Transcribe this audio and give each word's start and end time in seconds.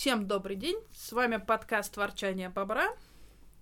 Всем 0.00 0.26
добрый 0.26 0.56
день. 0.56 0.78
С 0.94 1.12
вами 1.12 1.36
подкаст 1.36 1.94
«Ворчание 1.98 2.48
бобра». 2.48 2.88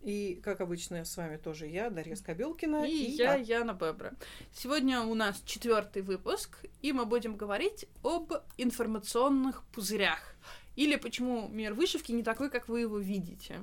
И, 0.02 0.40
как 0.44 0.60
обычно, 0.60 1.04
с 1.04 1.16
вами 1.16 1.36
тоже 1.36 1.66
я, 1.66 1.90
Дарья 1.90 2.14
Скобелкина. 2.14 2.86
И, 2.86 2.92
и 2.92 3.10
я, 3.16 3.34
я, 3.34 3.58
Яна 3.58 3.72
Бебра. 3.72 4.12
Сегодня 4.52 5.00
у 5.00 5.16
нас 5.16 5.42
четвертый 5.44 6.02
выпуск, 6.02 6.64
и 6.80 6.92
мы 6.92 7.06
будем 7.06 7.36
говорить 7.36 7.86
об 8.04 8.32
информационных 8.56 9.64
пузырях. 9.72 10.36
Или 10.76 10.94
почему 10.94 11.48
мир 11.48 11.74
вышивки 11.74 12.12
не 12.12 12.22
такой, 12.22 12.50
как 12.50 12.68
вы 12.68 12.82
его 12.82 12.98
видите. 12.98 13.58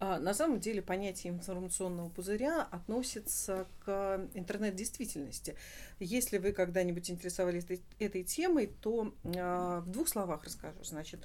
А, 0.00 0.18
на 0.18 0.32
самом 0.32 0.60
деле 0.60 0.80
понятие 0.80 1.34
информационного 1.34 2.08
пузыря 2.08 2.68
относится 2.70 3.66
к 3.84 4.30
интернет-действительности. 4.32 5.56
Если 5.98 6.38
вы 6.38 6.52
когда-нибудь 6.52 7.10
интересовались 7.10 7.64
этой, 7.64 7.82
этой 7.98 8.24
темой, 8.24 8.72
то 8.80 9.12
а, 9.36 9.80
в 9.80 9.90
двух 9.90 10.08
словах 10.08 10.44
расскажу. 10.44 10.82
Значит, 10.84 11.20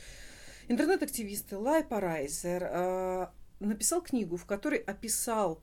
интернет-активист 0.68 1.52
Лай 1.54 1.84
Парайзер 1.84 2.63
а, 2.63 3.34
написал 3.59 4.02
книгу, 4.02 4.38
в 4.38 4.45
которой 4.45 4.80
описал 4.80 5.62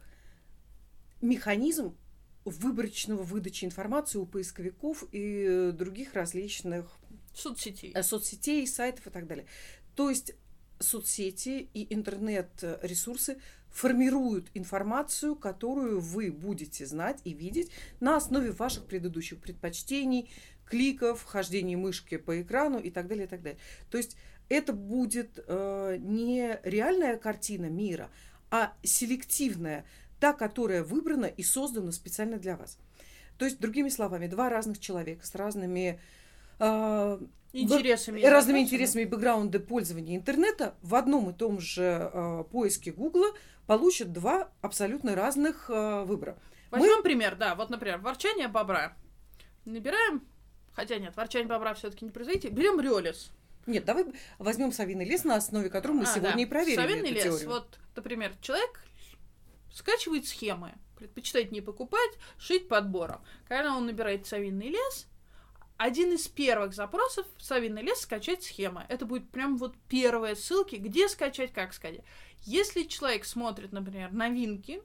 механизм 1.21 1.97
выборочного 2.45 3.23
выдачи 3.23 3.65
информации 3.65 4.19
у 4.19 4.27
поисковиков 4.27 5.05
и 5.13 5.71
других 5.73 6.15
различных 6.15 6.91
соцсетей, 7.35 7.93
э, 7.95 8.03
соцсетей, 8.03 8.67
сайтов 8.67 9.07
и 9.07 9.11
так 9.11 9.27
далее. 9.27 9.47
То 9.95 10.09
есть 10.09 10.35
соцсети 10.79 11.69
и 11.75 11.93
интернет-ресурсы 11.93 13.39
формируют 13.69 14.51
информацию, 14.55 15.37
которую 15.37 16.01
вы 16.01 16.33
будете 16.33 16.87
знать 16.87 17.21
и 17.25 17.33
видеть 17.33 17.71
на 18.01 18.17
основе 18.17 18.51
ваших 18.51 18.87
предыдущих 18.87 19.39
предпочтений, 19.39 20.31
кликов, 20.65 21.25
хождения 21.25 21.77
мышки 21.77 22.17
по 22.17 22.41
экрану 22.41 22.79
и 22.79 22.91
так 22.91 23.09
далее, 23.09 23.27
и 23.27 23.29
так 23.29 23.43
далее. 23.43 23.61
То 23.91 23.99
есть 23.99 24.17
это 24.51 24.73
будет 24.73 25.43
э, 25.47 25.97
не 26.01 26.59
реальная 26.65 27.17
картина 27.17 27.67
мира, 27.67 28.11
а 28.51 28.73
селективная, 28.83 29.87
та, 30.19 30.33
которая 30.33 30.83
выбрана 30.83 31.27
и 31.27 31.43
создана 31.43 31.93
специально 31.93 32.37
для 32.37 32.57
вас. 32.57 32.77
То 33.39 33.47
есть, 33.47 33.59
другими 33.59 33.89
словами, 33.89 34.27
два 34.27 34.51
разных 34.51 34.81
человека 34.81 35.25
с 35.25 35.35
разными 35.35 36.01
э, 36.59 37.19
интересами, 37.53 38.21
разными 38.23 38.59
интересами 38.59 39.03
и 39.03 39.07
бэкграунды 39.07 39.61
пользования 39.61 40.17
интернета 40.17 40.75
в 40.83 40.95
одном 40.97 41.31
и 41.31 41.33
том 41.33 41.61
же 41.61 42.11
э, 42.13 42.45
поиске 42.51 42.93
Гугла 42.93 43.29
получат 43.67 44.13
два 44.13 44.51
абсолютно 44.61 45.15
разных 45.15 45.71
э, 45.71 46.03
выбора. 46.05 46.37
Возьмем 46.71 46.99
Мы... 46.99 47.03
пример, 47.03 47.37
да, 47.37 47.55
вот, 47.55 47.71
например, 47.71 47.99
ворчание 47.99 48.49
бобра. 48.49 48.97
Набираем, 49.65 50.23
хотя 50.73 50.99
нет, 50.99 51.17
ворчание 51.17 51.49
бобра 51.49 51.73
все-таки 51.75 52.05
не 52.05 52.11
производите, 52.11 52.49
берем 52.49 52.81
Риолис. 52.81 53.31
Нет, 53.71 53.85
давай 53.85 54.05
возьмем 54.39 54.73
Савиный 54.73 55.05
лес, 55.05 55.25
на 55.25 55.37
основе 55.37 55.71
которого 55.71 55.99
мы 55.99 56.03
а, 56.05 56.07
сегодня 56.07 56.37
да. 56.37 56.43
и 56.43 56.47
проверим 56.47 56.77
Савиный 56.77 57.11
лес, 57.11 57.25
теорию. 57.25 57.49
вот, 57.49 57.79
например, 57.97 58.33
человек 58.43 58.85
скачивает 59.73 60.27
схемы, 60.27 60.73
предпочитает 60.97 61.53
не 61.53 61.61
покупать, 61.61 62.11
шить 62.39 62.69
подбором. 62.69 63.23
Когда 63.49 63.77
он 63.77 63.87
набирает 63.87 64.27
Савиный 64.27 64.69
лес, 64.69 65.07
один 65.77 66.13
из 66.13 66.29
первых 66.29 66.75
запросов 66.75 67.27
Савиный 67.39 67.83
лес 67.83 68.01
скачать 68.01 68.43
схемы. 68.43 68.85
Это 68.91 69.07
будет 69.07 69.31
прям 69.31 69.57
вот 69.57 69.75
первые 69.89 70.37
ссылки, 70.37 70.77
где 70.77 71.09
скачать, 71.09 71.55
как 71.55 71.73
скачать. 71.73 72.05
Если 72.43 72.83
человек 72.83 73.25
смотрит, 73.25 73.73
например, 73.73 74.13
новинки, 74.13 74.83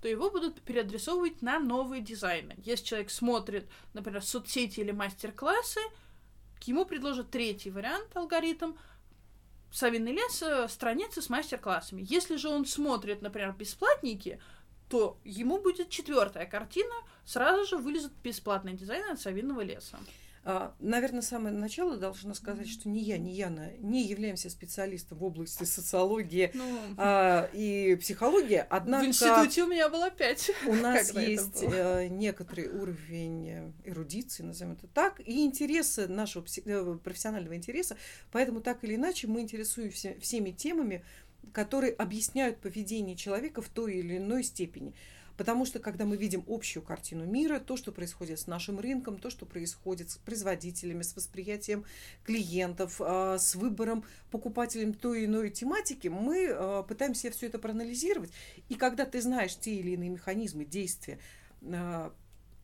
то 0.00 0.08
его 0.08 0.30
будут 0.30 0.60
переадресовывать 0.62 1.42
на 1.42 1.60
новые 1.60 2.02
дизайны. 2.02 2.56
Если 2.64 2.84
человек 2.86 3.10
смотрит, 3.10 3.68
например, 3.94 4.20
соцсети 4.20 4.80
или 4.80 4.90
мастер-классы, 4.90 5.80
ему 6.68 6.84
предложат 6.84 7.30
третий 7.30 7.70
вариант, 7.70 8.16
алгоритм, 8.16 8.74
Савиный 9.72 10.12
лес, 10.12 10.42
э, 10.42 10.68
страницы 10.68 11.22
с 11.22 11.30
мастер-классами. 11.30 12.04
Если 12.06 12.36
же 12.36 12.48
он 12.50 12.66
смотрит, 12.66 13.22
например, 13.22 13.52
бесплатники, 13.52 14.38
то 14.90 15.18
ему 15.24 15.58
будет 15.58 15.88
четвертая 15.88 16.44
картина, 16.44 16.94
сразу 17.24 17.64
же 17.64 17.78
вылезет 17.78 18.12
бесплатный 18.22 18.74
дизайн 18.74 19.10
от 19.10 19.18
Савиного 19.18 19.62
леса. 19.62 19.98
А, 20.44 20.74
наверное, 20.80 21.22
самое 21.22 21.54
начало 21.54 21.96
должна 21.96 22.34
сказать, 22.34 22.68
что 22.68 22.88
ни 22.88 22.98
я, 22.98 23.16
ни 23.16 23.30
Яна 23.30 23.70
не 23.78 24.02
являемся 24.04 24.50
специалистом 24.50 25.18
в 25.18 25.24
области 25.24 25.62
социологии 25.62 26.50
ну, 26.52 26.78
а, 26.96 27.48
и 27.52 27.94
психологии. 28.00 28.64
Однако 28.68 29.04
в 29.04 29.08
институте 29.08 29.62
у 29.62 29.68
меня 29.68 29.88
было 29.88 30.10
пять. 30.10 30.50
У 30.66 30.74
нас 30.74 31.14
есть 31.14 31.62
э, 31.62 32.08
некоторый 32.08 32.66
уровень 32.68 33.72
эрудиции, 33.84 34.42
назовем 34.42 34.72
это 34.72 34.88
так, 34.88 35.20
и 35.20 35.44
интересы 35.44 36.08
нашего 36.08 36.44
э, 36.64 36.98
профессионального 37.04 37.54
интереса. 37.54 37.96
Поэтому 38.32 38.60
так 38.60 38.82
или 38.82 38.96
иначе 38.96 39.28
мы 39.28 39.42
интересуемся 39.42 40.16
всеми 40.20 40.50
темами, 40.50 41.04
которые 41.52 41.92
объясняют 41.92 42.58
поведение 42.58 43.14
человека 43.14 43.62
в 43.62 43.68
той 43.68 43.94
или 43.94 44.16
иной 44.16 44.42
степени. 44.42 44.92
Потому 45.42 45.66
что, 45.66 45.80
когда 45.80 46.04
мы 46.04 46.16
видим 46.16 46.44
общую 46.46 46.84
картину 46.84 47.26
мира, 47.26 47.58
то, 47.58 47.76
что 47.76 47.90
происходит 47.90 48.38
с 48.38 48.46
нашим 48.46 48.78
рынком, 48.78 49.18
то, 49.18 49.28
что 49.28 49.44
происходит 49.44 50.08
с 50.08 50.16
производителями, 50.18 51.02
с 51.02 51.16
восприятием 51.16 51.84
клиентов, 52.22 53.00
а, 53.00 53.38
с 53.38 53.56
выбором 53.56 54.04
покупателем 54.30 54.94
той 54.94 55.22
или 55.22 55.26
иной 55.26 55.50
тематики, 55.50 56.06
мы 56.06 56.46
а, 56.48 56.84
пытаемся 56.84 57.32
все 57.32 57.48
это 57.48 57.58
проанализировать. 57.58 58.30
И 58.68 58.76
когда 58.76 59.04
ты 59.04 59.20
знаешь 59.20 59.56
те 59.56 59.74
или 59.74 59.90
иные 59.90 60.10
механизмы 60.10 60.64
действия, 60.64 61.18
а, 61.60 62.14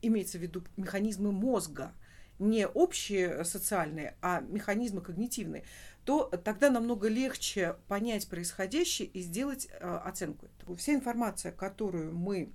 имеется 0.01 0.39
в 0.39 0.43
виду 0.43 0.63
механизмы 0.77 1.33
мозга, 1.33 1.93
не 2.39 2.69
общие 2.69 3.45
социальные, 3.45 4.15
а 4.23 4.39
механизмы 4.39 5.01
когнитивные, 5.01 5.65
то 6.05 6.27
тогда 6.45 6.71
намного 6.71 7.09
легче 7.09 7.75
понять 7.89 8.29
происходящее 8.29 9.09
и 9.09 9.21
сделать 9.21 9.69
оценку. 9.81 10.47
Вся 10.77 10.95
информация, 10.95 11.51
которую 11.51 12.15
мы 12.15 12.53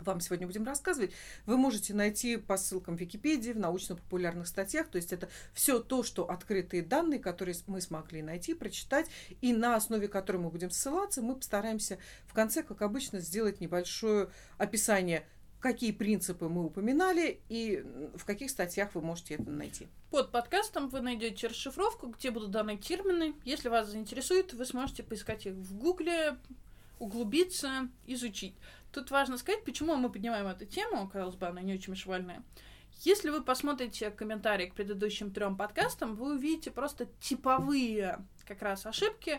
вам 0.00 0.20
сегодня 0.20 0.46
будем 0.46 0.64
рассказывать, 0.64 1.12
вы 1.46 1.56
можете 1.56 1.94
найти 1.94 2.36
по 2.36 2.56
ссылкам 2.56 2.96
в 2.96 3.00
Википедии, 3.00 3.52
в 3.52 3.58
научно-популярных 3.58 4.46
статьях. 4.46 4.88
То 4.88 4.96
есть 4.96 5.12
это 5.12 5.28
все 5.52 5.78
то, 5.78 6.02
что 6.02 6.28
открытые 6.28 6.82
данные, 6.82 7.20
которые 7.20 7.56
мы 7.66 7.80
смогли 7.80 8.22
найти, 8.22 8.54
прочитать, 8.54 9.06
и 9.40 9.52
на 9.52 9.76
основе 9.76 10.08
которой 10.08 10.38
мы 10.38 10.50
будем 10.50 10.70
ссылаться, 10.70 11.22
мы 11.22 11.36
постараемся 11.36 11.98
в 12.26 12.34
конце, 12.34 12.62
как 12.62 12.82
обычно, 12.82 13.20
сделать 13.20 13.60
небольшое 13.60 14.30
описание 14.58 15.26
какие 15.66 15.90
принципы 15.90 16.48
мы 16.48 16.64
упоминали 16.64 17.40
и 17.48 17.82
в 18.14 18.24
каких 18.24 18.50
статьях 18.50 18.94
вы 18.94 19.00
можете 19.00 19.34
это 19.34 19.50
найти. 19.50 19.88
Под 20.10 20.30
подкастом 20.30 20.88
вы 20.88 21.00
найдете 21.00 21.48
расшифровку, 21.48 22.08
где 22.08 22.30
будут 22.30 22.50
даны 22.52 22.76
термины. 22.76 23.34
Если 23.44 23.68
вас 23.68 23.88
заинтересует, 23.88 24.52
вы 24.52 24.64
сможете 24.64 25.02
поискать 25.02 25.46
их 25.46 25.54
в 25.54 25.76
Гугле, 25.76 26.36
углубиться, 26.98 27.88
изучить. 28.06 28.54
Тут 28.96 29.10
важно 29.10 29.36
сказать, 29.36 29.62
почему 29.62 29.94
мы 29.96 30.10
поднимаем 30.10 30.46
эту 30.46 30.64
тему, 30.64 31.06
казалось 31.06 31.34
бы, 31.34 31.46
она 31.46 31.60
не 31.60 31.74
очень 31.74 31.94
швальная. 31.94 32.42
Если 33.02 33.28
вы 33.28 33.44
посмотрите 33.44 34.10
комментарии 34.10 34.68
к 34.68 34.74
предыдущим 34.74 35.32
трем 35.32 35.58
подкастам, 35.58 36.14
вы 36.16 36.36
увидите 36.36 36.70
просто 36.70 37.04
типовые 37.20 38.24
как 38.46 38.62
раз 38.62 38.86
ошибки. 38.86 39.38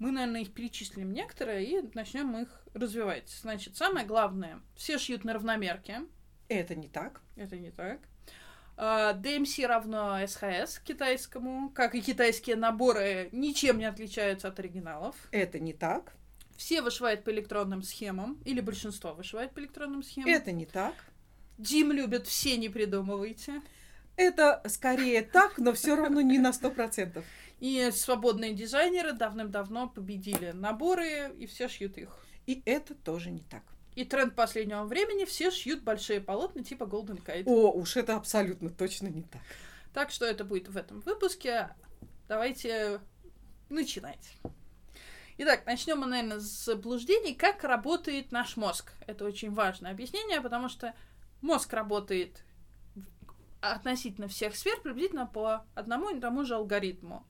Мы, 0.00 0.10
наверное, 0.10 0.40
их 0.40 0.52
перечислим 0.52 1.12
некоторые 1.12 1.64
и 1.64 1.90
начнем 1.94 2.36
их 2.38 2.48
развивать. 2.74 3.30
Значит, 3.30 3.76
самое 3.76 4.04
главное, 4.04 4.60
все 4.74 4.98
шьют 4.98 5.22
на 5.22 5.32
равномерке. 5.32 6.00
Это 6.48 6.74
не 6.74 6.88
так. 6.88 7.20
Это 7.36 7.56
не 7.56 7.70
так. 7.70 8.00
DMC 8.76 9.64
а, 9.64 9.68
равно 9.68 10.20
SHS 10.24 10.82
китайскому, 10.82 11.70
как 11.70 11.94
и 11.94 12.00
китайские 12.00 12.56
наборы 12.56 13.28
ничем 13.30 13.78
не 13.78 13.84
отличаются 13.84 14.48
от 14.48 14.58
оригиналов. 14.58 15.14
Это 15.30 15.60
не 15.60 15.72
так. 15.72 16.17
Все 16.58 16.82
вышивают 16.82 17.22
по 17.22 17.30
электронным 17.30 17.82
схемам, 17.84 18.42
или 18.44 18.60
большинство 18.60 19.14
вышивает 19.14 19.54
по 19.54 19.60
электронным 19.60 20.02
схемам. 20.02 20.28
Это 20.28 20.50
не 20.50 20.66
так. 20.66 20.92
Дим 21.56 21.92
любит, 21.92 22.26
все 22.26 22.56
не 22.56 22.68
придумывайте. 22.68 23.62
Это 24.16 24.60
скорее 24.66 25.22
так, 25.22 25.58
но 25.58 25.72
все 25.72 25.94
равно 25.94 26.20
не 26.20 26.40
на 26.40 26.52
сто 26.52 26.72
процентов. 26.72 27.24
И 27.60 27.90
свободные 27.92 28.54
дизайнеры 28.54 29.12
давным-давно 29.12 29.88
победили 29.88 30.50
наборы, 30.50 31.32
и 31.38 31.46
все 31.46 31.68
шьют 31.68 31.96
их. 31.96 32.08
И 32.46 32.60
это 32.64 32.96
тоже 32.96 33.30
не 33.30 33.42
так. 33.42 33.62
И 33.94 34.04
тренд 34.04 34.34
последнего 34.34 34.82
времени 34.82 35.26
все 35.26 35.52
шьют 35.52 35.84
большие 35.84 36.20
полотна 36.20 36.64
типа 36.64 36.84
Golden 36.84 37.24
Kite. 37.24 37.44
О, 37.46 37.70
уж 37.70 37.96
это 37.96 38.16
абсолютно 38.16 38.70
точно 38.70 39.06
не 39.06 39.22
так. 39.22 39.42
Так 39.94 40.10
что 40.10 40.24
это 40.24 40.44
будет 40.44 40.66
в 40.66 40.76
этом 40.76 41.02
выпуске. 41.02 41.68
Давайте 42.26 43.00
начинать. 43.68 44.32
Итак, 45.40 45.66
начнем 45.66 46.00
мы, 46.00 46.06
наверное, 46.06 46.40
с 46.40 46.64
заблуждений. 46.64 47.32
Как 47.32 47.62
работает 47.62 48.32
наш 48.32 48.56
мозг? 48.56 48.92
Это 49.06 49.24
очень 49.24 49.54
важное 49.54 49.92
объяснение, 49.92 50.40
потому 50.40 50.68
что 50.68 50.96
мозг 51.42 51.72
работает 51.72 52.42
относительно 53.60 54.26
всех 54.26 54.56
сфер 54.56 54.80
приблизительно 54.80 55.26
по 55.26 55.64
одному 55.76 56.10
и 56.10 56.18
тому 56.18 56.44
же 56.44 56.56
алгоритму. 56.56 57.24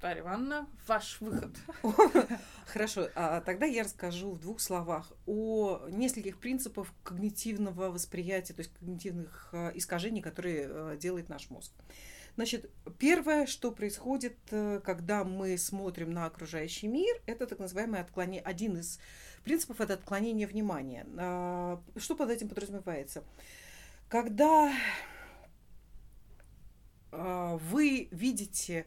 Дарья 0.00 0.22
Ивановна, 0.22 0.68
ваш 0.86 1.20
выход. 1.20 1.50
Хорошо, 2.66 3.08
а 3.16 3.40
тогда 3.40 3.66
я 3.66 3.82
расскажу 3.82 4.30
в 4.30 4.40
двух 4.40 4.60
словах 4.60 5.12
о 5.26 5.88
нескольких 5.88 6.38
принципах 6.38 6.86
когнитивного 7.02 7.90
восприятия, 7.90 8.54
то 8.54 8.60
есть 8.60 8.72
когнитивных 8.72 9.48
э, 9.50 9.72
искажений, 9.74 10.22
которые 10.22 10.68
э, 10.70 10.96
делает 10.96 11.28
наш 11.28 11.50
мозг. 11.50 11.72
Значит, 12.36 12.70
первое, 12.98 13.46
что 13.46 13.72
происходит, 13.72 14.36
э, 14.50 14.80
когда 14.84 15.24
мы 15.24 15.58
смотрим 15.58 16.12
на 16.12 16.26
окружающий 16.26 16.88
мир, 16.88 17.20
это 17.26 17.46
так 17.46 17.58
называемое 17.58 18.00
отклонение, 18.00 18.42
один 18.42 18.78
из 18.78 18.98
принципов 19.44 19.80
это 19.80 19.94
отклонение 19.94 20.46
внимания. 20.46 21.06
А, 21.16 21.82
что 21.96 22.14
под 22.14 22.30
этим 22.30 22.48
подразумевается? 22.48 23.24
Когда 24.08 24.72
а, 27.12 27.56
вы 27.56 28.08
видите, 28.10 28.86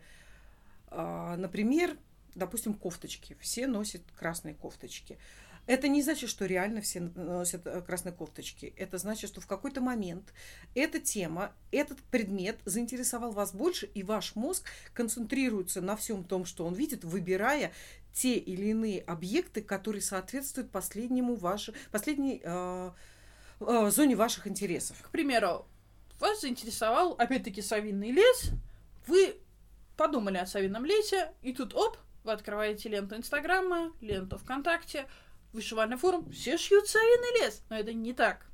а, 0.88 1.36
например, 1.38 1.98
допустим, 2.36 2.74
кофточки. 2.74 3.38
Все 3.40 3.68
носят 3.68 4.02
красные 4.18 4.56
кофточки. 4.56 5.18
Это 5.66 5.88
не 5.88 6.02
значит, 6.02 6.30
что 6.30 6.46
реально 6.46 6.82
все 6.82 7.00
носят 7.00 7.66
э, 7.66 7.82
красные 7.82 8.12
кофточки. 8.12 8.74
Это 8.78 8.98
значит, 8.98 9.30
что 9.30 9.40
в 9.40 9.48
какой-то 9.48 9.80
момент 9.80 10.34
эта 10.76 11.00
тема, 11.00 11.54
этот 11.72 12.00
предмет 12.00 12.60
заинтересовал 12.66 13.32
вас 13.32 13.54
больше, 13.54 13.86
и 13.86 14.04
ваш 14.04 14.36
мозг 14.36 14.66
концентрируется 14.94 15.82
на 15.82 15.96
всем 15.96 16.24
том, 16.26 16.46
что 16.46 16.66
он 16.66 16.74
видит, 16.74 17.04
выбирая 17.06 17.72
те 18.12 18.36
или 18.36 18.68
иные 18.68 19.02
объекты, 19.02 19.62
которые 19.62 20.02
соответствуют 20.02 20.70
последнему 20.70 21.36
ваше, 21.36 21.74
последней 21.92 22.42
э, 22.44 22.92
э, 23.62 23.90
зоне 23.90 24.16
ваших 24.16 24.48
интересов. 24.48 25.02
К 25.02 25.10
примеру, 25.10 25.66
вас 26.20 26.42
заинтересовал, 26.42 27.14
опять-таки, 27.18 27.62
Савинный 27.62 28.12
лес, 28.12 28.52
вы 29.08 29.38
подумали 29.98 30.38
о 30.38 30.46
Савином 30.46 30.86
лесе, 30.86 31.32
и 31.42 31.54
тут, 31.54 31.74
оп, 31.74 31.98
вы 32.24 32.32
открываете 32.32 32.90
ленту 32.90 33.16
Инстаграма, 33.16 33.92
ленту 34.02 34.38
ВКонтакте, 34.38 35.08
вышивальный 35.54 35.98
форум, 35.98 36.30
все 36.32 36.58
шьют 36.58 36.88
Савиный 36.88 37.42
лес, 37.42 37.62
но 37.70 37.78
это 37.78 37.94
не 37.94 38.14
так. 38.14 38.46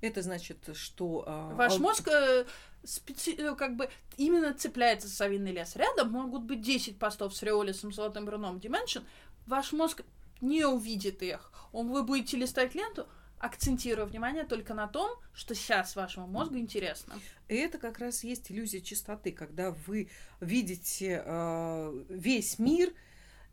Это 0.00 0.22
значит, 0.22 0.70
что... 0.74 1.24
А, 1.26 1.54
Ваш 1.54 1.78
мозг 1.78 2.08
э, 2.08 2.44
специ... 2.82 3.36
Э, 3.38 3.54
как 3.54 3.76
бы 3.76 3.88
именно 4.16 4.52
цепляется 4.52 5.06
за 5.06 5.14
Савиный 5.14 5.52
лес. 5.52 5.76
Рядом 5.76 6.10
могут 6.10 6.42
быть 6.42 6.60
10 6.60 6.98
постов 6.98 7.36
с 7.36 7.42
Риолисом, 7.42 7.92
Золотым 7.92 8.24
Бруном, 8.24 8.56
Dimension. 8.56 9.04
Ваш 9.46 9.72
мозг 9.72 10.02
не 10.40 10.64
увидит 10.64 11.22
их. 11.22 11.52
Он, 11.72 11.90
вы 11.90 12.02
будете 12.02 12.36
листать 12.36 12.74
ленту, 12.74 13.06
акцентируя 13.38 14.06
внимание 14.06 14.44
только 14.44 14.74
на 14.74 14.86
том, 14.86 15.10
что 15.32 15.54
сейчас 15.54 15.96
вашему 15.96 16.26
мозгу 16.26 16.58
интересно. 16.58 17.14
И 17.48 17.54
это 17.54 17.78
как 17.78 17.98
раз 17.98 18.24
есть 18.24 18.50
иллюзия 18.50 18.80
чистоты, 18.80 19.32
когда 19.32 19.70
вы 19.86 20.08
видите 20.40 21.22
э, 21.24 22.04
весь 22.08 22.58
мир, 22.58 22.92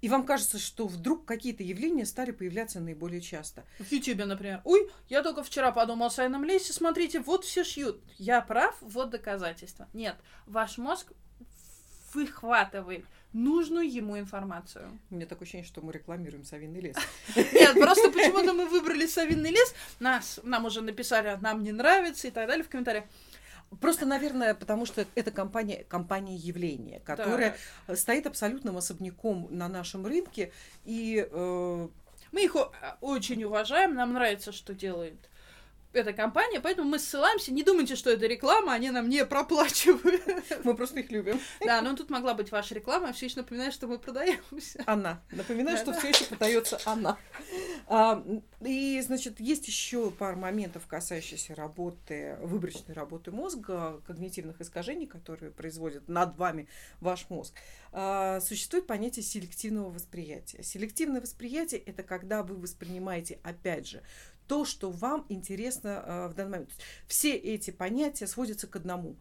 и 0.01 0.09
вам 0.09 0.25
кажется, 0.25 0.59
что 0.59 0.87
вдруг 0.87 1.25
какие-то 1.25 1.63
явления 1.63 2.05
стали 2.05 2.31
появляться 2.31 2.79
наиболее 2.79 3.21
часто. 3.21 3.65
В 3.79 3.91
Ютубе, 3.91 4.25
например. 4.25 4.61
Ой, 4.63 4.89
я 5.09 5.21
только 5.23 5.43
вчера 5.43 5.71
подумал 5.71 6.07
о 6.07 6.09
Сайном 6.09 6.43
Лесе, 6.43 6.73
смотрите, 6.73 7.19
вот 7.19 7.45
все 7.45 7.63
шьют. 7.63 8.01
Я 8.17 8.41
прав, 8.41 8.75
вот 8.81 9.09
доказательства. 9.09 9.87
Нет, 9.93 10.15
ваш 10.45 10.77
мозг 10.77 11.11
выхватывает 12.13 13.05
нужную 13.33 13.91
ему 13.91 14.17
информацию. 14.17 14.99
У 15.09 15.15
меня 15.15 15.25
такое 15.25 15.43
ощущение, 15.43 15.67
что 15.67 15.81
мы 15.81 15.91
рекламируем 15.93 16.43
Савинный 16.43 16.81
лес. 16.81 16.95
Нет, 17.35 17.73
просто 17.75 18.09
почему-то 18.09 18.53
мы 18.53 18.65
выбрали 18.69 19.05
Савинный 19.05 19.51
лес, 19.51 19.75
нас, 19.99 20.39
нам 20.43 20.65
уже 20.65 20.81
написали, 20.81 21.37
нам 21.41 21.63
не 21.63 21.71
нравится 21.71 22.27
и 22.27 22.31
так 22.31 22.47
далее 22.47 22.63
в 22.63 22.69
комментариях. 22.69 23.05
Просто, 23.81 24.05
наверное, 24.05 24.53
потому 24.55 24.85
что 24.85 25.05
это 25.15 25.31
компания, 25.31 25.83
компания 25.87 26.35
явления, 26.35 26.99
которая 27.01 27.55
да. 27.87 27.95
стоит 27.95 28.25
абсолютным 28.25 28.77
особняком 28.77 29.47
на 29.51 29.67
нашем 29.67 30.05
рынке. 30.05 30.51
И, 30.85 31.27
э... 31.29 31.87
Мы 32.31 32.43
их 32.43 32.55
очень 33.01 33.43
уважаем, 33.43 33.95
нам 33.95 34.13
нравится, 34.13 34.51
что 34.51 34.75
делает 34.75 35.29
эта 35.93 36.13
компания, 36.13 36.59
поэтому 36.59 36.89
мы 36.89 36.99
ссылаемся. 36.99 37.51
Не 37.51 37.63
думайте, 37.63 37.95
что 37.95 38.11
это 38.11 38.27
реклама, 38.27 38.73
они 38.73 38.91
нам 38.91 39.09
не 39.09 39.25
проплачивают. 39.25 40.21
Мы 40.63 40.75
просто 40.75 40.99
их 40.99 41.11
любим. 41.11 41.39
Да, 41.65 41.81
но 41.81 41.95
тут 41.95 42.09
могла 42.09 42.33
быть 42.33 42.51
ваша 42.51 42.75
реклама, 42.75 43.11
все 43.13 43.25
еще 43.25 43.37
напоминаю, 43.37 43.71
что 43.71 43.87
мы 43.87 43.97
продаемся. 43.97 44.83
Она. 44.85 45.21
Напоминаю, 45.31 45.77
что 45.77 45.93
все 45.93 46.09
еще 46.09 46.25
продается 46.25 46.79
она. 46.85 47.17
А, 47.87 48.23
и, 48.61 49.01
значит, 49.01 49.39
есть 49.39 49.67
еще 49.67 50.11
пара 50.11 50.35
моментов, 50.35 50.85
касающихся 50.85 51.55
работы, 51.55 52.37
выборочной 52.41 52.93
работы 52.93 53.31
мозга, 53.31 54.01
когнитивных 54.05 54.61
искажений, 54.61 55.07
которые 55.07 55.51
производят 55.51 56.07
над 56.07 56.37
вами 56.37 56.67
ваш 57.01 57.29
мозг. 57.29 57.53
А, 57.91 58.39
существует 58.41 58.85
понятие 58.85 59.23
селективного 59.23 59.89
восприятия. 59.89 60.61
Селективное 60.61 61.21
восприятие– 61.21 61.79
это 61.85 62.03
когда 62.03 62.43
вы 62.43 62.55
воспринимаете, 62.55 63.39
опять 63.43 63.87
же, 63.87 64.03
то, 64.49 64.65
что 64.65 64.89
вам 64.89 65.27
интересно 65.29 66.03
э, 66.05 66.27
в 66.27 66.33
данный 66.33 66.51
момент. 66.51 66.71
Все 67.07 67.35
эти 67.35 67.69
понятия 67.69 68.25
сводятся 68.25 68.65
к 68.65 68.75
одному. 68.75 69.15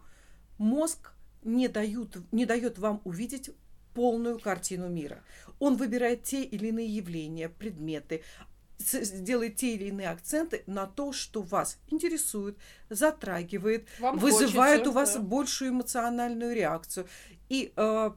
Мозг 0.56 1.12
не, 1.44 1.68
дают, 1.68 2.16
не 2.32 2.46
дает 2.46 2.78
вам 2.78 3.02
увидеть 3.04 3.50
полную 3.92 4.38
картину 4.38 4.88
мира. 4.88 5.22
Он 5.58 5.76
выбирает 5.76 6.22
те 6.22 6.42
или 6.42 6.68
иные 6.68 6.88
явления, 6.88 7.50
предметы, 7.50 8.22
делает 8.78 9.56
те 9.56 9.74
или 9.74 9.88
иные 9.88 10.08
акценты 10.08 10.62
на 10.66 10.86
то, 10.86 11.12
что 11.12 11.42
вас 11.42 11.78
интересует, 11.90 12.56
затрагивает, 12.88 13.86
Вам 13.98 14.16
вызывает 14.18 14.80
хочется, 14.80 14.90
у 14.90 14.94
вас 14.94 15.14
да. 15.14 15.20
большую 15.20 15.70
эмоциональную 15.72 16.54
реакцию. 16.54 17.06
И 17.50 17.70
э, 17.76 18.10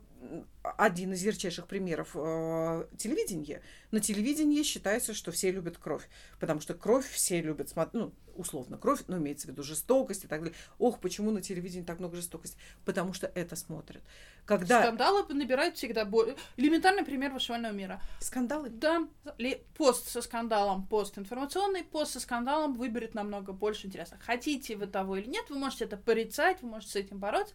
один 0.62 1.13
из 1.13 1.23
ярчайших 1.23 1.68
примеров 1.68 2.12
э, 2.15 2.85
телевидения. 2.97 3.62
На 3.89 4.00
телевидении 4.00 4.62
считается, 4.63 5.13
что 5.13 5.31
все 5.31 5.51
любят 5.51 5.77
кровь, 5.77 6.07
потому 6.39 6.62
что 6.62 6.73
кровь 6.73 7.09
все 7.09 7.41
любят 7.41 7.69
смотреть, 7.69 7.94
ну, 7.94 8.13
условно, 8.35 8.77
кровь, 8.77 9.01
но 9.07 9.18
имеется 9.18 9.47
в 9.47 9.51
виду 9.51 9.63
жестокость 9.63 10.23
и 10.23 10.27
так 10.27 10.41
далее. 10.41 10.56
Ох, 10.77 11.00
почему 11.00 11.31
на 11.31 11.41
телевидении 11.41 11.83
так 11.83 12.00
много 12.00 12.15
жестокости? 12.15 12.57
Потому 12.85 13.13
что 13.13 13.27
это 13.33 13.56
смотрят. 13.56 14.03
Когда... 14.45 14.81
Скандалы 14.81 15.25
набирают 15.33 15.77
всегда 15.77 16.06
более... 16.06 16.35
Элементарный 16.57 17.03
пример 17.03 17.31
вышивального 17.31 17.74
мира. 17.74 18.01
Скандалы? 18.19 18.69
Да. 18.69 19.07
Пост 19.75 20.07
со 20.07 20.21
скандалом, 20.21 20.85
пост 20.85 21.17
информационный, 21.17 21.83
пост 21.83 22.13
со 22.13 22.19
скандалом 22.19 22.74
выберет 22.74 23.15
намного 23.15 23.53
больше 23.53 23.88
интереса. 23.88 24.17
Хотите 24.19 24.75
вы 24.75 24.88
того 24.88 25.17
или 25.17 25.27
нет, 25.27 25.50
вы 25.50 25.57
можете 25.57 25.85
это 25.85 25.97
порицать, 25.97 26.62
вы 26.62 26.69
можете 26.69 26.91
с 26.91 26.95
этим 26.95 27.19
бороться, 27.19 27.53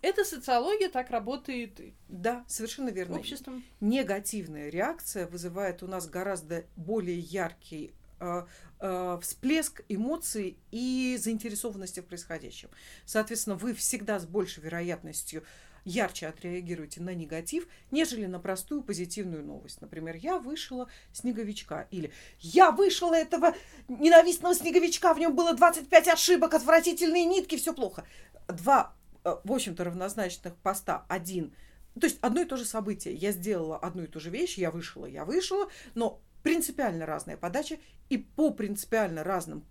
это 0.00 0.24
социология 0.24 0.88
так 0.88 1.10
работает. 1.10 1.80
Да, 2.08 2.44
совершенно 2.46 2.90
верно. 2.90 3.18
Обществом. 3.18 3.64
Негативная 3.80 4.68
реакция 4.68 5.26
вызывает 5.26 5.82
у 5.82 5.86
нас 5.86 6.06
гораздо 6.06 6.64
более 6.76 7.18
яркий 7.18 7.94
э, 8.20 8.46
э, 8.80 9.18
всплеск 9.22 9.82
эмоций 9.88 10.58
и 10.70 11.16
заинтересованности 11.20 12.00
в 12.00 12.06
происходящем. 12.06 12.70
Соответственно, 13.04 13.56
вы 13.56 13.74
всегда 13.74 14.20
с 14.20 14.26
большей 14.26 14.62
вероятностью 14.62 15.42
ярче 15.84 16.26
отреагируете 16.26 17.00
на 17.00 17.14
негатив, 17.14 17.66
нежели 17.90 18.26
на 18.26 18.38
простую 18.38 18.82
позитивную 18.82 19.44
новость. 19.44 19.80
Например, 19.80 20.14
я 20.16 20.38
вышла 20.38 20.88
снеговичка 21.12 21.88
или 21.90 22.12
я 22.40 22.70
вышла 22.70 23.14
этого 23.14 23.54
ненавистного 23.88 24.54
снеговичка, 24.54 25.14
в 25.14 25.18
нем 25.18 25.34
было 25.34 25.54
25 25.54 26.08
ошибок, 26.08 26.54
отвратительные 26.54 27.24
нитки, 27.24 27.56
все 27.56 27.72
плохо. 27.72 28.04
Два 28.48 28.94
в 29.24 29.52
общем-то, 29.52 29.84
равнозначных 29.84 30.56
поста 30.56 31.04
один. 31.08 31.54
То 31.98 32.06
есть 32.06 32.18
одно 32.20 32.42
и 32.42 32.44
то 32.44 32.56
же 32.56 32.64
событие. 32.64 33.14
Я 33.14 33.32
сделала 33.32 33.76
одну 33.76 34.04
и 34.04 34.06
ту 34.06 34.20
же 34.20 34.30
вещь, 34.30 34.58
я 34.58 34.70
вышла, 34.70 35.06
я 35.06 35.24
вышла, 35.24 35.68
но 35.94 36.20
принципиально 36.42 37.06
разная 37.06 37.36
подача 37.36 37.78
и 38.08 38.18
по 38.18 38.50
принципиально 38.50 39.24
разным 39.24 39.64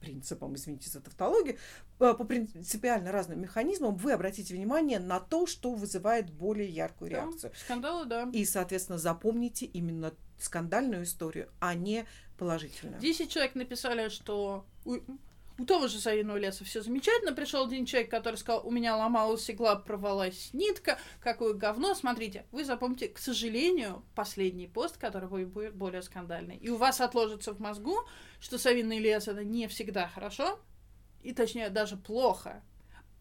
принципам, 0.00 0.54
извините 0.54 0.88
за 0.88 1.00
тавтологию, 1.00 1.58
э, 1.98 2.14
по 2.14 2.24
принципиально 2.24 3.12
разным 3.12 3.40
механизмам 3.40 3.96
вы 3.96 4.12
обратите 4.12 4.54
внимание 4.54 4.98
на 4.98 5.20
то, 5.20 5.46
что 5.46 5.74
вызывает 5.74 6.30
более 6.30 6.68
яркую 6.68 7.10
реакцию. 7.10 7.52
Да, 7.52 7.58
скандалы, 7.58 8.06
да. 8.06 8.28
И, 8.32 8.44
соответственно, 8.44 8.98
запомните 8.98 9.66
именно 9.66 10.14
скандальную 10.38 11.04
историю, 11.04 11.50
а 11.60 11.74
не 11.74 12.06
положительную. 12.38 12.98
Десять 12.98 13.30
человек 13.30 13.54
написали, 13.54 14.08
что 14.08 14.64
у 15.60 15.66
того 15.66 15.88
же 15.88 16.00
Савиного 16.00 16.38
леса 16.38 16.64
все 16.64 16.80
замечательно. 16.80 17.34
Пришел 17.34 17.66
один 17.66 17.84
человек, 17.84 18.10
который 18.10 18.36
сказал, 18.36 18.66
у 18.66 18.70
меня 18.70 18.96
ломалась 18.96 19.50
игла, 19.50 19.76
порвалась 19.76 20.54
нитка, 20.54 20.98
какое 21.20 21.52
говно. 21.52 21.94
Смотрите, 21.94 22.46
вы 22.50 22.64
запомните, 22.64 23.08
к 23.08 23.18
сожалению, 23.18 24.02
последний 24.14 24.68
пост, 24.68 24.96
который 24.96 25.28
будет 25.28 25.74
более 25.74 26.00
скандальный. 26.00 26.56
И 26.56 26.70
у 26.70 26.76
вас 26.76 27.02
отложится 27.02 27.52
в 27.52 27.60
мозгу, 27.60 27.94
что 28.40 28.56
Савиный 28.56 29.00
лес 29.00 29.28
это 29.28 29.44
не 29.44 29.68
всегда 29.68 30.08
хорошо, 30.08 30.58
и 31.22 31.34
точнее 31.34 31.68
даже 31.68 31.98
плохо 31.98 32.62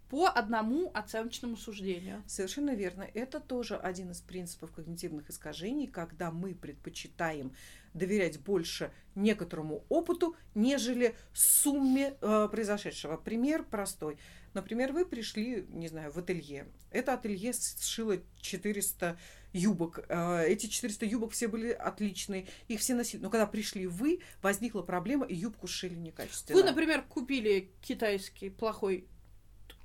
по 0.10 0.28
одному 0.28 0.92
оценочному 0.94 1.58
суждению. 1.58 2.24
Совершенно 2.26 2.74
верно. 2.74 3.06
Это 3.14 3.42
тоже 3.42 3.76
один 3.76 4.12
из 4.12 4.22
принципов 4.22 4.72
когнитивных 4.72 5.30
искажений, 5.30 5.88
когда 5.88 6.32
мы 6.32 6.56
предпочитаем 6.56 7.54
доверять 7.94 8.40
больше 8.40 8.92
некоторому 9.16 9.86
опыту, 9.90 10.36
нежели 10.56 11.16
сумме 11.34 12.16
э, 12.22 12.48
произошедшего. 12.50 13.18
Пример 13.18 13.64
простой. 13.64 14.18
Например, 14.54 14.94
вы 14.94 15.06
пришли, 15.06 15.66
не 15.70 15.88
знаю, 15.88 16.12
в 16.12 16.18
ателье. 16.18 16.68
Это 16.92 17.14
ателье 17.14 17.54
сшило 17.54 18.18
400 18.42 19.18
юбок. 19.54 20.06
Э, 20.10 20.46
эти 20.48 20.68
400 20.68 21.06
юбок 21.06 21.32
все 21.32 21.48
были 21.48 21.72
отличные, 21.72 22.48
их 22.68 22.80
все 22.80 22.96
носили. 22.96 23.22
Но 23.22 23.30
когда 23.30 23.46
пришли 23.46 23.88
вы, 23.88 24.22
возникла 24.42 24.82
проблема, 24.82 25.26
и 25.26 25.36
юбку 25.36 25.68
сшили 25.68 25.96
некачественно. 25.96 26.60
Вы, 26.60 26.66
например, 26.66 27.04
купили 27.04 27.72
китайский 27.82 28.50
плохой 28.50 29.08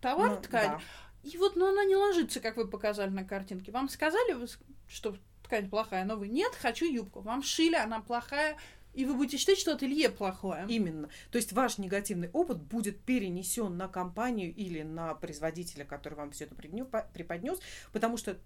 товар, 0.01 0.37
ну, 0.37 0.43
ткань, 0.43 0.69
да. 0.69 0.81
И 1.23 1.39
вот, 1.39 1.57
но 1.57 1.69
она 1.69 1.85
не 1.85 1.97
ложится, 1.97 2.41
как 2.41 2.57
вы 2.57 2.69
показали 2.69 3.11
на 3.11 3.25
картинке. 3.25 3.73
Вам 3.73 3.89
сказали, 3.89 4.37
что 4.87 5.17
ткань 5.55 5.71
плохая, 5.71 6.05
но 6.05 6.17
вы 6.17 6.29
нет, 6.29 6.53
хочу 6.55 6.85
юбку. 6.85 7.21
Вам 7.21 7.43
шили, 7.43 7.77
она 7.77 8.01
плохая, 8.01 8.57
и 8.93 9.05
вы 9.05 9.15
будете 9.15 9.37
считать, 9.37 9.59
что 9.59 9.73
ателье 9.73 10.11
плохое. 10.11 10.67
Именно. 10.69 11.09
То 11.31 11.37
есть 11.39 11.53
ваш 11.53 11.79
негативный 11.79 12.29
опыт 12.33 12.61
будет 12.61 13.01
перенесен 13.01 13.77
на 13.77 13.87
компанию 13.89 14.53
или 14.53 14.83
на 14.83 15.15
производителя, 15.15 15.85
который 15.85 16.15
вам 16.15 16.33
все 16.33 16.45
это 16.45 16.55
преподнес, 16.57 17.61
потому 17.93 18.17
что 18.17 18.37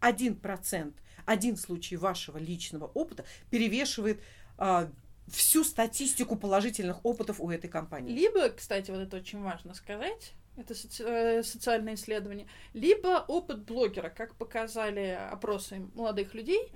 один 0.00 0.36
процент, 0.36 0.96
один 1.26 1.56
случай 1.56 1.96
вашего 1.96 2.38
личного 2.38 2.86
опыта 2.86 3.24
перевешивает 3.50 4.22
а, 4.56 4.90
всю 5.28 5.64
статистику 5.64 6.36
положительных 6.36 7.04
опытов 7.04 7.40
у 7.40 7.50
этой 7.50 7.68
компании. 7.68 8.12
Либо, 8.12 8.48
кстати, 8.48 8.90
вот 8.90 9.00
это 9.00 9.18
очень 9.18 9.40
важно 9.42 9.74
сказать, 9.74 10.32
это 10.56 10.74
соци- 10.74 11.04
э, 11.04 11.42
социальное 11.42 11.94
исследование, 11.94 12.46
либо 12.74 13.24
опыт 13.28 13.64
блогера, 13.64 14.10
как 14.10 14.34
показали 14.36 15.18
опросы 15.30 15.80
молодых 15.94 16.34
людей, 16.34 16.72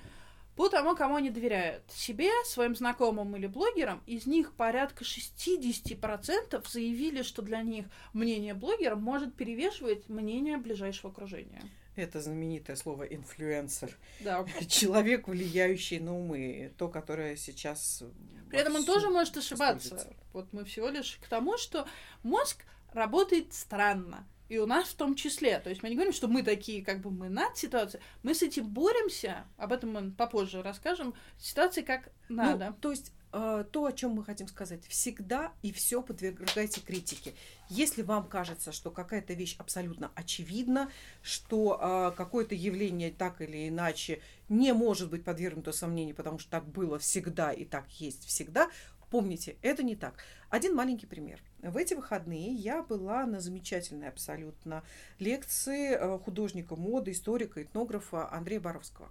по 0.57 0.71
тому, 0.71 0.97
кому 0.97 1.17
они 1.17 1.29
доверяют. 1.29 1.83
Себе, 1.93 2.31
своим 2.47 2.75
знакомым 2.75 3.37
или 3.37 3.47
блогерам, 3.47 4.03
из 4.07 4.27
них 4.27 4.55
порядка 4.55 5.05
60% 5.05 6.67
заявили, 6.67 7.23
что 7.23 7.43
для 7.43 7.61
них 7.61 7.87
мнение 8.15 8.55
блогера 8.55 8.97
может 8.97 9.35
перевешивать 9.35 10.09
мнение 10.09 10.57
ближайшего 10.57 11.11
окружения. 11.11 11.63
Это 11.95 12.21
знаменитое 12.21 12.77
слово 12.77 13.05
инфлюенсер. 13.05 13.97
Да. 14.21 14.47
Человек, 14.69 15.29
влияющий 15.29 15.99
на 15.99 16.17
умы, 16.17 16.73
то, 16.79 16.89
которое 16.89 17.37
сейчас. 17.37 18.03
При 18.51 18.59
этом 18.59 18.77
он 18.77 18.85
тоже 18.85 19.11
может 19.11 19.37
ошибаться. 19.37 20.15
Вот 20.33 20.53
мы 20.53 20.65
всего 20.65 20.89
лишь 20.89 21.19
к 21.23 21.27
тому, 21.27 21.59
что 21.59 21.87
мозг 22.23 22.65
работает 22.97 23.53
странно. 23.53 24.27
И 24.49 24.59
у 24.59 24.67
нас 24.67 24.89
в 24.89 24.95
том 24.95 25.15
числе. 25.15 25.59
То 25.59 25.71
есть 25.71 25.83
мы 25.83 25.89
не 25.89 25.97
говорим, 25.97 26.13
что 26.13 26.29
мы 26.29 26.43
такие, 26.43 26.85
как 26.85 27.01
бы 27.01 27.11
мы 27.11 27.29
над 27.29 27.57
ситуацией. 27.57 28.03
Мы 28.23 28.35
с 28.35 28.43
этим 28.43 28.69
боремся. 28.69 29.45
Об 29.57 29.73
этом 29.73 29.93
мы 29.93 30.11
попозже 30.13 30.63
расскажем. 30.63 31.15
Ситуации 31.39 31.83
как 31.83 32.11
ну, 32.29 32.37
надо. 32.37 32.67
Ну, 32.69 32.77
то 32.81 32.91
есть 32.93 33.13
э, 33.33 33.65
то, 33.73 33.85
о 33.87 33.93
чем 33.93 34.13
мы 34.13 34.25
хотим 34.25 34.47
сказать, 34.47 34.87
всегда 34.87 35.53
и 35.63 35.73
все 35.73 36.01
подвергайте 36.01 36.81
критике. 36.81 37.35
Если 37.69 38.03
вам 38.03 38.29
кажется, 38.29 38.71
что 38.71 38.93
какая-то 38.93 39.35
вещь 39.35 39.57
абсолютно 39.59 40.13
очевидна, 40.15 40.93
что 41.23 41.81
э, 41.81 42.17
какое-то 42.17 42.55
явление 42.55 43.11
так 43.11 43.41
или 43.41 43.69
иначе 43.69 44.21
не 44.49 44.73
может 44.73 45.11
быть 45.11 45.25
подвергнуто 45.25 45.73
сомнению, 45.73 46.15
потому 46.15 46.39
что 46.39 46.51
так 46.53 46.69
было 46.69 47.01
всегда 47.01 47.53
и 47.53 47.65
так 47.65 47.91
есть 47.99 48.25
всегда, 48.27 48.71
помните, 49.11 49.57
это 49.63 49.83
не 49.83 49.97
так. 49.97 50.15
Один 50.51 50.75
маленький 50.75 51.07
пример. 51.07 51.43
В 51.61 51.77
эти 51.77 51.95
выходные 51.95 52.53
я 52.53 52.83
была 52.83 53.27
на 53.27 53.41
замечательной 53.41 54.09
абсолютно 54.09 54.85
лекции 55.19 55.93
э, 55.93 56.19
художника 56.19 56.77
моды, 56.77 57.13
историка, 57.13 57.63
этнографа 57.63 58.31
Андрея 58.31 58.61
Боровского. 58.61 59.11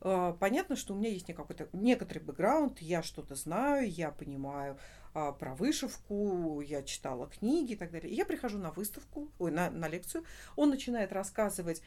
Э, 0.00 0.34
понятно, 0.38 0.76
что 0.76 0.94
у 0.94 0.96
меня 0.96 1.10
есть 1.10 1.26
какой-то 1.26 1.68
некоторый 1.72 2.20
бэкграунд, 2.20 2.80
я 2.80 3.02
что-то 3.02 3.34
знаю, 3.34 3.90
я 3.90 4.10
понимаю 4.10 4.78
а, 5.12 5.32
про 5.32 5.54
вышивку, 5.54 6.60
я 6.60 6.82
читала 6.82 7.26
книги 7.26 7.72
и 7.72 7.76
так 7.76 7.90
далее. 7.90 8.14
Я 8.14 8.24
прихожу 8.24 8.58
на 8.58 8.70
выставку, 8.70 9.30
ой, 9.38 9.50
на, 9.50 9.70
на 9.70 9.88
лекцию, 9.88 10.24
он 10.56 10.70
начинает 10.70 11.12
рассказывать 11.12 11.82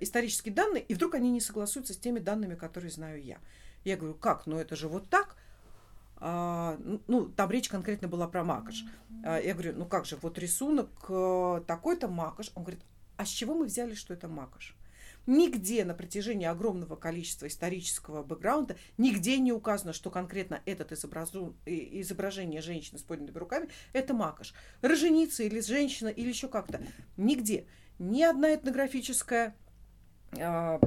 исторические 0.00 0.54
данные, 0.54 0.82
и 0.82 0.94
вдруг 0.94 1.14
они 1.14 1.30
не 1.30 1.40
согласуются 1.40 1.92
с 1.92 1.98
теми 1.98 2.18
данными, 2.18 2.54
которые 2.54 2.90
знаю 2.90 3.22
я. 3.22 3.38
Я 3.84 3.96
говорю, 3.96 4.14
как, 4.14 4.46
ну 4.46 4.58
это 4.58 4.74
же 4.74 4.88
вот 4.88 5.10
так? 5.10 5.36
А, 6.18 6.78
ну, 7.06 7.26
там 7.26 7.50
речь 7.50 7.68
конкретно 7.68 8.08
была 8.08 8.28
про 8.28 8.44
макаш. 8.44 8.84
А, 9.24 9.38
я 9.38 9.52
говорю, 9.52 9.74
ну 9.76 9.86
как 9.86 10.06
же, 10.06 10.16
вот 10.22 10.38
рисунок 10.38 10.90
э, 11.08 11.62
такой-то 11.66 12.08
макаш. 12.08 12.50
Он 12.54 12.62
говорит, 12.62 12.82
а 13.16 13.24
с 13.24 13.28
чего 13.28 13.54
мы 13.54 13.66
взяли, 13.66 13.94
что 13.94 14.14
это 14.14 14.28
макаш? 14.28 14.76
Нигде 15.26 15.84
на 15.84 15.92
протяжении 15.92 16.46
огромного 16.46 16.94
количества 16.94 17.48
исторического 17.48 18.22
бэкграунда, 18.22 18.76
нигде 18.96 19.38
не 19.38 19.52
указано, 19.52 19.92
что 19.92 20.08
конкретно 20.08 20.62
этот 20.66 20.92
изобразу, 20.92 21.56
изображение 21.66 22.60
женщины 22.60 22.98
с 22.98 23.02
поднятыми 23.02 23.38
руками– 23.38 23.68
это 23.92 24.14
макаш. 24.14 24.54
Роженица 24.82 25.42
или 25.42 25.60
женщина, 25.60 26.08
или 26.08 26.28
еще 26.28 26.46
как-то. 26.46 26.80
Нигде. 27.16 27.66
Ни 27.98 28.22
одна 28.22 28.54
этнографическая 28.54 29.56
а, 30.38 30.78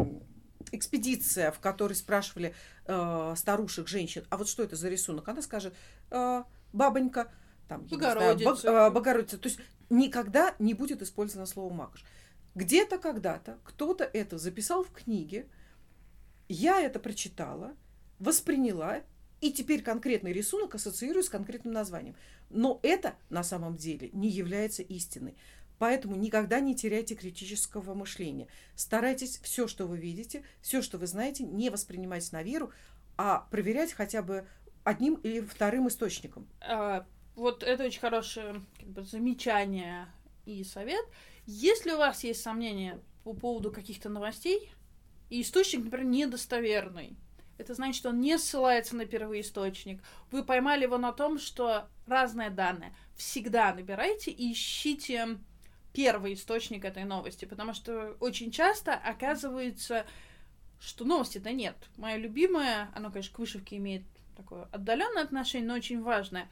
экспедиция, 0.71 1.51
в 1.51 1.59
которой 1.59 1.93
спрашивали 1.93 2.53
э, 2.85 3.33
старушек, 3.37 3.87
женщин, 3.87 4.25
а 4.29 4.37
вот 4.37 4.47
что 4.47 4.63
это 4.63 4.75
за 4.75 4.89
рисунок, 4.89 5.27
она 5.27 5.41
скажет, 5.41 5.73
э, 6.11 6.43
бабонька, 6.73 7.31
там, 7.67 7.85
Богородица. 7.85 8.21
Знаю, 8.21 8.37
бог, 8.39 8.65
э, 8.65 8.89
Богородица. 8.93 9.37
То 9.37 9.47
есть 9.47 9.59
никогда 9.89 10.55
не 10.59 10.73
будет 10.73 11.01
использовано 11.01 11.45
слово 11.45 11.73
макаш. 11.73 12.03
Где-то 12.55 12.97
когда-то 12.97 13.59
кто-то 13.63 14.03
это 14.03 14.37
записал 14.37 14.83
в 14.83 14.91
книге, 14.91 15.47
я 16.47 16.81
это 16.81 16.99
прочитала, 16.99 17.75
восприняла, 18.17 19.01
и 19.39 19.51
теперь 19.51 19.81
конкретный 19.81 20.33
рисунок 20.33 20.75
ассоциирую 20.75 21.23
с 21.23 21.29
конкретным 21.29 21.73
названием. 21.73 22.15
Но 22.49 22.79
это 22.83 23.15
на 23.29 23.43
самом 23.43 23.77
деле 23.77 24.09
не 24.11 24.29
является 24.29 24.81
истиной. 24.83 25.37
Поэтому 25.79 26.15
никогда 26.15 26.59
не 26.59 26.75
теряйте 26.75 27.15
критического 27.15 27.93
мышления. 27.93 28.47
Старайтесь 28.75 29.39
все, 29.39 29.67
что 29.67 29.87
вы 29.87 29.97
видите, 29.97 30.43
все, 30.61 30.81
что 30.81 30.97
вы 30.97 31.07
знаете, 31.07 31.43
не 31.43 31.69
воспринимать 31.69 32.29
на 32.31 32.43
веру, 32.43 32.71
а 33.17 33.47
проверять 33.49 33.93
хотя 33.93 34.21
бы 34.21 34.45
одним 34.83 35.15
или 35.15 35.39
вторым 35.39 35.87
источником. 35.87 36.47
А, 36.61 37.05
вот 37.35 37.63
это 37.63 37.85
очень 37.85 38.01
хорошее 38.01 38.61
как 38.77 38.89
бы, 38.89 39.03
замечание 39.03 40.07
и 40.45 40.63
совет. 40.63 41.05
Если 41.45 41.91
у 41.91 41.97
вас 41.97 42.23
есть 42.23 42.41
сомнения 42.41 42.99
по 43.23 43.33
поводу 43.33 43.71
каких-то 43.71 44.09
новостей, 44.09 44.71
и 45.29 45.41
источник, 45.41 45.85
например, 45.85 46.07
недостоверный, 46.07 47.15
это 47.57 47.73
значит, 47.73 47.97
что 47.97 48.09
он 48.09 48.19
не 48.19 48.37
ссылается 48.37 48.95
на 48.95 49.05
первоисточник. 49.05 50.01
Вы 50.31 50.43
поймали 50.43 50.83
его 50.83 50.97
на 50.97 51.11
том, 51.11 51.37
что 51.37 51.87
разные 52.07 52.49
данные. 52.49 52.95
Всегда 53.15 53.73
набирайте 53.73 54.31
и 54.31 54.51
ищите 54.51 55.37
первый 55.93 56.33
источник 56.33 56.85
этой 56.85 57.03
новости, 57.03 57.45
потому 57.45 57.73
что 57.73 58.15
очень 58.19 58.51
часто 58.51 58.93
оказывается, 58.93 60.05
что 60.79 61.05
новости-то 61.05 61.51
нет. 61.51 61.75
Моя 61.97 62.17
любимая, 62.17 62.89
она, 62.95 63.09
конечно, 63.09 63.35
к 63.35 63.39
вышивке 63.39 63.77
имеет 63.77 64.03
такое 64.35 64.67
отдаленное 64.71 65.23
отношение, 65.23 65.67
но 65.67 65.75
очень 65.75 66.01
важное. 66.01 66.49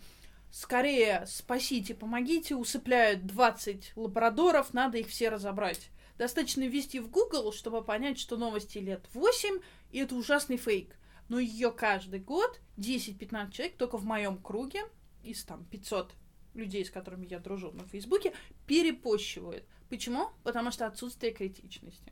Скорее 0.51 1.25
спасите, 1.27 1.93
помогите, 1.93 2.55
усыпляют 2.55 3.25
20 3.25 3.93
лабрадоров, 3.95 4.73
надо 4.73 4.97
их 4.97 5.07
все 5.07 5.29
разобрать. 5.29 5.89
Достаточно 6.17 6.63
ввести 6.63 6.99
в 6.99 7.09
Google, 7.09 7.51
чтобы 7.53 7.83
понять, 7.83 8.17
что 8.17 8.37
новости 8.37 8.79
лет 8.79 9.05
8, 9.13 9.59
и 9.91 9.99
это 9.99 10.15
ужасный 10.15 10.57
фейк. 10.57 10.95
Но 11.29 11.37
ее 11.39 11.71
каждый 11.71 12.19
год 12.19 12.59
10-15 12.77 13.51
человек 13.51 13.77
только 13.77 13.97
в 13.97 14.05
моем 14.05 14.37
круге 14.37 14.83
из 15.23 15.43
там 15.43 15.65
500 15.65 16.13
людей, 16.53 16.85
с 16.85 16.91
которыми 16.91 17.25
я 17.25 17.39
дружу 17.39 17.71
на 17.71 17.85
Фейсбуке, 17.87 18.33
перепощивают. 18.65 19.65
Почему? 19.89 20.29
Потому 20.43 20.71
что 20.71 20.87
отсутствие 20.87 21.31
критичности. 21.31 22.11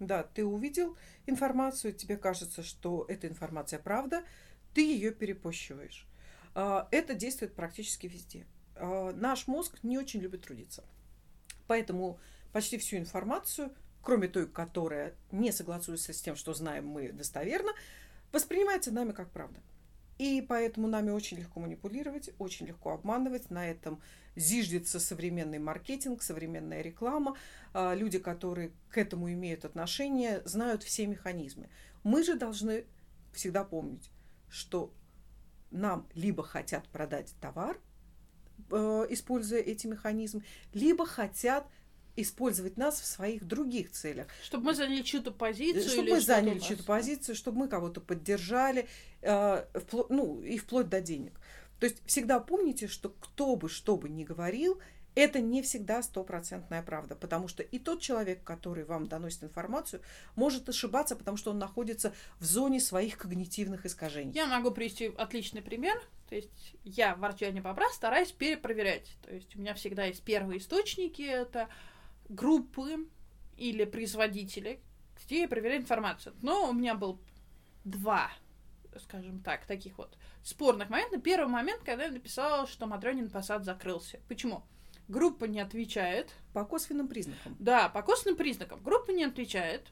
Да, 0.00 0.22
ты 0.22 0.44
увидел 0.44 0.96
информацию, 1.26 1.92
тебе 1.92 2.16
кажется, 2.16 2.62
что 2.62 3.04
эта 3.08 3.28
информация 3.28 3.78
правда, 3.78 4.24
ты 4.74 4.82
ее 4.82 5.12
перепощиваешь. 5.12 6.06
А, 6.54 6.88
это 6.90 7.14
действует 7.14 7.54
практически 7.54 8.06
везде. 8.06 8.46
А, 8.76 9.12
наш 9.12 9.46
мозг 9.46 9.78
не 9.82 9.98
очень 9.98 10.20
любит 10.20 10.42
трудиться. 10.42 10.84
Поэтому 11.66 12.18
почти 12.52 12.76
всю 12.78 12.96
информацию, 12.96 13.74
кроме 14.02 14.28
той, 14.28 14.48
которая 14.48 15.14
не 15.30 15.52
согласуется 15.52 16.12
с 16.12 16.20
тем, 16.20 16.36
что 16.36 16.54
знаем 16.54 16.86
мы 16.86 17.12
достоверно, 17.12 17.72
воспринимается 18.32 18.92
нами 18.92 19.12
как 19.12 19.30
правда. 19.30 19.60
И 20.18 20.44
поэтому 20.48 20.86
нами 20.86 21.10
очень 21.10 21.38
легко 21.38 21.60
манипулировать, 21.60 22.30
очень 22.38 22.66
легко 22.66 22.92
обманывать. 22.92 23.50
На 23.50 23.68
этом 23.68 24.00
зиждется 24.36 25.00
современный 25.00 25.58
маркетинг, 25.58 26.22
современная 26.22 26.82
реклама. 26.82 27.36
А, 27.72 27.94
люди, 27.94 28.18
которые 28.18 28.72
к 28.90 28.98
этому 28.98 29.32
имеют 29.32 29.64
отношение, 29.64 30.42
знают 30.44 30.82
все 30.82 31.06
механизмы. 31.06 31.68
Мы 32.04 32.22
же 32.22 32.36
должны 32.36 32.84
всегда 33.32 33.64
помнить, 33.64 34.10
что 34.48 34.92
нам 35.70 36.06
либо 36.14 36.44
хотят 36.44 36.88
продать 36.88 37.34
товар, 37.40 37.80
э, 38.70 39.06
используя 39.10 39.60
эти 39.60 39.88
механизмы, 39.88 40.44
либо 40.72 41.04
хотят 41.04 41.66
использовать 42.16 42.76
нас 42.76 43.00
в 43.00 43.06
своих 43.06 43.44
других 43.44 43.90
целях. 43.90 44.26
Чтобы 44.42 44.66
мы 44.66 44.74
заняли 44.74 45.02
чью-то 45.02 45.30
позицию. 45.30 45.90
Чтобы 45.90 46.10
мы 46.10 46.20
заняли 46.20 46.58
чью-то 46.58 46.84
позицию, 46.84 47.34
чтобы 47.34 47.58
мы 47.58 47.68
кого-то 47.68 48.00
поддержали, 48.00 48.88
э, 49.22 49.66
впло- 49.74 50.06
ну, 50.08 50.40
и 50.42 50.58
вплоть 50.58 50.88
до 50.88 51.00
денег. 51.00 51.32
То 51.80 51.86
есть 51.86 52.02
всегда 52.06 52.40
помните, 52.40 52.86
что 52.88 53.10
кто 53.10 53.56
бы 53.56 53.68
что 53.68 53.96
бы 53.96 54.08
ни 54.08 54.24
говорил, 54.24 54.80
это 55.14 55.40
не 55.40 55.62
всегда 55.62 56.02
стопроцентная 56.02 56.82
правда, 56.82 57.14
потому 57.14 57.46
что 57.46 57.62
и 57.62 57.78
тот 57.78 58.00
человек, 58.00 58.42
который 58.42 58.84
вам 58.84 59.06
доносит 59.06 59.44
информацию, 59.44 60.02
может 60.34 60.68
ошибаться, 60.68 61.14
потому 61.14 61.36
что 61.36 61.50
он 61.52 61.58
находится 61.58 62.12
в 62.40 62.44
зоне 62.44 62.80
своих 62.80 63.16
когнитивных 63.18 63.86
искажений. 63.86 64.32
Я 64.34 64.46
могу 64.46 64.70
привести 64.70 65.12
отличный 65.16 65.62
пример. 65.62 66.00
То 66.28 66.36
есть 66.36 66.74
я 66.82 67.14
в 67.14 67.24
Артене 67.24 67.60
Бобра 67.60 67.88
стараюсь 67.90 68.32
перепроверять. 68.32 69.16
То 69.22 69.32
есть 69.32 69.54
у 69.54 69.60
меня 69.60 69.74
всегда 69.74 70.04
есть 70.04 70.22
первые 70.22 70.58
источники, 70.58 71.22
это 71.22 71.68
группы 72.28 73.08
или 73.56 73.84
производители, 73.84 74.80
где 75.24 75.42
я 75.42 75.48
проверяю 75.48 75.80
информацию. 75.80 76.34
Но 76.42 76.68
у 76.68 76.72
меня 76.72 76.94
был 76.94 77.20
два, 77.84 78.30
скажем 78.98 79.40
так, 79.40 79.66
таких 79.66 79.98
вот 79.98 80.16
спорных 80.42 80.90
момента. 80.90 81.18
Первый 81.18 81.48
момент, 81.48 81.82
когда 81.84 82.04
я 82.04 82.10
написала, 82.10 82.66
что 82.66 82.86
Матрёнин 82.86 83.30
Посад 83.30 83.64
закрылся. 83.64 84.20
Почему? 84.28 84.64
Группа 85.08 85.44
не 85.44 85.60
отвечает. 85.60 86.32
По 86.52 86.64
косвенным 86.64 87.08
признакам. 87.08 87.56
Да, 87.58 87.88
по 87.88 88.02
косвенным 88.02 88.36
признакам. 88.36 88.82
Группа 88.82 89.10
не 89.10 89.24
отвечает. 89.24 89.88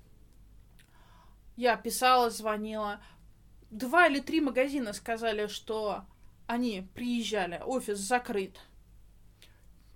Я 1.56 1.76
писала, 1.76 2.30
звонила. 2.30 3.02
Два 3.70 4.06
или 4.06 4.20
три 4.20 4.40
магазина 4.40 4.92
сказали, 4.92 5.46
что 5.46 6.04
они 6.46 6.88
приезжали, 6.94 7.60
офис 7.64 7.98
закрыт. 7.98 8.58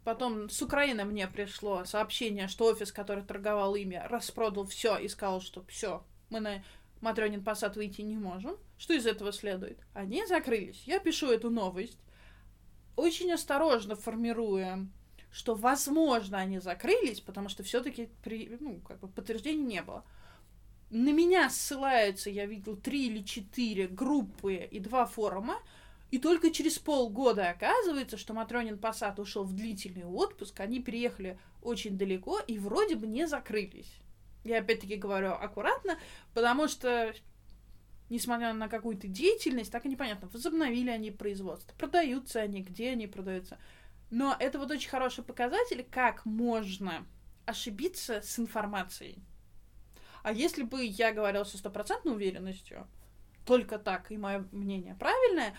Потом 0.06 0.48
с 0.48 0.62
Украины 0.62 1.04
мне 1.04 1.26
пришло 1.26 1.84
сообщение, 1.84 2.46
что 2.46 2.66
офис, 2.66 2.92
который 2.92 3.24
торговал 3.24 3.74
ими, 3.74 4.00
распродал 4.04 4.64
все 4.64 4.96
и 4.98 5.08
сказал, 5.08 5.40
что 5.40 5.64
все, 5.64 6.04
мы 6.30 6.38
на 6.38 6.62
Матрёнин 7.00 7.42
Посад 7.42 7.74
выйти 7.74 8.02
не 8.02 8.16
можем. 8.16 8.56
Что 8.78 8.94
из 8.94 9.04
этого 9.04 9.32
следует? 9.32 9.80
Они 9.94 10.24
закрылись. 10.24 10.80
Я 10.86 11.00
пишу 11.00 11.32
эту 11.32 11.50
новость, 11.50 11.98
очень 12.94 13.32
осторожно 13.32 13.96
формируя, 13.96 14.86
что, 15.32 15.56
возможно, 15.56 16.38
они 16.38 16.60
закрылись, 16.60 17.20
потому 17.20 17.48
что 17.48 17.64
все-таки 17.64 18.08
при, 18.22 18.56
ну, 18.60 18.78
как 18.82 19.00
бы 19.00 19.08
подтверждений 19.08 19.64
не 19.64 19.82
было. 19.82 20.04
На 20.88 21.10
меня 21.10 21.50
ссылаются, 21.50 22.30
я 22.30 22.46
видел, 22.46 22.76
три 22.76 23.08
или 23.08 23.24
четыре 23.24 23.88
группы 23.88 24.54
и 24.54 24.78
два 24.78 25.04
форума, 25.04 25.56
и 26.10 26.18
только 26.18 26.50
через 26.50 26.78
полгода 26.78 27.50
оказывается, 27.50 28.16
что 28.16 28.32
Матронин 28.32 28.78
Посад 28.78 29.18
ушел 29.18 29.44
в 29.44 29.54
длительный 29.54 30.04
отпуск, 30.04 30.60
они 30.60 30.80
переехали 30.80 31.38
очень 31.62 31.98
далеко 31.98 32.40
и 32.40 32.58
вроде 32.58 32.94
бы 32.94 33.06
не 33.06 33.26
закрылись. 33.26 33.92
Я 34.44 34.58
опять-таки 34.58 34.96
говорю 34.96 35.32
аккуратно, 35.32 35.98
потому 36.32 36.68
что 36.68 37.12
несмотря 38.08 38.52
на 38.52 38.68
какую-то 38.68 39.08
деятельность, 39.08 39.72
так 39.72 39.84
и 39.86 39.88
непонятно, 39.88 40.28
возобновили 40.28 40.90
они 40.90 41.10
производство, 41.10 41.74
продаются 41.76 42.40
они, 42.40 42.62
где 42.62 42.90
они 42.90 43.08
продаются. 43.08 43.58
Но 44.10 44.36
это 44.38 44.60
вот 44.60 44.70
очень 44.70 44.88
хороший 44.88 45.24
показатель, 45.24 45.84
как 45.90 46.24
можно 46.24 47.04
ошибиться 47.44 48.20
с 48.22 48.38
информацией. 48.38 49.18
А 50.22 50.32
если 50.32 50.62
бы 50.62 50.84
я 50.84 51.12
говорила 51.12 51.44
со 51.44 51.58
стопроцентной 51.58 52.12
уверенностью, 52.12 52.86
только 53.44 53.78
так, 53.78 54.10
и 54.10 54.18
мое 54.18 54.46
мнение 54.52 54.96
правильное, 54.96 55.56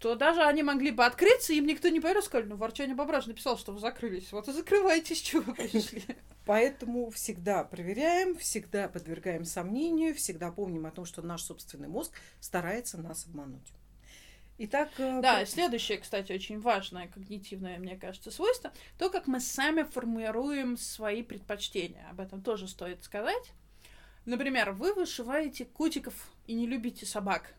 то 0.00 0.14
даже 0.14 0.42
они 0.42 0.62
могли 0.62 0.90
бы 0.90 1.04
открыться, 1.04 1.52
им 1.52 1.66
никто 1.66 1.88
не 1.90 2.00
поверил, 2.00 2.22
сказали, 2.22 2.48
ну, 2.48 2.56
Ворчание 2.56 2.96
Бображ 2.96 3.26
написал, 3.26 3.58
что 3.58 3.72
вы 3.72 3.80
закрылись, 3.80 4.32
вот 4.32 4.48
и 4.48 4.52
закрывайтесь, 4.52 5.20
чего 5.20 5.42
вы 5.42 5.54
пришли. 5.54 6.02
Поэтому 6.46 7.10
всегда 7.10 7.64
проверяем, 7.64 8.34
всегда 8.36 8.88
подвергаем 8.88 9.44
сомнению, 9.44 10.14
всегда 10.14 10.50
помним 10.50 10.86
о 10.86 10.90
том, 10.90 11.04
что 11.04 11.20
наш 11.20 11.42
собственный 11.42 11.88
мозг 11.88 12.12
старается 12.40 12.96
нас 12.96 13.26
обмануть. 13.26 13.68
Итак, 14.56 14.88
э, 14.96 15.20
да, 15.20 15.44
следующее, 15.44 15.98
кстати, 15.98 16.32
очень 16.32 16.60
важное 16.60 17.08
когнитивное, 17.08 17.78
мне 17.78 17.96
кажется, 17.96 18.30
свойство, 18.30 18.72
то, 18.98 19.10
как 19.10 19.26
мы 19.26 19.38
сами 19.38 19.82
формируем 19.82 20.78
свои 20.78 21.22
предпочтения. 21.22 22.06
Об 22.10 22.20
этом 22.20 22.42
тоже 22.42 22.68
стоит 22.68 23.04
сказать. 23.04 23.52
Например, 24.24 24.72
вы 24.72 24.94
вышиваете 24.94 25.66
котиков 25.66 26.30
и 26.46 26.54
не 26.54 26.66
любите 26.66 27.04
собак. 27.04 27.54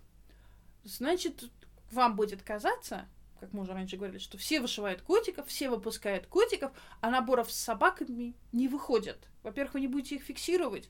Значит, 0.84 1.52
вам 1.92 2.16
будет 2.16 2.42
казаться, 2.42 3.08
как 3.40 3.54
мы 3.54 3.62
уже 3.62 3.74
раньше 3.74 3.98
говорили, 3.98 4.20
что 4.20 4.38
все 4.38 4.62
вышивают 4.62 5.02
котиков, 5.02 5.48
все 5.48 5.70
выпускают 5.70 6.28
котиков, 6.28 6.72
а 7.02 7.10
наборов 7.10 7.52
с 7.52 7.56
собаками 7.56 8.36
не 8.52 8.68
выходят. 8.68 9.18
Во-первых, 9.44 9.74
вы 9.74 9.82
не 9.82 9.88
будете 9.88 10.16
их 10.16 10.24
фиксировать. 10.24 10.90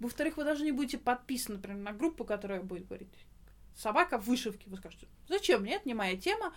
Во-вторых, 0.00 0.36
вы 0.36 0.44
даже 0.44 0.64
не 0.64 0.72
будете 0.72 0.98
подписаны, 0.98 1.56
например, 1.56 1.78
на 1.78 1.92
группу, 1.92 2.24
которая 2.24 2.60
будет 2.60 2.86
говорить 2.86 3.08
собака 3.76 4.18
в 4.18 4.26
вышивке. 4.26 4.68
Вы 4.68 4.76
скажете, 4.76 5.06
зачем? 5.28 5.64
Нет, 5.64 5.86
не 5.86 5.94
моя 5.94 6.16
тема. 6.16 6.52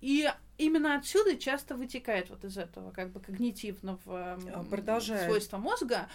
И 0.00 0.30
именно 0.58 0.96
отсюда 0.96 1.36
часто 1.36 1.74
вытекает 1.74 2.28
вот 2.28 2.44
из 2.44 2.58
этого 2.58 2.90
как 2.90 3.10
бы 3.10 3.20
когнитивного 3.20 4.38
Продолжая. 4.70 5.26
свойства 5.26 5.56
мозга 5.56 6.08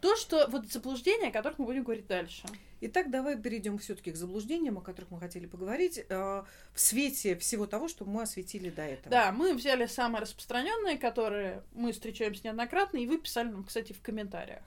то, 0.00 0.16
что 0.16 0.46
вот 0.48 0.66
заблуждения, 0.70 1.28
о 1.28 1.32
которых 1.32 1.58
мы 1.58 1.66
будем 1.66 1.84
говорить 1.84 2.06
дальше. 2.06 2.46
Итак, 2.82 3.10
давай 3.10 3.36
перейдем 3.36 3.78
все-таки 3.78 4.10
к 4.10 4.16
заблуждениям, 4.16 4.78
о 4.78 4.80
которых 4.80 5.10
мы 5.10 5.20
хотели 5.20 5.46
поговорить, 5.46 5.98
э, 5.98 6.04
в 6.08 6.80
свете 6.80 7.36
всего 7.36 7.66
того, 7.66 7.88
что 7.88 8.06
мы 8.06 8.22
осветили 8.22 8.70
до 8.70 8.82
этого. 8.82 9.10
Да, 9.10 9.32
мы 9.32 9.54
взяли 9.54 9.84
самые 9.86 10.22
распространенные, 10.22 10.96
которые 10.96 11.62
мы 11.72 11.92
встречаемся 11.92 12.46
неоднократно, 12.46 12.96
и 12.96 13.06
вы 13.06 13.18
писали 13.18 13.48
нам, 13.48 13.64
кстати, 13.64 13.92
в 13.92 14.00
комментариях. 14.00 14.62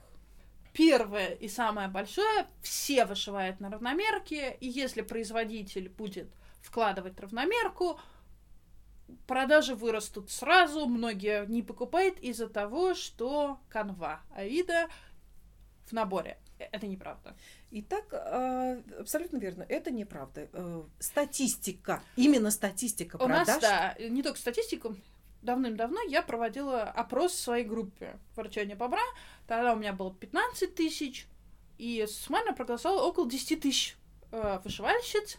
Первое 0.73 1.33
и 1.33 1.47
самое 1.47 1.87
большое, 1.87 2.47
все 2.61 3.05
вышивают 3.05 3.59
на 3.59 3.69
равномерке, 3.69 4.57
и 4.59 4.67
если 4.67 5.01
производитель 5.01 5.89
будет 5.89 6.27
вкладывать 6.61 7.19
равномерку, 7.19 7.99
продажи 9.27 9.75
вырастут 9.75 10.31
сразу, 10.31 10.85
многие 10.85 11.45
не 11.47 11.61
покупают 11.61 12.17
из-за 12.19 12.47
того, 12.47 12.93
что 12.93 13.59
канва 13.69 14.21
Аида 14.35 14.87
в 15.85 15.93
наборе. 15.93 16.37
Э, 16.59 16.65
это 16.71 16.87
неправда. 16.87 17.35
Итак, 17.71 18.05
а, 18.13 18.81
абсолютно 18.99 19.37
верно, 19.37 19.65
это 19.67 19.91
неправда. 19.91 20.47
Э, 20.53 20.83
статистика, 20.99 22.01
именно 22.15 22.51
статистика 22.51 23.15
У 23.15 23.19
продаж. 23.19 23.47
У 23.47 23.51
нас, 23.51 23.61
да, 23.61 23.95
не 23.99 24.23
только 24.23 24.39
статистику, 24.39 24.95
давным-давно 25.41 26.01
я 26.03 26.21
проводила 26.21 26.83
опрос 26.83 27.33
в 27.33 27.39
своей 27.39 27.65
группе 27.65 28.17
«Ворчание 28.35 28.75
бобра». 28.75 29.03
Тогда 29.47 29.73
у 29.73 29.75
меня 29.75 29.93
было 29.93 30.13
15 30.13 30.73
тысяч, 30.73 31.27
и 31.77 32.05
суммарно 32.07 32.53
проголосовало 32.53 33.03
около 33.03 33.29
10 33.29 33.59
тысяч 33.61 33.97
э, 34.31 34.59
вышивальщиц, 34.63 35.37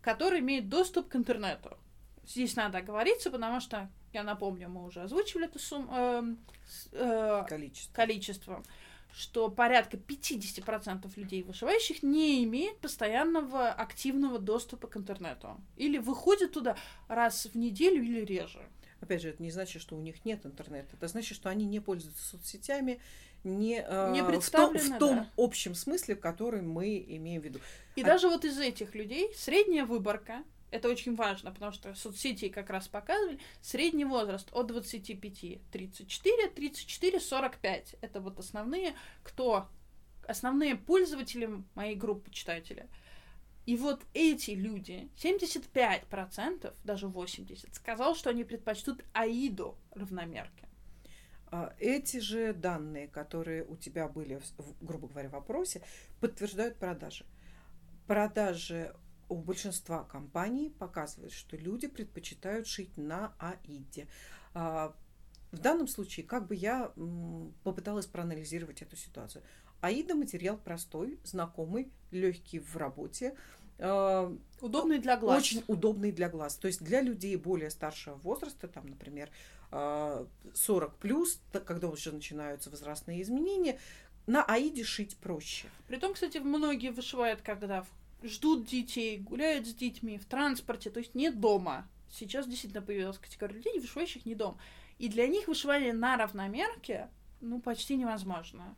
которые 0.00 0.40
имеют 0.40 0.68
доступ 0.68 1.08
к 1.08 1.16
интернету. 1.16 1.76
Здесь 2.26 2.54
надо 2.54 2.78
оговориться, 2.78 3.30
потому 3.30 3.60
что, 3.60 3.90
я 4.12 4.22
напомню, 4.22 4.68
мы 4.68 4.84
уже 4.84 5.02
озвучивали 5.02 5.46
это 5.46 5.58
сумму, 5.58 5.92
э, 5.92 6.22
э, 6.92 7.44
количество. 7.48 7.94
количество 7.94 8.62
что 9.12 9.48
порядка 9.50 9.96
50% 9.96 11.10
людей 11.16 11.42
вышивающих 11.42 12.02
не 12.02 12.44
имеют 12.44 12.78
постоянного 12.78 13.70
активного 13.70 14.38
доступа 14.38 14.86
к 14.86 14.96
интернету. 14.96 15.60
Или 15.76 15.98
выходят 15.98 16.52
туда 16.52 16.76
раз 17.08 17.46
в 17.46 17.54
неделю 17.56 18.02
или 18.02 18.24
реже. 18.24 18.66
Опять 19.00 19.22
же, 19.22 19.30
это 19.30 19.42
не 19.42 19.50
значит, 19.50 19.80
что 19.80 19.96
у 19.96 20.00
них 20.00 20.24
нет 20.24 20.44
интернета. 20.44 20.88
Это 20.92 21.08
значит, 21.08 21.36
что 21.36 21.48
они 21.48 21.64
не 21.64 21.80
пользуются 21.80 22.22
соцсетями, 22.22 23.00
не, 23.44 23.82
э, 23.86 24.12
не 24.12 24.22
в, 24.22 24.50
том, 24.50 24.76
в 24.76 24.98
том 24.98 25.16
да. 25.16 25.30
общем 25.36 25.74
смысле, 25.74 26.14
который 26.14 26.60
мы 26.60 27.02
имеем 27.08 27.40
в 27.40 27.44
виду. 27.44 27.60
И 27.96 28.02
а... 28.02 28.04
даже 28.04 28.28
вот 28.28 28.44
из 28.44 28.58
этих 28.58 28.94
людей 28.94 29.32
средняя 29.34 29.86
выборка 29.86 30.44
это 30.70 30.88
очень 30.88 31.14
важно, 31.14 31.52
потому 31.52 31.72
что 31.72 31.94
соцсети 31.94 32.48
как 32.48 32.70
раз 32.70 32.88
показывали 32.88 33.38
средний 33.60 34.04
возраст 34.04 34.48
от 34.52 34.68
25 34.68 35.60
34, 35.70 36.48
34 36.50 37.20
45. 37.20 37.96
Это 38.00 38.20
вот 38.20 38.38
основные, 38.38 38.94
кто 39.22 39.68
основные 40.26 40.76
пользователи 40.76 41.48
моей 41.74 41.96
группы 41.96 42.30
читателя. 42.30 42.88
И 43.66 43.76
вот 43.76 44.02
эти 44.14 44.52
люди, 44.52 45.08
75%, 45.16 46.74
даже 46.84 47.06
80%, 47.06 47.74
сказал, 47.74 48.14
что 48.16 48.30
они 48.30 48.44
предпочтут 48.44 49.04
Аиду 49.12 49.76
равномерке. 49.92 50.68
А 51.52 51.74
эти 51.78 52.18
же 52.18 52.52
данные, 52.52 53.08
которые 53.08 53.64
у 53.64 53.76
тебя 53.76 54.08
были, 54.08 54.40
грубо 54.80 55.08
говоря, 55.08 55.28
в 55.28 55.32
вопросе, 55.32 55.82
подтверждают 56.20 56.78
продажи. 56.78 57.26
Продажи 58.06 58.94
у 59.30 59.36
большинства 59.36 60.02
компаний 60.04 60.74
показывает, 60.78 61.32
что 61.32 61.56
люди 61.56 61.86
предпочитают 61.86 62.66
шить 62.66 62.96
на 62.96 63.32
АИДе. 63.38 64.08
А, 64.54 64.94
в 65.52 65.58
данном 65.58 65.86
случае, 65.88 66.26
как 66.26 66.48
бы 66.48 66.54
я 66.54 66.92
попыталась 67.62 68.06
проанализировать 68.06 68.82
эту 68.82 68.96
ситуацию. 68.96 69.42
Аида 69.80 70.14
материал 70.14 70.58
простой, 70.58 71.18
знакомый, 71.24 71.90
легкий 72.10 72.58
в 72.58 72.76
работе. 72.76 73.36
А, 73.78 74.36
удобный 74.60 74.98
для 74.98 75.16
глаз. 75.16 75.38
Очень 75.38 75.64
удобный 75.68 76.10
для 76.10 76.28
глаз. 76.28 76.56
То 76.56 76.66
есть 76.66 76.82
для 76.82 77.00
людей 77.00 77.36
более 77.36 77.70
старшего 77.70 78.16
возраста, 78.16 78.66
там, 78.66 78.86
например, 78.88 79.30
40 79.70 79.70
а, 79.70 80.96
плюс, 81.00 81.40
когда 81.64 81.88
уже 81.88 82.10
начинаются 82.10 82.68
возрастные 82.68 83.22
изменения, 83.22 83.78
на 84.26 84.44
Аиде 84.44 84.84
шить 84.84 85.16
проще. 85.16 85.68
Притом, 85.86 86.14
кстати, 86.14 86.38
многие 86.38 86.90
вышивают, 86.90 87.42
когда 87.42 87.84
ждут 88.22 88.66
детей, 88.66 89.18
гуляют 89.18 89.66
с 89.66 89.74
детьми 89.74 90.18
в 90.18 90.26
транспорте, 90.26 90.90
то 90.90 90.98
есть 91.00 91.14
не 91.14 91.30
дома. 91.30 91.88
Сейчас 92.10 92.46
действительно 92.46 92.82
появилась 92.82 93.18
категория 93.18 93.54
людей, 93.54 93.78
вышивающих 93.78 94.26
не 94.26 94.34
дома. 94.34 94.58
И 94.98 95.08
для 95.08 95.26
них 95.26 95.48
вышивание 95.48 95.92
на 95.92 96.16
равномерке, 96.16 97.08
ну, 97.40 97.60
почти 97.60 97.96
невозможно. 97.96 98.76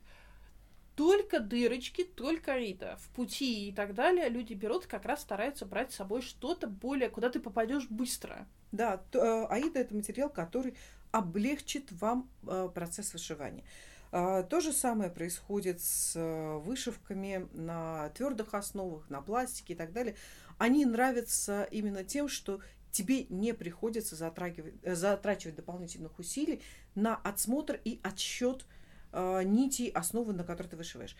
Только 0.94 1.40
дырочки, 1.40 2.04
только 2.04 2.56
Рита. 2.56 2.98
В 3.00 3.08
пути 3.14 3.68
и 3.68 3.72
так 3.72 3.94
далее 3.94 4.28
люди 4.28 4.52
берут, 4.52 4.86
как 4.86 5.06
раз 5.06 5.22
стараются 5.22 5.64
брать 5.64 5.92
с 5.92 5.96
собой 5.96 6.20
что-то 6.20 6.66
более, 6.66 7.08
куда 7.08 7.30
ты 7.30 7.40
попадешь 7.40 7.88
быстро. 7.88 8.46
Да, 8.72 8.98
то, 8.98 9.18
э, 9.18 9.46
Аида 9.46 9.80
это 9.80 9.94
материал, 9.94 10.28
который 10.28 10.74
облегчит 11.10 11.90
вам 11.92 12.30
э, 12.46 12.68
процесс 12.74 13.12
вышивания. 13.12 13.64
А, 14.14 14.42
то 14.42 14.60
же 14.60 14.72
самое 14.72 15.10
происходит 15.10 15.80
с 15.80 16.12
э, 16.16 16.56
вышивками 16.58 17.48
на 17.54 18.10
твердых 18.10 18.52
основах, 18.52 19.08
на 19.08 19.22
пластике 19.22 19.72
и 19.72 19.76
так 19.76 19.92
далее. 19.92 20.16
Они 20.58 20.84
нравятся 20.84 21.64
именно 21.70 22.04
тем, 22.04 22.28
что 22.28 22.60
тебе 22.90 23.24
не 23.30 23.54
приходится 23.54 24.14
затрагивать, 24.14 24.74
э, 24.82 24.94
затрачивать 24.94 25.56
дополнительных 25.56 26.18
усилий 26.18 26.60
на 26.94 27.16
отсмотр 27.16 27.80
и 27.84 28.00
отсчет 28.02 28.66
э, 29.12 29.44
нитей 29.44 29.88
основы, 29.88 30.34
на 30.34 30.44
которой 30.44 30.68
ты 30.68 30.76
вышиваешь. 30.76 31.16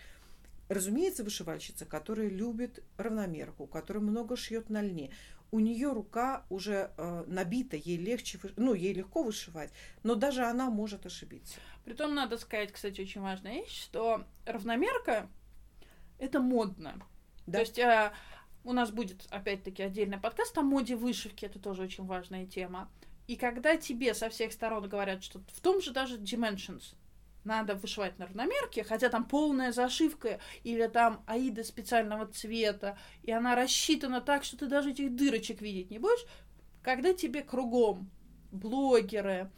Разумеется, 0.68 1.24
вышивальщица, 1.24 1.87
которая 1.87 2.28
любит 2.28 2.85
равномерку, 2.98 3.66
которая 3.66 4.02
много 4.02 4.37
шьет 4.37 4.68
на 4.68 4.83
льне, 4.83 5.11
у 5.53 5.61
нее 5.61 5.93
рука 5.93 6.45
уже 6.49 6.91
э, 6.97 7.25
набита, 7.27 7.77
ей 7.77 7.99
легче, 7.99 8.41
ну, 8.57 8.73
ей 8.73 8.95
легко 8.95 9.23
вышивать, 9.23 9.71
но 10.03 10.15
даже 10.15 10.45
она 10.45 10.71
может 10.71 11.05
ошибиться. 11.07 11.61
Притом 11.85 12.15
надо 12.15 12.38
сказать, 12.38 12.73
кстати, 12.73 13.03
очень 13.03 13.21
важная 13.21 13.57
вещь, 13.57 13.83
что 13.83 14.25
равномерка 14.47 15.29
это 16.19 16.41
модно. 16.41 16.95
Да. 17.47 17.59
То 17.59 17.61
есть 17.61 17.79
э, 17.79 18.12
у 18.65 18.73
нас 18.73 18.91
будет 18.91 19.27
опять-таки 19.31 19.83
отдельный 19.83 20.19
подкаст 20.19 20.57
о 20.57 20.62
моде 20.62 20.97
вышивки, 20.97 21.45
это 21.45 21.59
тоже 21.59 21.83
очень 21.83 22.07
важная 22.07 22.47
тема. 22.47 22.91
И 23.29 23.37
когда 23.37 23.77
тебе 23.77 24.15
со 24.15 24.31
всех 24.31 24.53
сторон 24.53 24.88
говорят, 24.88 25.23
что 25.23 25.41
в 25.55 25.61
том 25.61 25.83
же 25.83 25.93
даже 25.93 26.17
Dimensions 26.17 26.95
надо 27.44 27.74
вышивать 27.74 28.18
на 28.18 28.26
равномерке, 28.26 28.85
хотя 28.85 29.09
там 29.09 29.24
полная 29.24 29.72
зашивка 29.72 30.38
или 30.64 30.87
там 30.87 31.22
аида 31.26 31.64
специального 31.64 32.26
цвета, 32.26 32.98
и 33.22 33.31
она 33.33 33.55
рассчитана 33.55 34.20
так, 34.20 34.44
что 34.44 34.57
ты 34.57 34.66
даже 34.66 34.90
этих 34.90 35.14
дырочек 35.14 35.61
видеть 35.61 35.90
не 35.90 35.98
будешь, 35.98 36.24
когда 36.83 37.14
тебе 37.14 37.42
кругом 37.42 38.11
блогеры, 38.50 39.50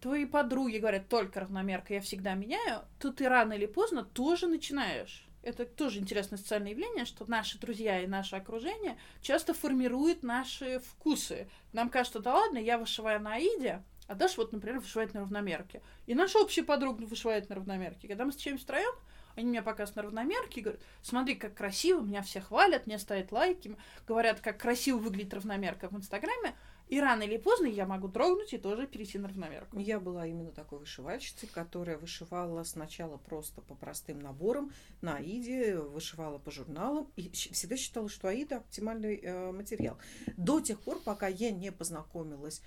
твои 0.00 0.24
подруги 0.24 0.78
говорят 0.78 1.08
только 1.08 1.40
равномерка, 1.40 1.94
я 1.94 2.00
всегда 2.00 2.34
меняю, 2.34 2.82
то 2.98 3.12
ты 3.12 3.28
рано 3.28 3.54
или 3.54 3.66
поздно 3.66 4.04
тоже 4.04 4.46
начинаешь. 4.46 5.26
Это 5.42 5.64
тоже 5.64 6.00
интересное 6.00 6.38
социальное 6.38 6.72
явление, 6.72 7.04
что 7.04 7.24
наши 7.30 7.56
друзья 7.58 8.00
и 8.00 8.08
наше 8.08 8.34
окружение 8.34 8.98
часто 9.22 9.54
формируют 9.54 10.24
наши 10.24 10.80
вкусы. 10.80 11.48
Нам 11.72 11.88
кажется, 11.88 12.18
да 12.18 12.34
ладно, 12.34 12.58
я 12.58 12.78
вышиваю 12.78 13.20
на 13.20 13.34
Аиде, 13.34 13.84
а 14.06 14.14
Даша 14.14 14.34
вот, 14.38 14.52
например, 14.52 14.80
вышивает 14.80 15.14
на 15.14 15.20
равномерке. 15.20 15.82
И 16.06 16.14
наша 16.14 16.38
общая 16.38 16.62
подруга 16.62 17.02
вышивает 17.02 17.48
на 17.48 17.56
равномерке. 17.56 18.08
Когда 18.08 18.24
мы 18.24 18.30
встречаемся 18.30 18.64
втроем, 18.64 18.94
они 19.36 19.50
меня 19.50 19.62
показывают 19.62 19.96
на 19.96 20.02
равномерке 20.02 20.60
и 20.60 20.62
говорят, 20.62 20.82
смотри, 21.02 21.34
как 21.34 21.54
красиво, 21.54 22.00
меня 22.00 22.22
все 22.22 22.40
хвалят, 22.40 22.86
мне 22.86 22.98
ставят 22.98 23.32
лайки, 23.32 23.76
говорят, 24.06 24.40
как 24.40 24.58
красиво 24.58 24.98
выглядит 24.98 25.34
равномерка 25.34 25.88
в 25.88 25.96
Инстаграме. 25.96 26.54
И 26.88 27.00
рано 27.00 27.24
или 27.24 27.36
поздно 27.36 27.66
я 27.66 27.84
могу 27.84 28.06
дрогнуть 28.06 28.52
и 28.52 28.58
тоже 28.58 28.86
перейти 28.86 29.18
на 29.18 29.28
равномерку. 29.28 29.78
Я 29.78 29.98
была 29.98 30.24
именно 30.24 30.52
такой 30.52 30.78
вышивальщицей, 30.78 31.48
которая 31.48 31.98
вышивала 31.98 32.62
сначала 32.62 33.16
просто 33.16 33.60
по 33.60 33.74
простым 33.74 34.20
наборам 34.20 34.70
на 35.00 35.16
Аиде, 35.16 35.78
вышивала 35.78 36.38
по 36.38 36.52
журналам 36.52 37.10
и 37.16 37.28
всегда 37.30 37.76
считала, 37.76 38.08
что 38.08 38.28
Аида 38.28 38.58
оптимальный 38.58 39.16
э, 39.16 39.50
материал. 39.50 39.98
До 40.36 40.60
тех 40.60 40.80
пор, 40.80 41.00
пока 41.00 41.26
я 41.26 41.50
не 41.50 41.72
познакомилась 41.72 42.62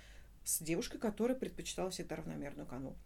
с 0.50 0.62
девушкой, 0.62 0.98
которая 0.98 1.36
предпочитала 1.36 1.90
всегда 1.90 2.16
равномерную 2.16 2.66
канву. 2.66 2.96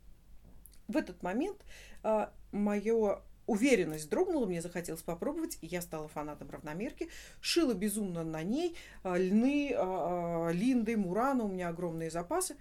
В 0.89 0.97
этот 0.97 1.23
момент 1.23 1.65
а, 2.03 2.33
мое 2.53 3.23
уверенность 3.47 4.09
дрогнула, 4.09 4.47
мне 4.47 4.63
захотелось 4.63 5.03
попробовать, 5.03 5.59
и 5.61 5.67
я 5.67 5.83
стала 5.83 6.09
фанатом 6.09 6.51
равномерки, 6.51 7.09
шила 7.41 7.75
безумно 7.75 8.25
на 8.25 8.43
ней, 8.43 8.77
а, 9.03 9.17
льны, 9.17 9.73
а, 9.77 10.51
линды, 10.51 10.97
мурана, 10.97 11.45
у 11.45 11.49
меня 11.49 11.69
огромные 11.69 12.11
запасы. 12.11 12.57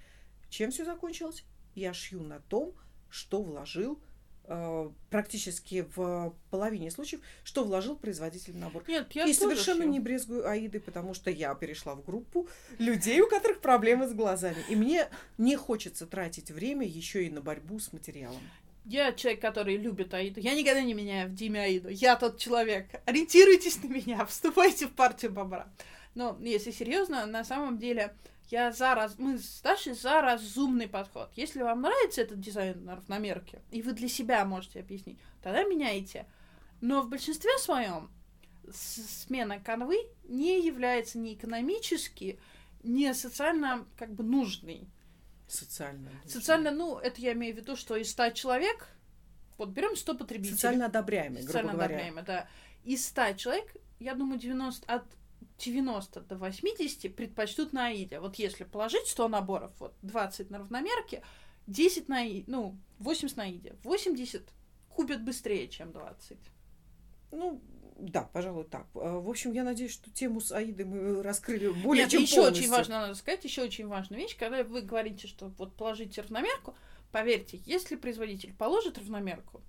Чем 0.49 0.71
все 0.71 0.85
закончилось? 0.85 1.43
Я 1.75 1.93
шью 1.93 2.21
на 2.21 2.39
том, 2.41 2.73
что 3.09 3.41
вложил 3.41 3.99
Э, 3.99 4.12
практически 5.09 5.87
в 5.95 6.33
половине 6.49 6.91
случаев, 6.91 7.21
что 7.43 7.63
вложил 7.63 7.95
производитель 7.95 8.53
в 8.53 8.57
набор. 8.57 8.83
Нет, 8.87 9.07
я 9.13 9.25
И 9.25 9.33
совершенно 9.33 9.83
не 9.83 9.99
брезгую 9.99 10.47
Аиды, 10.47 10.79
потому 10.79 11.13
что 11.13 11.31
я 11.31 11.55
перешла 11.55 11.95
в 11.95 12.03
группу 12.03 12.47
людей, 12.77 13.21
у 13.21 13.27
которых 13.27 13.61
проблемы 13.61 14.07
с 14.07 14.13
глазами. 14.13 14.57
И 14.69 14.75
мне 14.75 15.07
не 15.37 15.55
хочется 15.55 16.05
тратить 16.05 16.51
время 16.51 16.85
еще 16.85 17.25
и 17.25 17.29
на 17.29 17.41
борьбу 17.41 17.79
с 17.79 17.93
материалом. 17.93 18.41
Я 18.85 19.13
человек, 19.13 19.41
который 19.41 19.77
любит 19.77 20.13
Аиду. 20.13 20.41
Я 20.41 20.55
никогда 20.55 20.81
не 20.81 20.93
меняю 20.93 21.29
в 21.29 21.33
Диме 21.33 21.63
Аиду. 21.63 21.87
Я 21.87 22.17
тот 22.17 22.37
человек. 22.37 22.87
Ориентируйтесь 23.05 23.81
на 23.81 23.87
меня, 23.87 24.25
вступайте 24.29 24.87
в 24.87 24.91
партию 24.91 25.31
бобра. 25.31 25.71
Но 26.15 26.37
если 26.41 26.71
серьезно, 26.71 27.25
на 27.25 27.45
самом 27.45 27.77
деле 27.77 28.13
я 28.53 28.71
за 28.71 28.93
раз... 28.93 29.15
Мы 29.17 29.39
с 29.39 29.61
Дашей 29.61 29.93
за 29.93 30.21
разумный 30.21 30.87
подход. 30.87 31.31
Если 31.35 31.63
вам 31.63 31.81
нравится 31.81 32.21
этот 32.21 32.39
дизайн 32.39 32.85
на 32.85 32.95
равномерке, 32.97 33.63
и 33.71 33.81
вы 33.81 33.93
для 33.93 34.07
себя 34.07 34.45
можете 34.45 34.79
объяснить, 34.79 35.19
тогда 35.41 35.63
меняйте. 35.63 36.27
Но 36.79 37.01
в 37.01 37.09
большинстве 37.09 37.49
своем 37.57 38.11
смена 38.71 39.59
канвы 39.59 39.97
не 40.25 40.63
является 40.63 41.17
ни 41.17 41.33
экономически, 41.33 42.39
ни 42.83 43.11
социально 43.13 43.87
как 43.97 44.13
бы 44.13 44.23
нужной. 44.23 44.87
Социально. 45.47 46.11
Социально, 46.27 46.69
ну, 46.69 46.99
это 46.99 47.21
я 47.21 47.33
имею 47.33 47.55
в 47.55 47.57
виду, 47.57 47.75
что 47.75 47.95
из 47.95 48.11
100 48.11 48.29
человек, 48.31 48.87
вот 49.57 49.69
берем 49.69 49.95
100 49.95 50.13
потребителей. 50.13 50.53
Социально 50.53 50.85
одобряемый, 50.85 51.41
Социально 51.41 51.71
грубо 51.71 51.85
говоря. 51.85 51.95
одобряемый, 51.95 52.23
да. 52.23 52.47
Из 52.83 53.03
100 53.07 53.33
человек, 53.33 53.75
я 53.99 54.13
думаю, 54.13 54.39
90, 54.39 54.93
от 54.93 55.05
90 55.57 56.21
до 56.21 56.37
80 56.37 57.15
предпочтут 57.15 57.73
на 57.73 57.87
Аиде. 57.87 58.19
Вот 58.19 58.35
если 58.35 58.63
положить 58.63 59.07
100 59.07 59.27
наборов, 59.27 59.71
вот 59.79 59.93
20 60.01 60.49
на 60.49 60.59
равномерке, 60.59 61.23
10 61.67 62.09
на 62.09 62.19
Аиде, 62.19 62.43
ну, 62.47 62.77
80 62.99 63.37
на 63.37 63.43
Аиде. 63.43 63.75
80 63.83 64.43
купят 64.89 65.23
быстрее, 65.23 65.67
чем 65.67 65.91
20. 65.91 66.37
Ну, 67.31 67.61
да, 67.97 68.23
пожалуй, 68.23 68.65
так. 68.65 68.87
А, 68.95 69.19
в 69.19 69.29
общем, 69.29 69.53
я 69.53 69.63
надеюсь, 69.63 69.91
что 69.93 70.11
тему 70.11 70.41
с 70.41 70.51
Аидой 70.51 70.85
мы 70.85 71.21
раскрыли 71.23 71.69
более 71.69 72.03
Нет, 72.03 72.11
чем 72.11 72.21
еще 72.21 72.35
полностью. 72.37 72.63
очень 72.63 72.71
важно, 72.71 73.01
надо 73.01 73.15
сказать, 73.15 73.43
еще 73.43 73.63
очень 73.63 73.87
важная 73.87 74.19
вещь, 74.19 74.37
когда 74.37 74.63
вы 74.63 74.81
говорите, 74.81 75.27
что 75.27 75.47
вот 75.57 75.75
положите 75.75 76.21
равномерку, 76.21 76.75
поверьте, 77.11 77.61
если 77.65 77.95
производитель 77.95 78.53
положит 78.53 78.97
равномерку, 78.97 79.61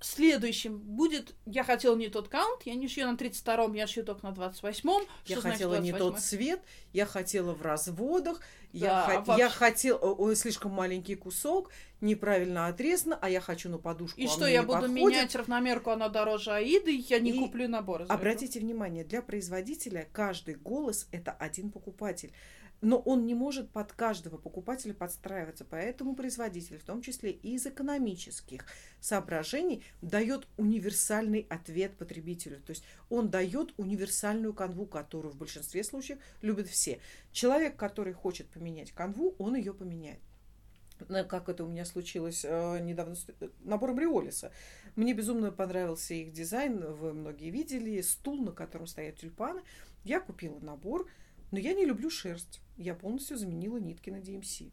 следующим 0.00 0.78
будет, 0.78 1.34
я 1.46 1.64
хотела 1.64 1.96
не 1.96 2.08
тот 2.08 2.28
каунт, 2.28 2.62
я 2.64 2.74
не 2.74 2.88
шью 2.88 3.06
на 3.06 3.16
32-м, 3.16 3.72
я 3.74 3.86
шью 3.86 4.04
только 4.04 4.26
на 4.26 4.32
28-м. 4.32 5.06
Я 5.24 5.40
хотела 5.40 5.78
не 5.78 5.92
тот 5.92 6.18
цвет, 6.18 6.60
я 6.92 7.06
хотела 7.06 7.54
в 7.54 7.62
разводах, 7.62 8.40
да, 8.72 9.12
я, 9.12 9.22
х... 9.22 9.36
я 9.36 9.48
хотела, 9.48 9.98
ой, 9.98 10.36
слишком 10.36 10.72
маленький 10.72 11.14
кусок, 11.14 11.70
неправильно 12.00 12.66
отрезано, 12.66 13.18
а 13.20 13.30
я 13.30 13.40
хочу 13.40 13.70
на 13.70 13.78
подушку. 13.78 14.20
И 14.20 14.26
а 14.26 14.28
что, 14.28 14.46
я 14.46 14.62
буду 14.62 14.80
подходит. 14.80 14.96
менять 14.96 15.34
равномерку, 15.34 15.90
она 15.90 16.08
дороже 16.08 16.52
Аиды, 16.52 17.04
я 17.08 17.18
не 17.18 17.30
и 17.30 17.38
куплю 17.38 17.68
набор. 17.68 18.04
Обратите 18.08 18.60
внимание, 18.60 19.04
для 19.04 19.22
производителя 19.22 20.08
каждый 20.12 20.54
голос 20.54 21.08
это 21.10 21.32
один 21.32 21.70
покупатель 21.70 22.32
но 22.80 22.98
он 22.98 23.26
не 23.26 23.34
может 23.34 23.70
под 23.70 23.92
каждого 23.92 24.36
покупателя 24.38 24.94
подстраиваться. 24.94 25.64
Поэтому 25.64 26.14
производитель, 26.14 26.78
в 26.78 26.84
том 26.84 27.02
числе 27.02 27.30
и 27.30 27.54
из 27.54 27.66
экономических 27.66 28.66
соображений, 29.00 29.84
дает 30.02 30.46
универсальный 30.56 31.46
ответ 31.48 31.96
потребителю. 31.96 32.60
То 32.60 32.70
есть 32.70 32.84
он 33.08 33.30
дает 33.30 33.72
универсальную 33.76 34.54
канву, 34.54 34.86
которую 34.86 35.32
в 35.32 35.36
большинстве 35.36 35.84
случаев 35.84 36.18
любят 36.42 36.68
все. 36.68 37.00
Человек, 37.32 37.76
который 37.76 38.12
хочет 38.12 38.48
поменять 38.48 38.92
канву, 38.92 39.34
он 39.38 39.56
ее 39.56 39.74
поменяет 39.74 40.20
как 41.28 41.48
это 41.48 41.64
у 41.64 41.68
меня 41.68 41.84
случилось 41.84 42.44
э, 42.44 42.78
недавно 42.80 43.16
с 43.16 43.26
э, 43.28 43.48
набором 43.64 44.00
Риолиса. 44.00 44.50
Мне 44.94 45.12
безумно 45.12 45.52
понравился 45.52 46.14
их 46.14 46.32
дизайн, 46.32 46.94
вы 46.94 47.12
многие 47.12 47.50
видели, 47.50 48.00
стул, 48.00 48.42
на 48.42 48.52
котором 48.52 48.86
стоят 48.86 49.16
тюльпаны. 49.16 49.62
Я 50.04 50.20
купила 50.20 50.58
набор, 50.60 51.06
но 51.50 51.58
я 51.58 51.74
не 51.74 51.84
люблю 51.84 52.10
шерсть 52.10 52.60
я 52.76 52.94
полностью 52.94 53.36
заменила 53.36 53.78
нитки 53.78 54.10
на 54.10 54.16
DMC. 54.16 54.72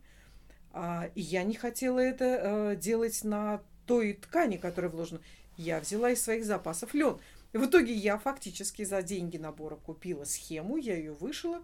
А, 0.72 1.10
и 1.16 1.22
я 1.22 1.44
не 1.44 1.56
хотела 1.56 2.00
это 2.00 2.26
э, 2.26 2.76
делать 2.76 3.24
на 3.24 3.62
той 3.86 4.14
ткани, 4.14 4.58
которая 4.58 4.92
вложена. 4.92 5.22
Я 5.58 5.80
взяла 5.80 6.12
из 6.12 6.22
своих 6.22 6.46
запасов 6.46 6.94
лен. 6.94 7.20
В 7.54 7.66
итоге 7.66 7.94
я 7.94 8.18
фактически 8.18 8.84
за 8.84 9.04
деньги 9.04 9.38
набора 9.38 9.76
купила 9.76 10.24
схему, 10.24 10.78
я 10.78 10.98
ее 10.98 11.14
вышила, 11.14 11.64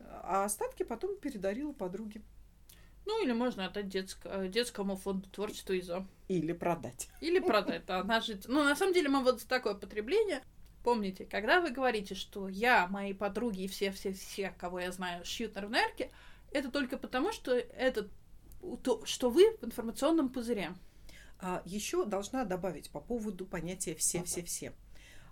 а 0.00 0.44
остатки 0.44 0.82
потом 0.82 1.16
передарила 1.16 1.72
подруге. 1.72 2.22
Ну, 3.04 3.22
или 3.22 3.32
можно 3.32 3.66
отдать 3.66 3.88
детск... 3.88 4.26
детскому 4.48 4.96
фонду 4.96 5.28
творчества 5.28 5.78
ИЗО. 5.78 6.06
Или 6.28 6.52
продать. 6.52 7.08
Или 7.20 7.40
продать, 7.40 7.84
да, 7.86 8.02
нажить. 8.04 8.48
Ну, 8.48 8.64
на 8.64 8.74
самом 8.76 8.94
деле, 8.94 9.08
мы 9.10 9.22
вот 9.22 9.40
за 9.40 9.48
такое 9.48 9.74
потребление 9.74 10.42
Помните, 10.88 11.26
когда 11.26 11.60
вы 11.60 11.70
говорите, 11.70 12.14
что 12.14 12.48
я, 12.48 12.86
мои 12.86 13.12
подруги 13.12 13.64
и 13.64 13.68
все-все-все, 13.68 14.54
кого 14.56 14.80
я 14.80 14.90
знаю, 14.90 15.22
шьют 15.22 15.54
на 15.54 15.60
равнерке, 15.60 16.10
это 16.50 16.70
только 16.70 16.96
потому, 16.96 17.30
что 17.30 17.52
это 17.52 18.08
то, 18.82 19.04
что 19.04 19.28
вы 19.28 19.54
в 19.60 19.64
информационном 19.64 20.30
пузыре. 20.30 20.72
А, 21.40 21.60
еще 21.66 22.06
должна 22.06 22.46
добавить 22.46 22.88
по 22.88 23.00
поводу 23.00 23.44
понятия 23.44 23.94
все-все-все. 23.96 24.72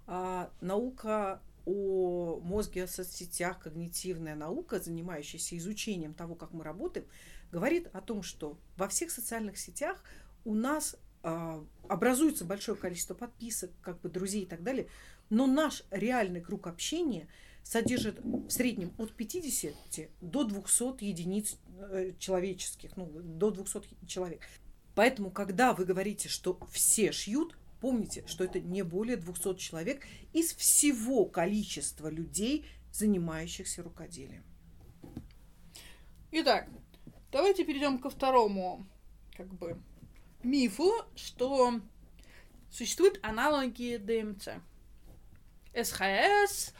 А, 0.06 0.50
наука 0.60 1.40
о 1.64 2.38
мозге, 2.44 2.84
о 2.84 2.86
соцсетях, 2.86 3.58
когнитивная 3.60 4.34
наука, 4.34 4.78
занимающаяся 4.78 5.56
изучением 5.56 6.12
того, 6.12 6.34
как 6.34 6.52
мы 6.52 6.64
работаем, 6.64 7.06
говорит 7.50 7.88
о 7.94 8.02
том, 8.02 8.22
что 8.22 8.58
во 8.76 8.88
всех 8.88 9.10
социальных 9.10 9.56
сетях 9.56 10.04
у 10.44 10.54
нас 10.54 10.96
э, 11.22 11.64
образуется 11.88 12.44
большое 12.44 12.76
количество 12.76 13.14
подписок, 13.14 13.70
как 13.80 14.02
бы 14.02 14.10
друзей 14.10 14.42
и 14.42 14.46
так 14.46 14.62
далее, 14.62 14.88
но 15.30 15.46
наш 15.46 15.82
реальный 15.90 16.40
круг 16.40 16.66
общения 16.66 17.28
содержит 17.62 18.20
в 18.20 18.48
среднем 18.48 18.94
от 18.96 19.12
50 19.12 19.74
до 20.20 20.44
200 20.44 21.04
единиц 21.04 21.58
э, 21.78 22.12
человеческих, 22.18 22.96
ну, 22.96 23.06
до 23.06 23.50
200 23.50 24.06
человек. 24.06 24.42
Поэтому, 24.94 25.30
когда 25.30 25.72
вы 25.72 25.84
говорите, 25.84 26.28
что 26.28 26.58
все 26.70 27.10
шьют, 27.12 27.58
помните, 27.80 28.24
что 28.26 28.44
это 28.44 28.60
не 28.60 28.82
более 28.82 29.16
200 29.16 29.56
человек 29.56 30.06
из 30.32 30.54
всего 30.54 31.24
количества 31.26 32.08
людей, 32.08 32.66
занимающихся 32.92 33.82
рукоделием. 33.82 34.44
Итак, 36.30 36.68
давайте 37.32 37.64
перейдем 37.64 37.98
ко 37.98 38.10
второму, 38.10 38.86
как 39.36 39.52
бы, 39.52 39.78
мифу, 40.42 40.92
что 41.14 41.80
существуют 42.70 43.18
аналоги 43.22 43.96
ДМЦ. 43.96 44.48
СХС, 45.82 46.72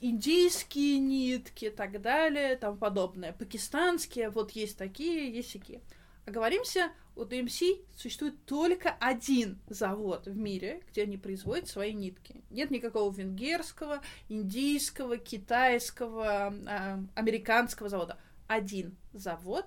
индийские 0.00 0.98
нитки 0.98 1.66
и 1.66 1.70
так 1.70 2.00
далее, 2.00 2.56
там 2.56 2.76
подобное. 2.76 3.32
Пакистанские, 3.32 4.30
вот 4.30 4.52
есть 4.52 4.76
такие, 4.76 5.32
есть 5.32 5.52
такие. 5.52 5.80
Оговоримся, 6.24 6.92
у 7.16 7.22
DMC 7.22 7.84
существует 7.96 8.44
только 8.46 8.90
один 9.00 9.60
завод 9.68 10.26
в 10.26 10.36
мире, 10.36 10.82
где 10.90 11.02
они 11.02 11.18
производят 11.18 11.68
свои 11.68 11.92
нитки. 11.92 12.42
Нет 12.50 12.70
никакого 12.70 13.12
венгерского, 13.12 14.00
индийского, 14.28 15.18
китайского, 15.18 16.54
э, 16.54 16.98
американского 17.14 17.88
завода. 17.88 18.18
Один 18.46 18.96
завод 19.12 19.66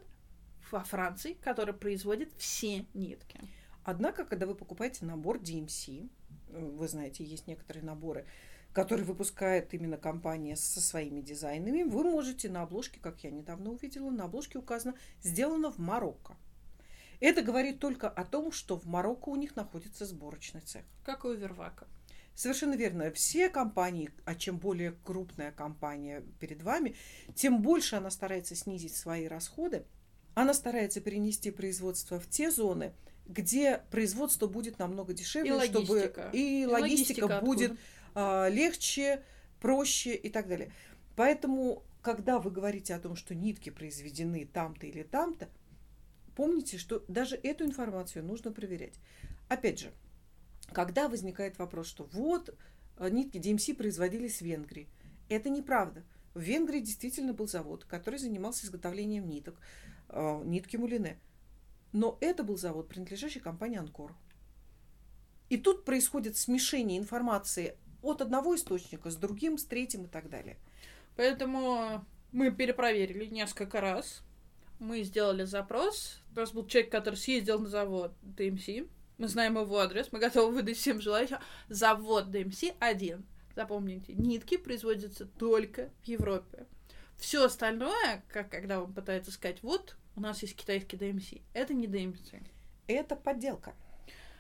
во 0.72 0.84
Франции, 0.84 1.34
который 1.42 1.74
производит 1.74 2.32
все 2.38 2.86
нитки. 2.94 3.40
Однако, 3.84 4.26
когда 4.26 4.48
вы 4.48 4.56
покупаете 4.56 5.06
набор 5.06 5.38
DMC, 5.38 6.10
вы 6.56 6.88
знаете, 6.88 7.24
есть 7.24 7.48
некоторые 7.48 7.84
наборы, 7.84 8.26
которые 8.74 9.06
выпускает 9.06 9.74
именно 9.74 9.98
компания 9.98 10.56
со 10.56 10.82
своими 10.82 11.22
дизайнами, 11.22 11.84
вы 11.84 12.04
можете 12.04 12.50
на 12.50 12.64
обложке, 12.64 13.00
как 13.00 13.24
я 13.24 13.32
недавно 13.32 13.72
увидела, 13.72 14.10
на 14.10 14.26
обложке 14.26 14.58
указано 14.58 14.96
«Сделано 15.22 15.72
в 15.72 15.78
Марокко». 15.78 16.36
Это 17.22 17.42
говорит 17.42 17.80
только 17.80 18.10
о 18.10 18.26
том, 18.26 18.52
что 18.52 18.78
в 18.78 18.86
Марокко 18.86 19.30
у 19.30 19.36
них 19.36 19.56
находится 19.56 20.06
сборочный 20.06 20.62
цех. 20.62 20.84
Как 21.04 21.24
у 21.24 21.32
Вервака. 21.32 21.88
Совершенно 22.36 22.76
верно. 22.76 23.12
Все 23.12 23.50
компании, 23.50 24.10
а 24.26 24.36
чем 24.36 24.58
более 24.58 24.92
крупная 24.92 25.54
компания 25.54 26.24
перед 26.42 26.62
вами, 26.62 26.96
тем 27.34 27.62
больше 27.62 27.96
она 27.96 28.10
старается 28.10 28.56
снизить 28.56 28.96
свои 28.96 29.28
расходы. 29.28 29.86
Она 30.34 30.54
старается 30.54 31.00
перенести 31.00 31.50
производство 31.50 32.20
в 32.20 32.30
те 32.30 32.52
зоны, 32.52 32.94
где 33.28 33.82
производство 33.92 34.48
будет 34.48 34.80
намного 34.80 35.14
дешевле, 35.14 35.58
и 35.58 35.68
чтобы 35.68 35.92
логистика. 35.92 36.30
и, 36.34 36.62
И 36.62 36.66
логистика, 36.66 37.26
логистика 37.26 37.46
будет 37.46 37.80
а, 38.14 38.48
легче, 38.50 39.24
проще 39.60 40.16
и 40.16 40.30
так 40.30 40.48
далее. 40.48 40.72
Поэтому, 41.16 41.84
когда 42.02 42.40
вы 42.40 42.52
говорите 42.52 42.94
о 42.94 43.00
том, 43.00 43.16
что 43.16 43.34
нитки 43.34 43.70
произведены 43.70 44.46
там-то 44.46 44.86
или 44.86 45.04
там-то, 45.04 45.50
помните, 46.36 46.78
что 46.78 47.04
даже 47.08 47.36
эту 47.36 47.66
информацию 47.66 48.24
нужно 48.24 48.52
проверять. 48.52 48.96
Опять 49.48 49.80
же, 49.80 49.92
когда 50.72 51.08
возникает 51.08 51.58
вопрос, 51.58 51.88
что 51.88 52.04
вот 52.12 52.56
э, 52.98 53.10
нитки 53.10 53.38
DMC 53.38 53.76
производились 53.76 54.40
в 54.40 54.42
Венгрии, 54.42 54.88
это 55.30 55.50
неправда. 55.50 56.04
В 56.34 56.42
Венгрии 56.42 56.80
действительно 56.80 57.34
был 57.34 57.48
завод, 57.48 57.86
который 57.86 58.20
занимался 58.20 58.66
изготовлением 58.66 59.28
ниток, 59.28 59.60
э, 60.10 60.42
нитки 60.44 60.78
мулине. 60.78 61.18
Но 61.96 62.18
это 62.20 62.44
был 62.44 62.58
завод, 62.58 62.90
принадлежащий 62.90 63.40
компании 63.40 63.78
Анкор. 63.78 64.14
И 65.48 65.56
тут 65.56 65.86
происходит 65.86 66.36
смешение 66.36 66.98
информации 66.98 67.78
от 68.02 68.22
одного 68.22 68.54
источника 68.58 69.10
с 69.10 69.16
другим, 69.16 69.58
с 69.58 69.64
третьим 69.64 70.04
и 70.04 70.10
так 70.10 70.30
далее. 70.30 70.58
Поэтому 71.16 72.06
мы 72.34 72.52
перепроверили 72.52 73.28
несколько 73.28 73.80
раз. 73.80 74.24
Мы 74.78 75.04
сделали 75.04 75.46
запрос. 75.46 76.22
У 76.34 76.36
нас 76.36 76.52
был 76.52 76.68
человек, 76.68 76.92
который 76.92 77.16
съездил 77.16 77.60
на 77.60 77.70
завод 77.70 78.12
DMC. 78.24 78.90
Мы 79.18 79.28
знаем 79.30 79.58
его 79.58 79.80
адрес, 79.80 80.12
мы 80.12 80.20
готовы 80.20 80.54
выдать 80.54 80.76
всем 80.76 81.00
желающим. 81.00 81.38
Завод 81.70 82.26
DMC 82.28 82.76
один. 82.82 83.26
Запомните, 83.56 84.12
нитки 84.16 84.58
производятся 84.58 85.28
только 85.28 85.92
в 86.04 86.08
Европе. 86.10 86.68
Все 87.16 87.46
остальное, 87.46 88.26
как 88.28 88.52
когда 88.52 88.82
вам 88.82 88.94
пытаются 88.94 89.32
сказать, 89.32 89.64
вот, 89.64 89.96
у 90.16 90.22
нас 90.22 90.42
есть 90.42 90.56
китайский 90.56 90.98
DMC, 90.98 91.42
это 91.54 91.74
не 91.74 91.88
DMC. 91.88 92.46
Это 92.88 93.16
подделка. 93.16 93.76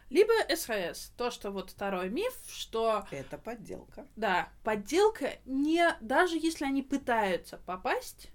Либо 0.09 0.31
СХС, 0.55 1.09
то, 1.17 1.31
что 1.31 1.51
вот 1.51 1.71
второй 1.71 2.09
миф, 2.09 2.33
что 2.47 3.07
Это 3.09 3.37
подделка. 3.37 4.07
Да, 4.15 4.49
подделка 4.63 5.39
не... 5.45 5.83
Даже 5.99 6.37
если 6.37 6.65
они 6.65 6.83
пытаются 6.83 7.57
попасть 7.57 8.29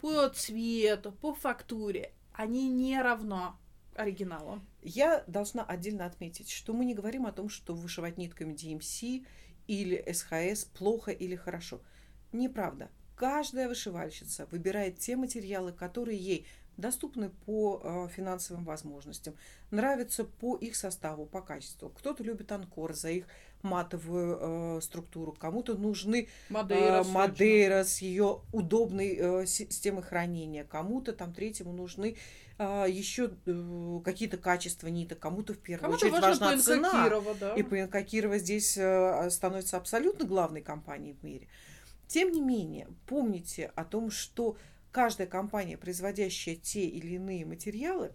по 0.00 0.28
цвету, 0.28 1.12
по 1.12 1.32
фактуре, 1.32 2.12
они 2.34 2.68
не 2.68 3.00
равно 3.00 3.56
оригиналу. 3.94 4.60
Я 4.82 5.24
должна 5.26 5.64
отдельно 5.64 6.04
отметить, 6.04 6.50
что 6.50 6.72
мы 6.72 6.84
не 6.84 6.94
говорим 6.94 7.26
о 7.26 7.32
том, 7.32 7.48
что 7.48 7.74
вышивать 7.74 8.18
нитками 8.18 8.52
DMC 8.52 9.26
или 9.66 10.12
СХС 10.12 10.66
плохо 10.66 11.10
или 11.10 11.36
хорошо. 11.36 11.80
Неправда. 12.32 12.90
Каждая 13.22 13.68
вышивальщица 13.68 14.48
выбирает 14.50 14.98
те 14.98 15.14
материалы, 15.14 15.70
которые 15.70 16.18
ей 16.18 16.44
доступны 16.76 17.30
по 17.46 17.80
э, 17.80 18.08
финансовым 18.12 18.64
возможностям, 18.64 19.36
нравятся 19.70 20.24
по 20.24 20.56
их 20.56 20.74
составу, 20.74 21.24
по 21.24 21.40
качеству. 21.40 21.88
Кто-то 21.90 22.24
любит 22.24 22.50
анкор 22.50 22.94
за 22.94 23.10
их 23.10 23.26
матовую 23.62 24.38
э, 24.40 24.80
структуру, 24.80 25.36
кому-то 25.38 25.74
нужны 25.76 26.30
Мадейра, 26.48 27.04
э. 27.04 27.04
Мадейра 27.04 27.84
с 27.84 27.98
ее 27.98 28.40
удобной 28.52 29.14
э, 29.16 29.46
си- 29.46 29.70
системой 29.70 30.02
хранения, 30.02 30.64
кому-то 30.64 31.12
там 31.12 31.32
третьему 31.32 31.72
нужны 31.72 32.16
э, 32.58 32.86
еще 32.88 33.30
э, 33.46 34.00
какие-то 34.04 34.36
качества 34.36 34.88
ниток, 34.88 35.20
кому-то 35.20 35.54
в 35.54 35.58
первую 35.58 35.92
Кому-то 35.92 36.06
очередь 36.06 36.20
важна 36.20 36.58
цена. 36.58 37.22
Да. 37.38 37.54
И 37.54 37.62
ПНК 37.62 38.04
Кирова 38.04 38.38
здесь 38.38 38.76
э, 38.76 39.30
становится 39.30 39.76
абсолютно 39.76 40.24
главной 40.24 40.60
компанией 40.60 41.14
в 41.14 41.22
мире. 41.22 41.46
Тем 42.12 42.30
не 42.30 42.42
менее, 42.42 42.88
помните 43.06 43.72
о 43.74 43.86
том, 43.86 44.10
что 44.10 44.58
каждая 44.90 45.26
компания, 45.26 45.78
производящая 45.78 46.56
те 46.56 46.84
или 46.84 47.14
иные 47.14 47.46
материалы, 47.46 48.12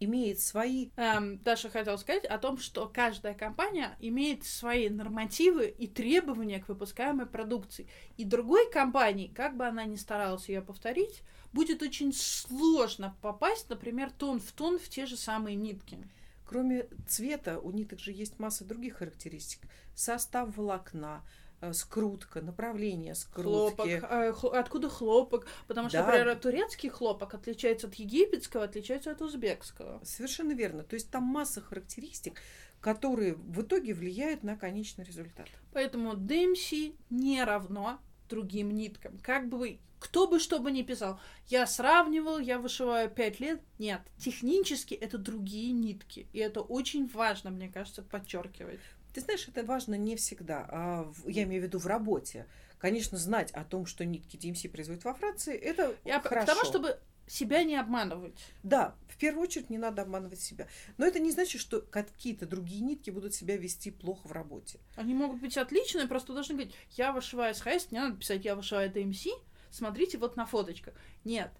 имеет 0.00 0.40
свои 0.40 0.88
Эм, 0.96 1.38
Даша 1.42 1.68
хотела 1.68 1.98
сказать 1.98 2.24
о 2.24 2.38
том, 2.38 2.56
что 2.56 2.88
каждая 2.88 3.34
компания 3.34 3.94
имеет 4.00 4.46
свои 4.46 4.88
нормативы 4.88 5.66
и 5.66 5.86
требования 5.86 6.60
к 6.60 6.68
выпускаемой 6.68 7.26
продукции. 7.26 7.90
И 8.16 8.24
другой 8.24 8.70
компании, 8.72 9.28
как 9.28 9.54
бы 9.58 9.66
она 9.66 9.84
ни 9.84 9.96
старалась 9.96 10.48
ее 10.48 10.62
повторить, 10.62 11.20
будет 11.52 11.82
очень 11.82 12.10
сложно 12.14 13.14
попасть, 13.20 13.68
например, 13.68 14.12
тон 14.12 14.40
в 14.40 14.50
тон 14.52 14.78
в 14.78 14.88
те 14.88 15.04
же 15.04 15.18
самые 15.18 15.56
нитки. 15.56 15.98
Кроме 16.46 16.88
цвета, 17.06 17.58
у 17.58 17.70
ниток 17.70 17.98
же 17.98 18.12
есть 18.12 18.38
масса 18.38 18.64
других 18.64 18.96
характеристик. 18.96 19.60
Состав 19.94 20.56
волокна, 20.56 21.22
скрутка, 21.72 22.40
направление 22.42 23.14
Хлопок. 23.32 23.86
скрутки. 23.86 24.02
э, 24.10 24.32
хл- 24.32 24.54
откуда 24.56 24.88
хлопок? 24.88 25.46
Потому 25.66 25.88
что, 25.88 25.98
Да. 25.98 26.06
например, 26.06 26.36
турецкий 26.36 26.88
хлопок 26.90 27.34
отличается 27.34 27.86
от 27.86 27.94
египетского, 27.94 28.64
отличается 28.64 29.10
от 29.12 29.22
узбекского. 29.22 30.00
Совершенно 30.04 30.52
верно. 30.52 30.82
То 30.82 30.94
есть 30.94 31.10
там 31.10 31.22
масса 31.24 31.60
характеристик, 31.60 32.40
которые 32.80 33.34
в 33.34 33.62
итоге 33.62 33.94
влияют 33.94 34.42
на 34.42 34.56
конечный 34.56 35.04
результат. 35.04 35.48
Поэтому 35.72 36.14
DMC 36.14 36.96
не 37.10 37.42
равно 37.42 37.98
другим 38.28 38.70
ниткам. 38.72 39.18
Как 39.22 39.48
бы 39.48 39.58
вы, 39.58 39.78
кто 40.00 40.26
бы 40.26 40.38
что 40.38 40.58
бы 40.58 40.70
ни 40.70 40.82
писал, 40.82 41.18
я 41.48 41.66
сравнивал, 41.66 42.38
я 42.38 42.58
вышиваю 42.58 43.08
5 43.10 43.40
лет. 43.40 43.60
Нет, 43.78 44.00
технически 44.18 44.92
это 44.94 45.16
другие 45.18 45.72
нитки. 45.72 46.26
И 46.32 46.38
это 46.38 46.60
очень 46.60 47.06
важно, 47.06 47.50
мне 47.50 47.68
кажется, 47.70 48.02
подчеркивать. 48.02 48.80
Ты 49.14 49.20
знаешь, 49.20 49.46
это 49.48 49.62
важно 49.64 49.94
не 49.94 50.16
всегда. 50.16 50.66
А 50.70 51.02
в- 51.04 51.28
я 51.28 51.44
имею 51.44 51.62
в 51.62 51.64
виду 51.66 51.78
в 51.78 51.86
работе. 51.86 52.46
Конечно, 52.78 53.16
знать 53.16 53.52
о 53.52 53.64
том, 53.64 53.86
что 53.86 54.04
нитки 54.04 54.36
DMC 54.36 54.68
производят 54.68 55.04
во 55.04 55.14
Франции, 55.14 55.54
это 55.56 55.94
Я 56.04 56.20
хорошо. 56.20 56.44
к 56.44 56.46
тому, 56.46 56.64
чтобы 56.68 56.98
себя 57.26 57.62
не 57.62 57.76
обманывать. 57.76 58.34
Да, 58.64 58.96
в 59.08 59.16
первую 59.16 59.44
очередь 59.44 59.70
не 59.70 59.78
надо 59.78 60.02
обманывать 60.02 60.40
себя. 60.40 60.66
Но 60.98 61.06
это 61.06 61.20
не 61.20 61.30
значит, 61.30 61.60
что 61.60 61.80
какие-то 61.80 62.44
другие 62.44 62.82
нитки 62.82 63.10
будут 63.10 63.34
себя 63.34 63.56
вести 63.56 63.90
плохо 63.92 64.26
в 64.28 64.32
работе. 64.32 64.80
Они 64.96 65.14
могут 65.14 65.40
быть 65.40 65.56
отличные, 65.56 66.06
просто 66.08 66.34
должны 66.34 66.54
говорить, 66.56 66.74
я 66.90 67.12
вышиваю 67.12 67.54
CXC, 67.54 67.92
не 67.92 68.00
надо 68.00 68.16
писать, 68.16 68.44
я 68.44 68.56
вышиваю 68.56 68.90
DMC, 68.92 69.30
смотрите 69.70 70.18
вот 70.18 70.36
на 70.36 70.44
фоточках. 70.44 70.92
Нет. 71.24 71.50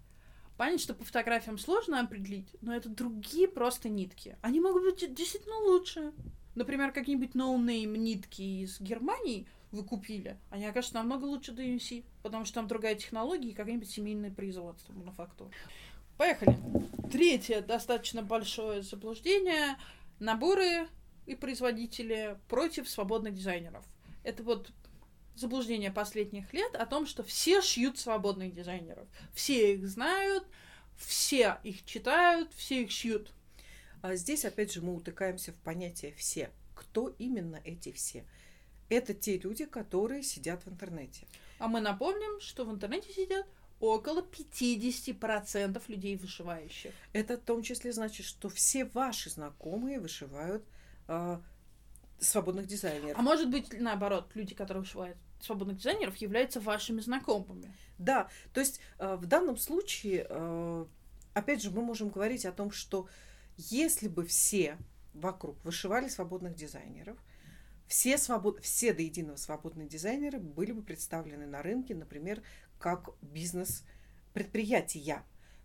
Понятно, 0.59 0.79
что 0.81 0.95
по 0.95 1.05
фотографиям 1.05 1.57
сложно 1.57 2.01
определить, 2.01 2.49
но 2.61 2.75
это 2.77 2.89
другие 2.89 3.49
просто 3.49 3.89
нитки. 3.89 4.37
Они 4.43 4.61
могут 4.61 4.83
быть 4.83 5.15
действительно 5.15 5.57
лучше. 5.61 6.13
Например, 6.55 6.93
какие-нибудь 6.93 7.35
no-name 7.35 7.95
нитки 7.95 8.43
из 8.43 8.81
Германии 8.81 9.47
вы 9.73 9.83
купили, 9.83 10.39
они 10.51 10.67
окажутся 10.67 10.95
намного 10.97 11.25
лучше 11.25 11.53
DMC, 11.53 12.05
потому 12.23 12.45
что 12.45 12.55
там 12.55 12.69
другая 12.69 12.95
технология 12.95 13.51
и 13.51 13.55
какое-нибудь 13.55 13.91
семейное 13.91 14.31
производство, 14.31 14.93
мануфактура. 14.93 15.51
Поехали. 16.17 16.57
Третье 17.11 17.61
достаточно 17.61 18.23
большое 18.23 18.83
заблуждение. 18.83 19.77
Наборы 20.21 20.87
и 21.27 21.35
производители 21.35 22.39
против 22.49 22.89
свободных 22.89 23.35
дизайнеров. 23.35 23.85
Это 24.23 24.45
вот 24.45 24.71
заблуждение 25.35 25.91
последних 25.91 26.53
лет 26.53 26.77
о 26.77 26.87
том, 26.87 27.07
что 27.07 27.25
все 27.25 27.61
шьют 27.61 27.99
свободных 27.99 28.53
дизайнеров. 28.53 29.09
Все 29.33 29.75
их 29.75 29.89
знают, 29.89 30.47
все 30.97 31.59
их 31.65 31.85
читают, 31.85 32.53
все 32.55 32.83
их 32.83 32.93
шьют. 32.93 33.33
А 34.05 34.17
здесь, 34.17 34.45
опять 34.45 34.71
же, 34.71 34.83
мы 34.83 34.95
утыкаемся 34.95 35.51
в 35.51 35.57
понятие 35.57 36.13
«все». 36.13 36.51
Кто 36.75 37.09
именно 37.17 37.59
эти 37.65 37.91
«все»? 37.91 38.27
Это 38.91 39.15
те 39.15 39.39
люди, 39.39 39.65
которые 39.65 40.23
сидят 40.23 40.63
в 40.67 40.69
интернете. 40.69 41.27
А 41.59 41.69
мы 41.69 41.81
напомним, 41.81 42.39
что 42.39 42.67
в 42.67 42.71
интернете 42.71 43.11
сидят 43.15 43.47
около 43.81 44.21
50% 44.21 45.83
людей 45.89 46.17
вышивающих. 46.17 46.93
Это 47.15 47.39
в 47.39 47.41
том 47.41 47.63
числе 47.63 47.95
значит, 47.95 48.27
что 48.27 48.51
все 48.51 48.85
ваши 48.85 49.31
знакомые 49.31 49.99
вышивают 49.99 50.67
э, 51.09 51.41
свободных 52.19 52.67
дизайнеров. 52.67 53.19
А 53.19 53.23
может 53.23 53.49
быть, 53.49 53.73
наоборот, 53.73 54.31
люди, 54.35 54.55
которые 54.55 54.83
вышивают 54.83 55.17
свободных 55.41 55.79
дизайнеров, 55.79 56.15
являются 56.17 56.61
вашими 56.61 57.01
знакомыми. 57.01 57.75
Да, 57.97 58.29
то 58.53 58.61
есть 58.61 58.81
э, 58.99 59.17
в 59.17 59.25
данном 59.25 59.57
случае, 59.57 60.27
э, 60.29 60.85
опять 61.33 61.63
же, 61.63 61.71
мы 61.71 61.81
можем 61.81 62.11
говорить 62.11 62.45
о 62.45 62.53
том, 62.53 62.71
что 62.71 63.09
если 63.57 64.09
бы 64.09 64.27
все 64.27 64.79
вокруг 65.13 65.63
вышивали 65.65 66.09
свободных 66.09 66.55
дизайнеров, 66.55 67.19
все, 67.87 68.19
свобод... 68.19 68.63
все 68.63 68.93
до 68.93 69.03
единого 69.03 69.37
свободные 69.37 69.89
дизайнеры 69.89 70.39
были 70.39 70.73
бы 70.73 70.83
представлены 70.83 71.47
на 71.47 71.63
рынке, 71.63 71.95
например, 71.95 72.43
как 72.79 73.11
бизнес-предприятия. 73.23 75.23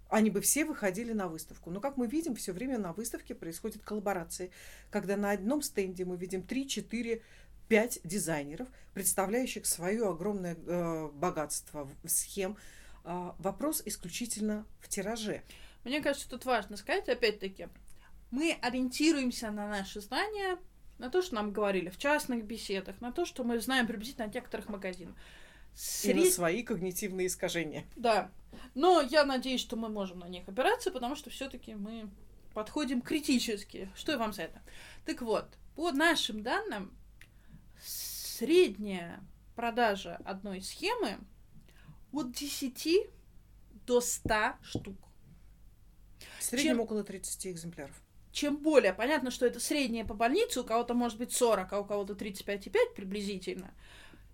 Они 0.10 0.30
бы 0.30 0.42
все 0.42 0.66
выходили 0.66 1.14
на 1.14 1.28
выставку. 1.28 1.70
Но, 1.70 1.80
как 1.80 1.98
мы 1.98 2.08
видим, 2.08 2.36
все 2.36 2.52
время 2.52 2.80
на 2.80 2.94
выставке 2.94 3.36
происходят 3.36 3.84
коллаборации, 3.84 4.52
когда 4.90 5.16
на 5.18 5.32
одном 5.32 5.62
стенде 5.62 6.04
мы 6.04 6.18
видим 6.18 6.44
3, 6.44 6.68
4, 6.68 7.22
5 7.68 8.00
дизайнеров, 8.04 8.68
представляющих 8.94 9.68
свое 9.68 10.10
огромное 10.10 10.56
э, 10.56 11.10
богатство 11.14 11.88
схем. 12.06 12.58
Э, 13.06 13.34
вопрос 13.38 13.84
исключительно 13.86 14.66
в 14.80 14.90
тираже. 14.90 15.44
Мне 15.84 16.02
кажется, 16.02 16.30
тут 16.30 16.46
важно 16.46 16.78
сказать, 16.78 17.08
опять-таки, 17.10 17.70
мы 18.32 18.58
ориентируемся 18.62 19.52
на 19.52 19.68
наши 19.68 20.02
знания, 20.02 20.58
на 20.98 21.10
то, 21.10 21.22
что 21.22 21.36
нам 21.36 21.52
говорили 21.52 21.90
в 21.90 21.98
частных 21.98 22.46
беседах, 22.46 23.00
на 23.02 23.12
то, 23.12 23.26
что 23.26 23.44
мы 23.44 23.60
знаем 23.60 23.88
приблизительно 23.88 24.26
о 24.26 24.30
некоторых 24.30 24.70
магазинах. 24.70 25.16
Сред... 25.74 26.18
И 26.18 26.26
на 26.26 26.32
свои 26.32 26.64
когнитивные 26.64 27.28
искажения. 27.28 27.86
Да. 27.96 28.32
Но 28.76 29.02
я 29.02 29.24
надеюсь, 29.24 29.62
что 29.62 29.78
мы 29.78 29.88
можем 29.90 30.20
на 30.20 30.28
них 30.28 30.48
опираться, 30.48 30.92
потому 30.92 31.16
что 31.16 31.30
все-таки 31.30 31.76
мы 31.76 32.10
подходим 32.54 33.02
критически. 33.02 33.90
Что 33.96 34.12
я 34.12 34.18
вам 34.18 34.34
за 34.34 34.44
это? 34.44 34.62
Так 35.06 35.22
вот, 35.22 35.58
по 35.76 35.92
нашим 35.92 36.44
данным, 36.44 36.94
средняя 37.82 39.24
продажа 39.56 40.20
одной 40.26 40.62
схемы 40.62 41.20
от 42.12 42.32
10 42.32 43.08
до 43.86 44.02
100 44.02 44.54
штук. 44.64 45.09
В 46.40 46.44
среднем 46.44 46.76
Чем... 46.76 46.80
около 46.82 47.04
30 47.04 47.48
экземпляров. 47.48 48.02
Чем 48.32 48.58
более 48.58 48.94
понятно, 48.94 49.32
что 49.32 49.46
это 49.46 49.60
среднее 49.60 50.06
по 50.06 50.14
больнице, 50.14 50.62
у 50.62 50.64
кого-то 50.64 50.94
может 50.94 51.18
быть 51.18 51.32
40, 51.34 51.74
а 51.74 51.80
у 51.80 51.86
кого-то 51.86 52.14
35,5 52.14 52.96
приблизительно. 52.96 53.74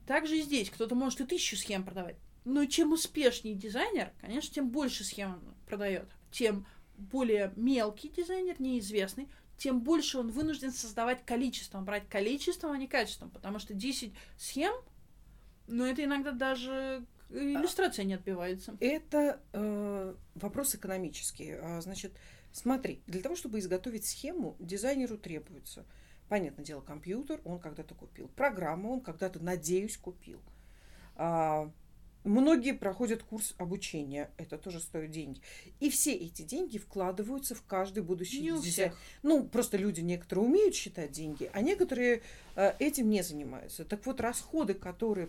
Также 0.06 0.38
и 0.38 0.42
здесь 0.42 0.70
кто-то 0.70 0.96
может 0.96 1.22
и 1.22 1.26
тысячу 1.26 1.56
схем 1.58 1.84
продавать. 1.84 2.18
Но 2.44 2.66
чем 2.66 2.92
успешнее 2.92 3.56
дизайнер, 3.56 4.12
конечно, 4.22 4.54
тем 4.54 4.70
больше 4.70 5.04
схем 5.04 5.34
он 5.34 5.56
продает. 5.66 6.08
Тем 6.32 6.68
более 6.98 7.52
мелкий 7.56 8.10
дизайнер, 8.10 8.62
неизвестный, 8.62 9.28
тем 9.58 9.82
больше 9.82 10.20
он 10.20 10.30
вынужден 10.30 10.72
создавать 10.72 11.26
количеством, 11.26 11.86
брать 11.86 12.08
количеством, 12.08 12.72
а 12.72 12.78
не 12.78 12.88
качеством. 12.88 13.32
Потому 13.32 13.58
что 13.58 13.74
10 13.74 14.14
схем, 14.38 14.74
ну, 15.68 15.86
это 15.86 16.04
иногда 16.04 16.32
даже 16.32 17.06
иллюстрация 17.30 18.06
не 18.06 18.14
отбивается. 18.14 18.78
Это 18.80 19.42
э, 19.54 20.16
вопрос 20.36 20.76
экономический. 20.76 21.52
А, 21.52 21.82
значит, 21.82 22.14
смотри, 22.52 23.02
для 23.08 23.22
того, 23.22 23.36
чтобы 23.36 23.60
изготовить 23.60 24.06
схему, 24.06 24.56
дизайнеру 24.60 25.18
требуется, 25.18 25.86
понятное 26.30 26.66
дело, 26.66 26.82
компьютер, 26.82 27.42
он 27.44 27.60
когда-то 27.60 27.96
купил, 27.96 28.28
программу 28.30 28.94
он 28.94 29.02
когда-то, 29.02 29.44
надеюсь, 29.44 29.98
купил. 29.98 30.42
А, 31.16 31.72
Многие 32.26 32.74
проходят 32.74 33.22
курс 33.22 33.54
обучения, 33.60 34.32
это 34.38 34.58
тоже 34.58 34.80
стоит 34.80 35.12
деньги. 35.12 35.42
И 35.80 35.92
все 35.92 36.12
эти 36.12 36.42
деньги 36.42 36.80
вкладываются 36.80 37.54
в 37.54 37.62
каждый 37.62 38.02
будущий 38.02 38.42
не 38.42 38.60
дизайн. 38.60 38.94
Ну, 39.22 39.44
просто 39.44 39.78
люди 39.78 40.02
некоторые 40.02 40.46
умеют 40.48 40.74
считать 40.74 41.12
деньги, 41.12 41.52
а 41.54 41.62
некоторые 41.62 42.24
э, 42.56 42.74
этим 42.80 43.12
не 43.12 43.22
занимаются. 43.22 43.86
Так 43.86 44.04
вот, 44.08 44.20
расходы, 44.22 44.74
которые 44.74 45.28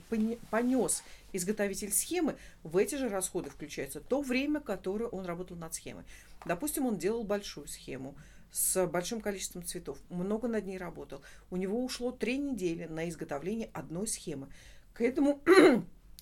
понес 0.50 1.02
изготовитель 1.35 1.92
схемы, 1.92 2.37
в 2.62 2.78
эти 2.78 2.94
же 2.94 3.11
расходы 3.11 3.50
включается 3.50 4.00
то 4.00 4.22
время, 4.22 4.61
которое 4.61 5.11
он 5.11 5.26
работал 5.26 5.59
над 5.59 5.74
схемой. 5.74 6.04
Допустим, 6.46 6.87
он 6.87 6.96
делал 6.96 7.24
большую 7.24 7.68
схему 7.68 8.16
с 8.50 8.87
большим 8.87 9.20
количеством 9.20 9.66
цветов, 9.66 9.98
много 10.09 10.48
над 10.48 10.64
ней 10.64 10.78
работал. 10.78 11.20
У 11.50 11.59
него 11.59 11.85
ушло 11.85 12.11
три 12.11 12.38
недели 12.38 12.87
на 12.87 13.06
изготовление 13.11 13.68
одной 13.74 14.06
схемы. 14.06 14.48
К 14.94 15.02
этому 15.02 15.42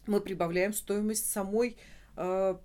мы 0.06 0.20
прибавляем 0.20 0.72
стоимость 0.72 1.30
самой 1.30 1.76
э, 2.16 2.56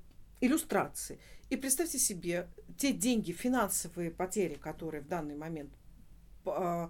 иллюстрации. 0.41 1.19
И 1.49 1.57
представьте 1.57 1.97
себе, 1.97 2.47
те 2.77 2.93
деньги, 2.93 3.31
финансовые 3.31 4.11
потери, 4.11 4.55
которые 4.55 5.01
в 5.01 5.07
данный 5.07 5.35
момент 5.35 5.71
э, 6.45 6.89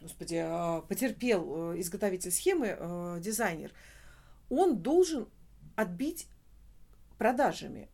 господи, 0.00 0.36
э, 0.36 0.82
потерпел 0.88 1.72
э, 1.72 1.80
изготовитель 1.80 2.30
схемы, 2.30 2.76
э, 2.78 3.18
дизайнер, 3.20 3.72
он 4.48 4.78
должен 4.78 5.28
отбить 5.76 6.28
продажами. 7.18 7.88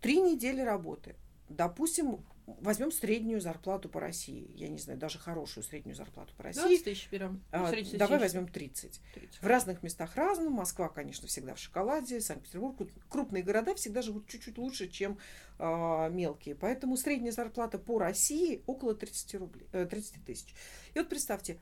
Три 0.00 0.20
недели 0.20 0.60
работы. 0.60 1.16
Допустим, 1.48 2.24
возьмем 2.60 2.92
среднюю 2.92 3.40
зарплату 3.40 3.88
по 3.88 4.00
России. 4.00 4.50
Я 4.54 4.68
не 4.68 4.78
знаю, 4.78 4.98
даже 4.98 5.18
хорошую 5.18 5.64
среднюю 5.64 5.96
зарплату 5.96 6.34
по 6.36 6.44
России. 6.44 6.60
20 6.60 6.84
тысяч 6.84 7.08
берем. 7.10 7.42
А, 7.50 7.72
давай 7.94 8.18
возьмем 8.18 8.48
30. 8.48 9.00
30. 9.14 9.42
В 9.42 9.46
разных 9.46 9.82
местах 9.82 10.16
разно. 10.16 10.50
Москва, 10.50 10.88
конечно, 10.88 11.28
всегда 11.28 11.54
в 11.54 11.58
шоколаде. 11.58 12.20
Санкт-Петербург. 12.20 12.76
Крупные 13.08 13.42
города 13.42 13.74
всегда 13.74 14.02
живут 14.02 14.28
чуть-чуть 14.28 14.58
лучше, 14.58 14.88
чем 14.88 15.18
а, 15.58 16.08
мелкие. 16.08 16.54
Поэтому 16.54 16.96
средняя 16.96 17.32
зарплата 17.32 17.78
по 17.78 17.98
России 17.98 18.62
около 18.66 18.94
30, 18.94 19.34
рублей, 19.36 19.66
30 19.72 20.16
э, 20.16 20.20
тысяч. 20.24 20.54
И 20.94 20.98
вот 20.98 21.08
представьте, 21.08 21.60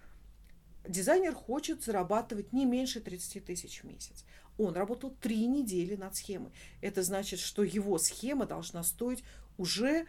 дизайнер 0.87 1.35
хочет 1.35 1.83
зарабатывать 1.83 2.53
не 2.53 2.65
меньше 2.65 3.01
30 3.01 3.45
тысяч 3.45 3.83
в 3.83 3.85
месяц. 3.85 4.25
Он 4.59 4.75
работал 4.75 5.11
три 5.11 5.47
недели 5.47 5.97
над 5.97 6.17
схемой. 6.17 6.53
Это 6.81 7.03
значит, 7.03 7.41
что 7.41 7.63
его 7.63 7.99
схема 7.99 8.47
должна 8.47 8.83
стоить 8.83 9.25
уже 9.57 10.07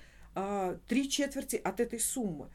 три 0.88 1.10
четверти 1.10 1.58
от 1.58 1.80
этой 1.80 2.00
суммы. 2.00 2.50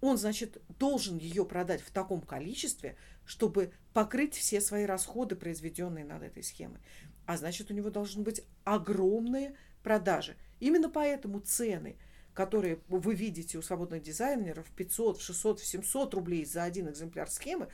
Он, 0.00 0.16
значит, 0.16 0.62
должен 0.78 1.18
ее 1.18 1.44
продать 1.44 1.80
в 1.80 1.90
таком 1.90 2.20
количестве, 2.20 2.96
чтобы 3.24 3.72
покрыть 3.92 4.34
все 4.34 4.60
свои 4.60 4.84
расходы, 4.84 5.34
произведенные 5.34 6.04
над 6.04 6.22
этой 6.22 6.42
схемой. 6.44 6.80
А 7.26 7.36
значит, 7.36 7.70
у 7.70 7.74
него 7.74 7.90
должны 7.90 8.22
быть 8.22 8.42
огромные 8.64 9.56
продажи. 9.82 10.36
Именно 10.60 10.88
поэтому 10.88 11.40
цены, 11.40 11.96
которые 12.32 12.78
вы 12.88 13.14
видите 13.14 13.58
у 13.58 13.62
свободных 13.62 14.02
дизайнеров 14.02 14.66
500, 14.70 15.20
600, 15.20 15.60
700 15.60 16.14
рублей 16.14 16.44
за 16.44 16.62
один 16.62 16.88
экземпляр 16.88 17.28
схемы, 17.28 17.68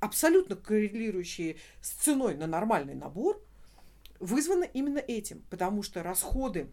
абсолютно 0.00 0.56
коррелирующие 0.56 1.56
с 1.80 1.90
ценой 1.90 2.36
на 2.36 2.46
нормальный 2.46 2.94
набор, 2.94 3.42
вызваны 4.18 4.68
именно 4.74 4.98
этим, 4.98 5.42
потому 5.48 5.82
что 5.82 6.02
расходы 6.02 6.68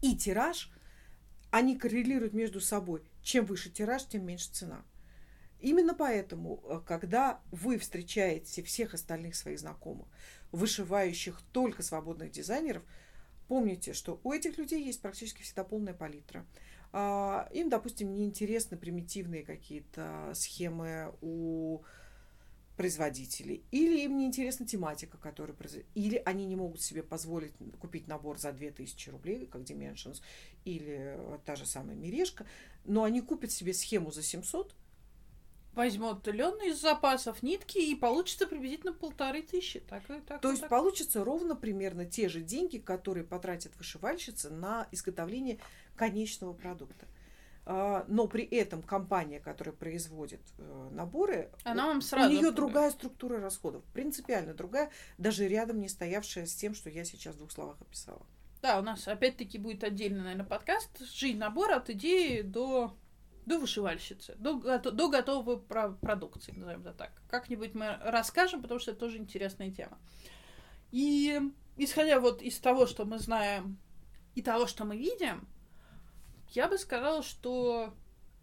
и 0.00 0.14
тираж– 0.16 0.70
они 1.56 1.74
коррелируют 1.74 2.34
между 2.34 2.60
собой. 2.60 3.02
Чем 3.22 3.46
выше 3.46 3.70
тираж, 3.70 4.04
тем 4.04 4.26
меньше 4.26 4.50
цена. 4.52 4.84
Именно 5.58 5.94
поэтому, 5.94 6.62
э, 6.64 6.80
когда 6.86 7.40
вы 7.50 7.78
встречаете 7.78 8.62
всех 8.62 8.92
остальных 8.92 9.34
своих 9.34 9.58
знакомых, 9.58 10.06
вышивающих 10.52 11.40
только 11.52 11.82
свободных 11.82 12.30
дизайнеров, 12.30 12.82
помните, 13.48 13.94
что 13.94 14.20
у 14.22 14.32
этих 14.32 14.58
людей 14.58 14.84
есть 14.84 15.00
практически 15.00 15.40
всегда 15.40 15.64
полная 15.64 15.94
палитра. 15.94 16.44
А, 16.92 17.48
им, 17.54 17.70
допустим, 17.70 18.12
неинтересны 18.12 18.76
примитивные 18.76 19.42
какие-то 19.42 20.32
схемы 20.34 21.14
у 21.22 21.80
производителей, 22.76 23.64
или 23.70 24.00
им 24.00 24.18
не 24.18 24.26
интересна 24.26 24.66
тематика, 24.66 25.16
которую 25.16 25.56
производят, 25.56 25.88
или 25.94 26.20
они 26.24 26.44
не 26.44 26.56
могут 26.56 26.82
себе 26.82 27.02
позволить 27.02 27.54
купить 27.80 28.06
набор 28.06 28.38
за 28.38 28.52
2000 28.52 29.10
рублей, 29.10 29.46
как 29.46 29.62
Dimensions, 29.62 30.22
или 30.64 31.18
та 31.44 31.56
же 31.56 31.66
самая 31.66 31.96
Мережка, 31.96 32.46
но 32.84 33.04
они 33.04 33.20
купят 33.22 33.50
себе 33.50 33.72
схему 33.72 34.12
за 34.12 34.22
700, 34.22 34.74
возьмут 35.76 36.26
лен 36.26 36.56
из 36.62 36.80
запасов, 36.80 37.42
нитки, 37.42 37.78
и 37.78 37.94
получится 37.94 38.46
приблизительно 38.46 38.92
полторы 38.92 39.42
тысячи. 39.42 39.80
Так, 39.80 40.02
так, 40.26 40.40
То 40.40 40.50
есть 40.50 40.62
так. 40.62 40.70
получится 40.70 41.22
ровно 41.22 41.54
примерно 41.54 42.04
те 42.06 42.28
же 42.28 42.40
деньги, 42.40 42.78
которые 42.78 43.24
потратят 43.24 43.76
вышивальщицы 43.76 44.50
на 44.50 44.88
изготовление 44.90 45.58
конечного 45.94 46.52
продукта. 46.52 47.06
А, 47.68 48.04
но 48.06 48.28
при 48.28 48.44
этом 48.44 48.80
компания, 48.80 49.40
которая 49.40 49.74
производит 49.74 50.40
э, 50.56 50.88
наборы, 50.92 51.50
Она 51.64 51.88
вам 51.88 52.00
сразу... 52.00 52.30
у 52.30 52.32
нее 52.32 52.52
другая 52.52 52.92
структура 52.92 53.40
расходов, 53.40 53.82
принципиально 53.92 54.54
другая, 54.54 54.92
даже 55.18 55.48
рядом 55.48 55.80
не 55.80 55.88
стоявшая 55.88 56.46
с 56.46 56.54
тем, 56.54 56.76
что 56.76 56.90
я 56.90 57.04
сейчас 57.04 57.34
в 57.34 57.38
двух 57.38 57.50
словах 57.50 57.80
описала. 57.80 58.24
Да, 58.62 58.78
у 58.78 58.82
нас 58.82 59.08
опять-таки 59.08 59.58
будет 59.58 59.82
отдельный, 59.82 60.20
наверное, 60.20 60.46
подкаст. 60.46 60.90
Жизнь 61.12 61.38
набора 61.38 61.78
от 61.78 61.90
идеи 61.90 62.42
до, 62.42 62.96
до 63.46 63.58
вышивальщицы, 63.58 64.36
до, 64.38 64.78
до 64.78 65.08
готовой 65.08 65.58
про- 65.58 65.90
продукции, 65.90 66.52
назовем 66.52 66.82
это 66.82 66.92
так. 66.92 67.20
Как-нибудь 67.28 67.74
мы 67.74 67.98
расскажем, 68.00 68.62
потому 68.62 68.78
что 68.78 68.92
это 68.92 69.00
тоже 69.00 69.18
интересная 69.18 69.72
тема. 69.72 69.98
И 70.92 71.40
исходя 71.76 72.20
вот 72.20 72.42
из 72.42 72.60
того, 72.60 72.86
что 72.86 73.04
мы 73.04 73.18
знаем, 73.18 73.76
и 74.36 74.42
того, 74.42 74.68
что 74.68 74.84
мы 74.84 74.96
видим, 74.96 75.48
я 76.50 76.68
бы 76.68 76.78
сказала, 76.78 77.22
что 77.22 77.94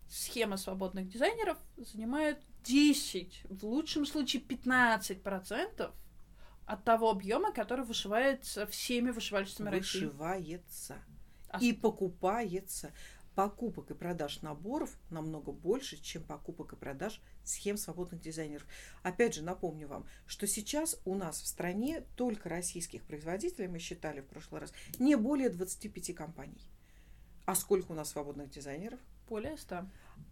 схема 0.10 0.58
свободных 0.58 1.10
дизайнеров 1.10 1.58
занимает 1.78 2.40
10, 2.64 3.44
в 3.50 3.66
лучшем 3.66 4.06
случае 4.06 4.42
15% 4.42 5.92
от 6.66 6.84
того 6.84 7.10
объема, 7.10 7.52
который 7.52 7.86
вышивается 7.86 8.66
всеми 8.68 9.12
вышивальщицами 9.12 9.70
России. 9.70 10.06
Вышивается 10.06 10.98
А 11.50 11.60
и 11.60 11.74
покупается. 11.74 12.92
Покупок 13.36 13.90
и 13.90 13.96
продаж 13.96 14.44
наборов 14.44 14.96
намного 15.10 15.52
больше, 15.52 16.00
чем 16.00 16.24
покупок 16.24 16.74
и 16.74 16.76
продаж 16.76 17.20
схем 17.44 17.78
свободных 17.78 18.22
дизайнеров. 18.22 18.68
Опять 19.02 19.34
же, 19.34 19.42
напомню 19.42 19.88
вам, 19.88 20.06
что 20.28 20.46
сейчас 20.46 21.02
у 21.04 21.16
нас 21.16 21.42
в 21.42 21.48
стране 21.48 22.04
только 22.16 22.48
российских 22.48 23.04
производителей, 23.04 23.68
мы 23.68 23.80
считали 23.80 24.22
в 24.22 24.28
прошлый 24.28 24.62
раз, 24.62 24.72
не 25.00 25.16
более 25.16 25.50
25 25.50 26.14
компаний. 26.14 26.62
А 27.46 27.56
сколько 27.56 27.92
у 27.92 27.96
нас 27.96 28.12
свободных 28.12 28.50
дизайнеров? 28.50 29.00
Более 29.30 29.58
100. 29.58 29.86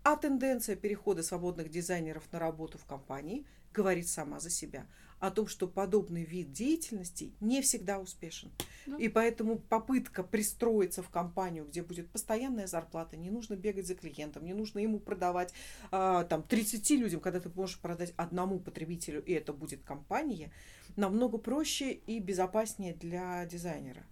А 0.03 0.15
тенденция 0.15 0.75
перехода 0.75 1.23
свободных 1.23 1.69
дизайнеров 1.69 2.23
на 2.31 2.39
работу 2.39 2.77
в 2.77 2.85
компании 2.85 3.45
говорит 3.73 4.07
сама 4.07 4.39
за 4.39 4.49
себя 4.49 4.85
о 5.19 5.29
том, 5.29 5.47
что 5.47 5.67
подобный 5.67 6.23
вид 6.23 6.51
деятельности 6.51 7.31
не 7.39 7.61
всегда 7.61 7.99
успешен. 7.99 8.51
Ну. 8.87 8.97
И 8.97 9.07
поэтому 9.07 9.59
попытка 9.59 10.23
пристроиться 10.23 11.03
в 11.03 11.09
компанию, 11.09 11.65
где 11.65 11.83
будет 11.83 12.09
постоянная 12.09 12.65
зарплата, 12.65 13.15
не 13.17 13.29
нужно 13.29 13.55
бегать 13.55 13.85
за 13.85 13.93
клиентом, 13.93 14.43
не 14.43 14.53
нужно 14.53 14.79
ему 14.79 14.99
продавать 14.99 15.53
а, 15.91 16.23
там 16.23 16.41
30 16.41 16.89
людям, 16.91 17.19
когда 17.19 17.39
ты 17.39 17.49
можешь 17.49 17.77
продать 17.77 18.13
одному 18.17 18.59
потребителю, 18.59 19.23
и 19.23 19.31
это 19.33 19.53
будет 19.53 19.83
компания, 19.83 20.51
намного 20.95 21.37
проще 21.37 21.93
и 21.93 22.19
безопаснее 22.19 22.95
для 22.95 23.45
дизайнера. 23.45 24.03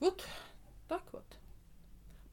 Вот 0.00 0.26
так 0.88 1.02
вот. 1.12 1.24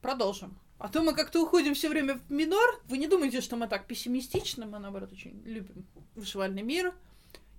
Продолжим. 0.02 0.58
А 0.78 0.88
то 0.88 1.00
мы 1.00 1.14
как-то 1.14 1.40
уходим 1.40 1.74
все 1.74 1.88
время 1.88 2.16
в 2.16 2.30
минор. 2.30 2.82
Вы 2.86 2.98
не 2.98 3.06
думайте, 3.06 3.40
что 3.40 3.56
мы 3.56 3.68
так 3.68 3.86
пессимистичны. 3.86 4.66
Мы, 4.66 4.80
наоборот, 4.80 5.12
очень 5.12 5.40
любим 5.44 5.86
вышивальный 6.16 6.62
мир. 6.62 6.92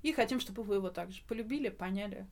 И 0.02 0.12
хотим, 0.12 0.42
чтобы 0.42 0.64
вы 0.64 0.76
его 0.76 0.90
также 0.90 1.24
полюбили, 1.24 1.70
поняли. 1.70 2.28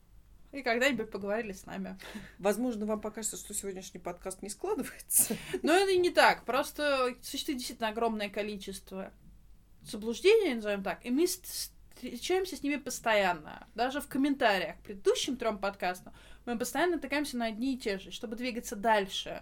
И 0.51 0.61
когда-нибудь 0.63 1.09
поговорили 1.09 1.53
с 1.53 1.65
нами. 1.65 1.97
Возможно, 2.39 2.85
вам 2.85 2.99
покажется, 2.99 3.37
что 3.37 3.53
сегодняшний 3.53 4.01
подкаст 4.01 4.41
не 4.41 4.49
складывается. 4.49 5.37
Но 5.63 5.71
это 5.71 5.95
не 5.95 6.09
так. 6.09 6.43
Просто 6.43 7.15
существует 7.21 7.59
действительно 7.59 7.87
огромное 7.87 8.29
количество 8.29 9.13
заблуждений, 9.81 10.55
назовем 10.55 10.83
так. 10.83 11.05
И 11.05 11.09
мы 11.09 11.25
встречаемся 11.25 12.57
с 12.57 12.63
ними 12.63 12.75
постоянно. 12.75 13.65
Даже 13.75 14.01
в 14.01 14.09
комментариях 14.09 14.75
к 14.79 14.81
предыдущим 14.81 15.37
трем 15.37 15.57
подкастам 15.57 16.13
мы 16.45 16.57
постоянно 16.57 16.97
натыкаемся 16.97 17.37
на 17.37 17.45
одни 17.45 17.75
и 17.75 17.77
те 17.77 17.97
же. 17.97 18.11
Чтобы 18.11 18.35
двигаться 18.35 18.75
дальше 18.75 19.41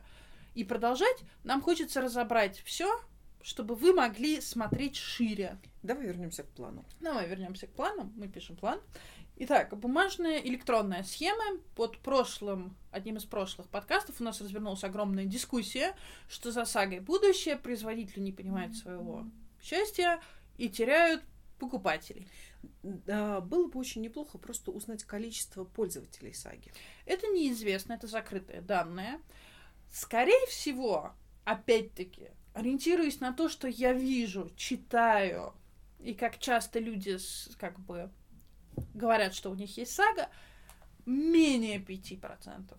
и 0.59 0.63
продолжать, 0.65 1.23
нам 1.43 1.61
хочется 1.61 2.01
разобрать 2.01 2.61
все, 2.65 2.99
чтобы 3.41 3.75
вы 3.75 3.93
могли 3.93 4.41
смотреть 4.41 4.97
шире. 4.97 5.57
Давай 5.83 6.05
вернемся 6.05 6.43
к 6.43 6.49
плану. 6.49 6.83
Давай 6.99 7.27
вернемся 7.29 7.67
к 7.67 7.71
плану. 7.71 8.11
Мы 8.17 8.27
пишем 8.27 8.57
план. 8.57 8.81
Итак, 9.37 9.77
бумажная 9.77 10.39
электронная 10.39 11.03
схема. 11.03 11.61
Под 11.75 11.97
прошлым, 11.99 12.75
одним 12.91 13.15
из 13.15 13.23
прошлых 13.23 13.69
подкастов 13.69 14.19
у 14.19 14.23
нас 14.25 14.41
развернулась 14.41 14.83
огромная 14.83 15.23
дискуссия, 15.23 15.95
что 16.27 16.51
за 16.51 16.65
сагой 16.65 16.99
будущее, 16.99 17.55
производители 17.55 18.19
не 18.19 18.33
понимают 18.33 18.75
своего 18.75 19.25
счастья 19.61 20.19
и 20.57 20.67
теряют 20.67 21.23
покупателей. 21.57 22.27
Да, 22.83 23.39
было 23.39 23.67
бы 23.69 23.79
очень 23.79 24.01
неплохо 24.01 24.37
просто 24.37 24.71
узнать 24.71 25.05
количество 25.05 25.63
пользователей 25.63 26.33
саги. 26.33 26.73
Это 27.05 27.27
неизвестно, 27.27 27.93
это 27.93 28.07
закрытые 28.07 28.59
данные. 28.59 29.21
Скорее 29.91 30.45
всего, 30.47 31.13
опять-таки, 31.45 32.29
ориентируясь 32.53 33.19
на 33.19 33.33
то, 33.33 33.49
что 33.49 33.67
я 33.67 33.93
вижу, 33.93 34.51
читаю, 34.55 35.53
и 35.99 36.13
как 36.13 36.37
часто 36.39 36.79
люди 36.79 37.17
как 37.57 37.79
бы 37.79 38.09
говорят, 38.93 39.33
что 39.33 39.49
у 39.49 39.55
них 39.55 39.75
есть 39.77 39.93
сага, 39.93 40.29
менее 41.05 41.79
5% 41.79 42.77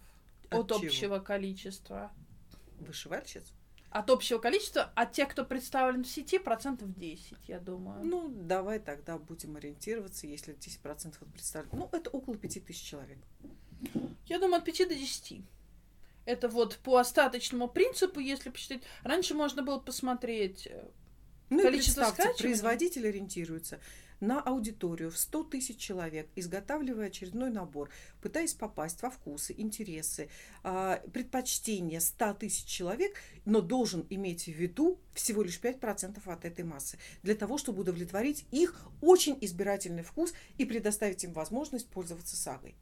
от, 0.50 0.52
От 0.52 0.68
чего? 0.68 0.86
общего 0.86 1.18
количества. 1.18 2.12
Вышивальщиц? 2.78 3.52
От 3.90 4.08
общего 4.08 4.38
количества, 4.38 4.92
от 4.94 5.12
тех, 5.12 5.28
кто 5.28 5.44
представлен 5.44 6.04
в 6.04 6.08
сети, 6.08 6.38
процентов 6.38 6.94
10, 6.96 7.36
я 7.48 7.58
думаю. 7.58 8.04
Ну, 8.04 8.28
давай 8.28 8.78
тогда 8.78 9.18
будем 9.18 9.56
ориентироваться, 9.56 10.28
если 10.28 10.54
10% 10.54 11.16
вот 11.20 11.32
представляют. 11.32 11.72
Ну, 11.72 11.88
это 11.90 12.08
около 12.10 12.36
5000 12.36 12.80
человек. 12.80 13.18
Я 14.26 14.38
думаю, 14.38 14.58
от 14.58 14.64
5 14.64 14.88
до 14.88 14.94
10. 14.94 15.42
Это 16.24 16.48
вот 16.48 16.78
по 16.78 16.98
остаточному 16.98 17.68
принципу, 17.68 18.20
если 18.20 18.50
посчитать. 18.50 18.82
Раньше 19.02 19.34
можно 19.34 19.62
было 19.62 19.78
посмотреть 19.78 20.66
э, 20.66 20.88
Ну, 21.48 21.62
Количество 21.62 22.04
скачиваний? 22.04 22.38
производитель 22.38 23.08
ориентируется 23.08 23.80
на 24.20 24.40
аудиторию 24.40 25.10
в 25.10 25.18
100 25.18 25.44
тысяч 25.44 25.78
человек, 25.78 26.28
изготавливая 26.36 27.06
очередной 27.06 27.50
набор, 27.50 27.90
пытаясь 28.20 28.52
попасть 28.52 29.02
во 29.02 29.10
вкусы, 29.10 29.54
интересы, 29.56 30.28
а, 30.62 31.02
предпочтения 31.12 32.00
100 32.00 32.34
тысяч 32.34 32.66
человек, 32.66 33.16
но 33.46 33.62
должен 33.62 34.06
иметь 34.10 34.44
в 34.44 34.48
виду 34.48 35.00
всего 35.14 35.42
лишь 35.42 35.58
5% 35.58 36.20
от 36.26 36.44
этой 36.44 36.64
массы, 36.64 36.98
для 37.22 37.34
того, 37.34 37.56
чтобы 37.58 37.80
удовлетворить 37.80 38.44
их 38.50 38.78
очень 39.00 39.38
избирательный 39.40 40.02
вкус 40.02 40.34
и 40.58 40.64
предоставить 40.64 41.24
им 41.24 41.32
возможность 41.32 41.88
пользоваться 41.88 42.36
сагой. 42.36 42.74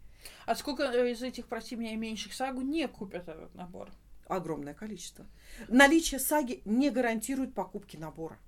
А 0.47 0.55
сколько 0.55 0.85
э, 0.85 1.13
из 1.13 1.23
этих, 1.23 1.47
прости 1.47 1.77
меня, 1.77 1.97
меньших 1.97 2.33
сагу 2.33 2.61
не 2.61 2.87
купят 2.89 3.29
этот 3.29 3.55
набор? 3.55 3.91
Огромное 4.27 4.75
количество. 4.75 5.27
Наличие 5.69 6.21
саги 6.21 6.63
не 6.65 6.91
гарантирует 6.91 7.55
покупки 7.55 7.97
набора. 7.97 8.39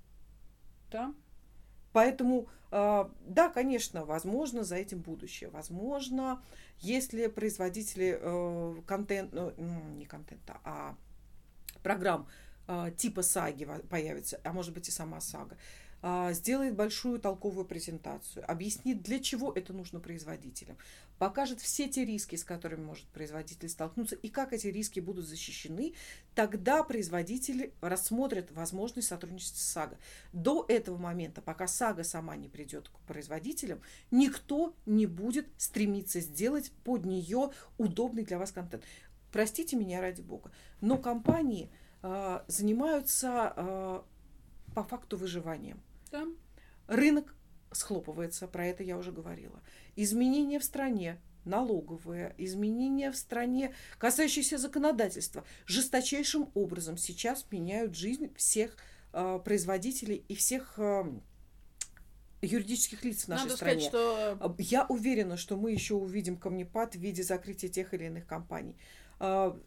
Да? 0.90 1.14
Поэтому, 1.92 2.48
э, 2.70 3.08
да, 3.26 3.48
конечно, 3.48 4.04
возможно, 4.04 4.64
за 4.64 4.76
этим 4.76 5.00
будущее. 5.00 5.50
Возможно, 5.50 6.42
если 6.78 7.26
производители 7.26 8.18
э, 8.20 8.82
контент, 8.86 9.32
ну, 9.32 9.52
не 9.96 10.06
контента, 10.06 10.60
а 10.64 10.96
программ 11.82 12.28
типа 12.98 13.22
саги 13.22 13.66
появится, 13.88 14.40
а 14.44 14.52
может 14.52 14.72
быть 14.72 14.86
и 14.86 14.92
сама 14.92 15.20
сага, 15.20 15.56
сделает 16.32 16.74
большую 16.74 17.20
толковую 17.20 17.66
презентацию, 17.66 18.50
объяснит, 18.50 19.02
для 19.02 19.20
чего 19.20 19.52
это 19.52 19.72
нужно 19.72 20.00
производителям, 20.00 20.78
покажет 21.18 21.60
все 21.60 21.88
те 21.88 22.06
риски, 22.06 22.36
с 22.36 22.44
которыми 22.44 22.82
может 22.82 23.06
производитель 23.08 23.68
столкнуться, 23.68 24.16
и 24.16 24.30
как 24.30 24.54
эти 24.54 24.68
риски 24.68 25.00
будут 25.00 25.26
защищены, 25.26 25.92
тогда 26.34 26.82
производители 26.82 27.74
рассмотрят 27.82 28.50
возможность 28.52 29.08
сотрудничества 29.08 29.58
с 29.58 29.72
САГА. 29.72 29.98
До 30.32 30.64
этого 30.66 30.96
момента, 30.96 31.42
пока 31.42 31.66
САГА 31.66 32.04
сама 32.04 32.36
не 32.36 32.48
придет 32.48 32.88
к 32.88 32.98
производителям, 33.00 33.82
никто 34.10 34.74
не 34.86 35.04
будет 35.04 35.46
стремиться 35.58 36.20
сделать 36.20 36.72
под 36.84 37.04
нее 37.04 37.50
удобный 37.76 38.24
для 38.24 38.38
вас 38.38 38.52
контент. 38.52 38.84
Простите 39.32 39.76
меня 39.76 40.00
ради 40.00 40.22
бога, 40.22 40.50
но 40.80 40.96
компании 40.96 41.70
а, 42.02 42.44
занимаются 42.48 43.52
а, 43.54 44.04
по 44.74 44.82
факту 44.82 45.18
выживанием. 45.18 45.80
Да. 46.10 46.26
Рынок 46.86 47.34
схлопывается, 47.72 48.48
про 48.48 48.66
это 48.66 48.82
я 48.82 48.96
уже 48.98 49.12
говорила. 49.12 49.62
Изменения 49.96 50.58
в 50.58 50.64
стране, 50.64 51.20
налоговые, 51.44 52.34
изменения 52.38 53.10
в 53.10 53.16
стране, 53.16 53.74
касающиеся 53.98 54.58
законодательства, 54.58 55.44
жесточайшим 55.66 56.50
образом 56.54 56.96
сейчас 56.96 57.46
меняют 57.50 57.94
жизнь 57.94 58.34
всех 58.34 58.76
э, 59.12 59.40
производителей 59.44 60.24
и 60.28 60.34
всех 60.34 60.74
э, 60.78 61.04
юридических 62.42 63.04
лиц 63.04 63.24
в 63.24 63.28
нашей 63.28 63.44
Надо 63.44 63.56
стране. 63.56 63.80
сказать, 63.80 63.88
что 63.88 64.38
А, 64.40 64.54
Я 64.58 64.86
уверена, 64.86 65.36
что 65.36 65.56
мы 65.56 65.72
еще 65.72 65.94
увидим 65.94 66.36
камнепад 66.36 66.94
в 66.94 66.98
виде 66.98 67.22
закрытия 67.22 67.68
тех 67.68 67.92
или 67.94 68.04
иных 68.06 68.26
компаний. 68.26 68.76
А, 69.18 69.58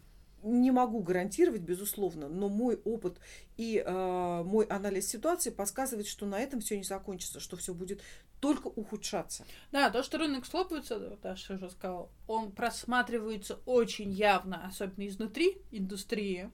не 0.43 0.71
могу 0.71 1.01
гарантировать, 1.01 1.61
безусловно, 1.61 2.27
но 2.27 2.49
мой 2.49 2.79
опыт 2.83 3.19
и 3.57 3.83
э, 3.85 4.43
мой 4.43 4.65
анализ 4.65 5.07
ситуации 5.07 5.49
подсказывает, 5.49 6.07
что 6.07 6.25
на 6.25 6.39
этом 6.39 6.59
все 6.59 6.77
не 6.77 6.83
закончится, 6.83 7.39
что 7.39 7.57
все 7.57 7.73
будет 7.73 8.01
только 8.39 8.67
ухудшаться. 8.67 9.45
Да, 9.71 9.89
то, 9.89 10.03
что 10.03 10.17
рынок 10.17 10.45
слопается, 10.45 10.99
вот 10.99 11.21
Даша 11.21 11.53
уже 11.53 11.69
сказал, 11.69 12.11
он 12.27 12.51
просматривается 12.51 13.59
очень 13.65 14.11
явно, 14.11 14.65
особенно 14.67 15.07
изнутри 15.07 15.61
индустрии. 15.71 16.49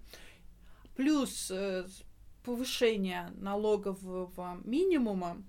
Плюс 0.96 1.50
э, 1.50 1.88
повышение 2.44 3.32
налогового 3.38 4.60
минимума 4.64 5.44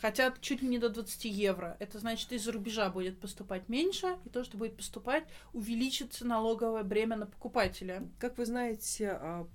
хотят 0.00 0.40
чуть 0.40 0.62
ли 0.62 0.68
не 0.68 0.78
до 0.78 0.88
20 0.88 1.24
евро. 1.26 1.76
Это 1.78 1.98
значит, 1.98 2.32
из-за 2.32 2.52
рубежа 2.52 2.88
будет 2.90 3.20
поступать 3.20 3.68
меньше, 3.68 4.16
и 4.24 4.28
то, 4.28 4.44
что 4.44 4.56
будет 4.56 4.76
поступать, 4.76 5.24
увеличится 5.52 6.26
налоговое 6.26 6.82
бремя 6.82 7.16
на 7.16 7.26
покупателя. 7.26 8.08
Как 8.18 8.38
вы 8.38 8.46
знаете, 8.46 9.18
а, 9.20 9.46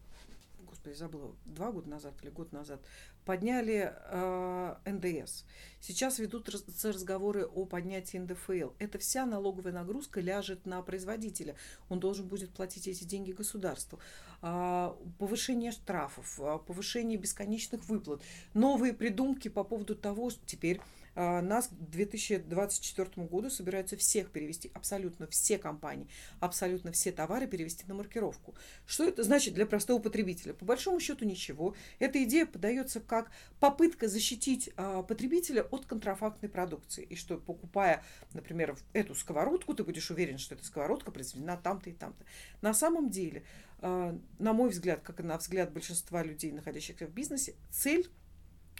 господи, 0.85 0.93
забыла, 0.93 1.35
два 1.45 1.71
года 1.71 1.89
назад 1.89 2.13
или 2.21 2.29
год 2.29 2.51
назад 2.51 2.81
подняли 3.25 3.91
э, 3.95 4.75
НДС. 4.85 5.43
Сейчас 5.79 6.19
ведутся 6.19 6.91
разговоры 6.91 7.45
о 7.45 7.65
поднятии 7.65 8.17
НДФЛ. 8.17 8.73
Эта 8.77 8.99
вся 8.99 9.25
налоговая 9.25 9.73
нагрузка 9.73 10.21
ляжет 10.21 10.65
на 10.65 10.81
производителя. 10.83 11.55
Он 11.89 11.99
должен 11.99 12.27
будет 12.27 12.51
платить 12.51 12.87
эти 12.87 13.03
деньги 13.03 13.31
государству. 13.31 13.99
Э, 14.41 14.93
повышение 15.17 15.71
штрафов, 15.71 16.39
э, 16.39 16.59
повышение 16.67 17.17
бесконечных 17.17 17.85
выплат, 17.85 18.21
новые 18.53 18.93
придумки 18.93 19.47
по 19.47 19.63
поводу 19.63 19.95
того, 19.95 20.29
что 20.29 20.45
теперь 20.45 20.79
а, 20.79 20.83
нас 21.15 21.67
к 21.67 21.71
2024 21.71 23.27
году 23.27 23.49
собираются 23.49 23.97
всех 23.97 24.31
перевести, 24.31 24.71
абсолютно 24.73 25.27
все 25.27 25.57
компании, 25.57 26.07
абсолютно 26.39 26.91
все 26.91 27.11
товары 27.11 27.47
перевести 27.47 27.85
на 27.87 27.93
маркировку. 27.93 28.55
Что 28.85 29.05
это 29.05 29.23
значит 29.23 29.53
для 29.53 29.65
простого 29.65 30.01
потребителя? 30.01 30.53
По 30.53 30.65
большому 30.65 30.99
счету 30.99 31.25
ничего. 31.25 31.75
Эта 31.99 32.23
идея 32.23 32.45
подается 32.45 32.99
как 32.99 33.31
попытка 33.59 34.07
защитить 34.07 34.69
а, 34.77 35.03
потребителя 35.03 35.63
от 35.63 35.85
контрафактной 35.85 36.49
продукции. 36.49 37.03
И 37.03 37.15
что, 37.15 37.37
покупая, 37.37 38.03
например, 38.33 38.77
эту 38.93 39.15
сковородку, 39.15 39.73
ты 39.73 39.83
будешь 39.83 40.11
уверен, 40.11 40.37
что 40.37 40.55
эта 40.55 40.65
сковородка 40.65 41.11
произведена 41.11 41.57
там-то 41.57 41.89
и 41.89 41.93
там-то. 41.93 42.25
На 42.61 42.73
самом 42.73 43.09
деле, 43.09 43.43
а, 43.79 44.17
на 44.39 44.53
мой 44.53 44.69
взгляд, 44.69 45.01
как 45.01 45.19
и 45.19 45.23
на 45.23 45.37
взгляд 45.37 45.71
большинства 45.71 46.23
людей, 46.23 46.51
находящихся 46.51 47.07
в 47.07 47.11
бизнесе, 47.11 47.55
цель 47.69 48.09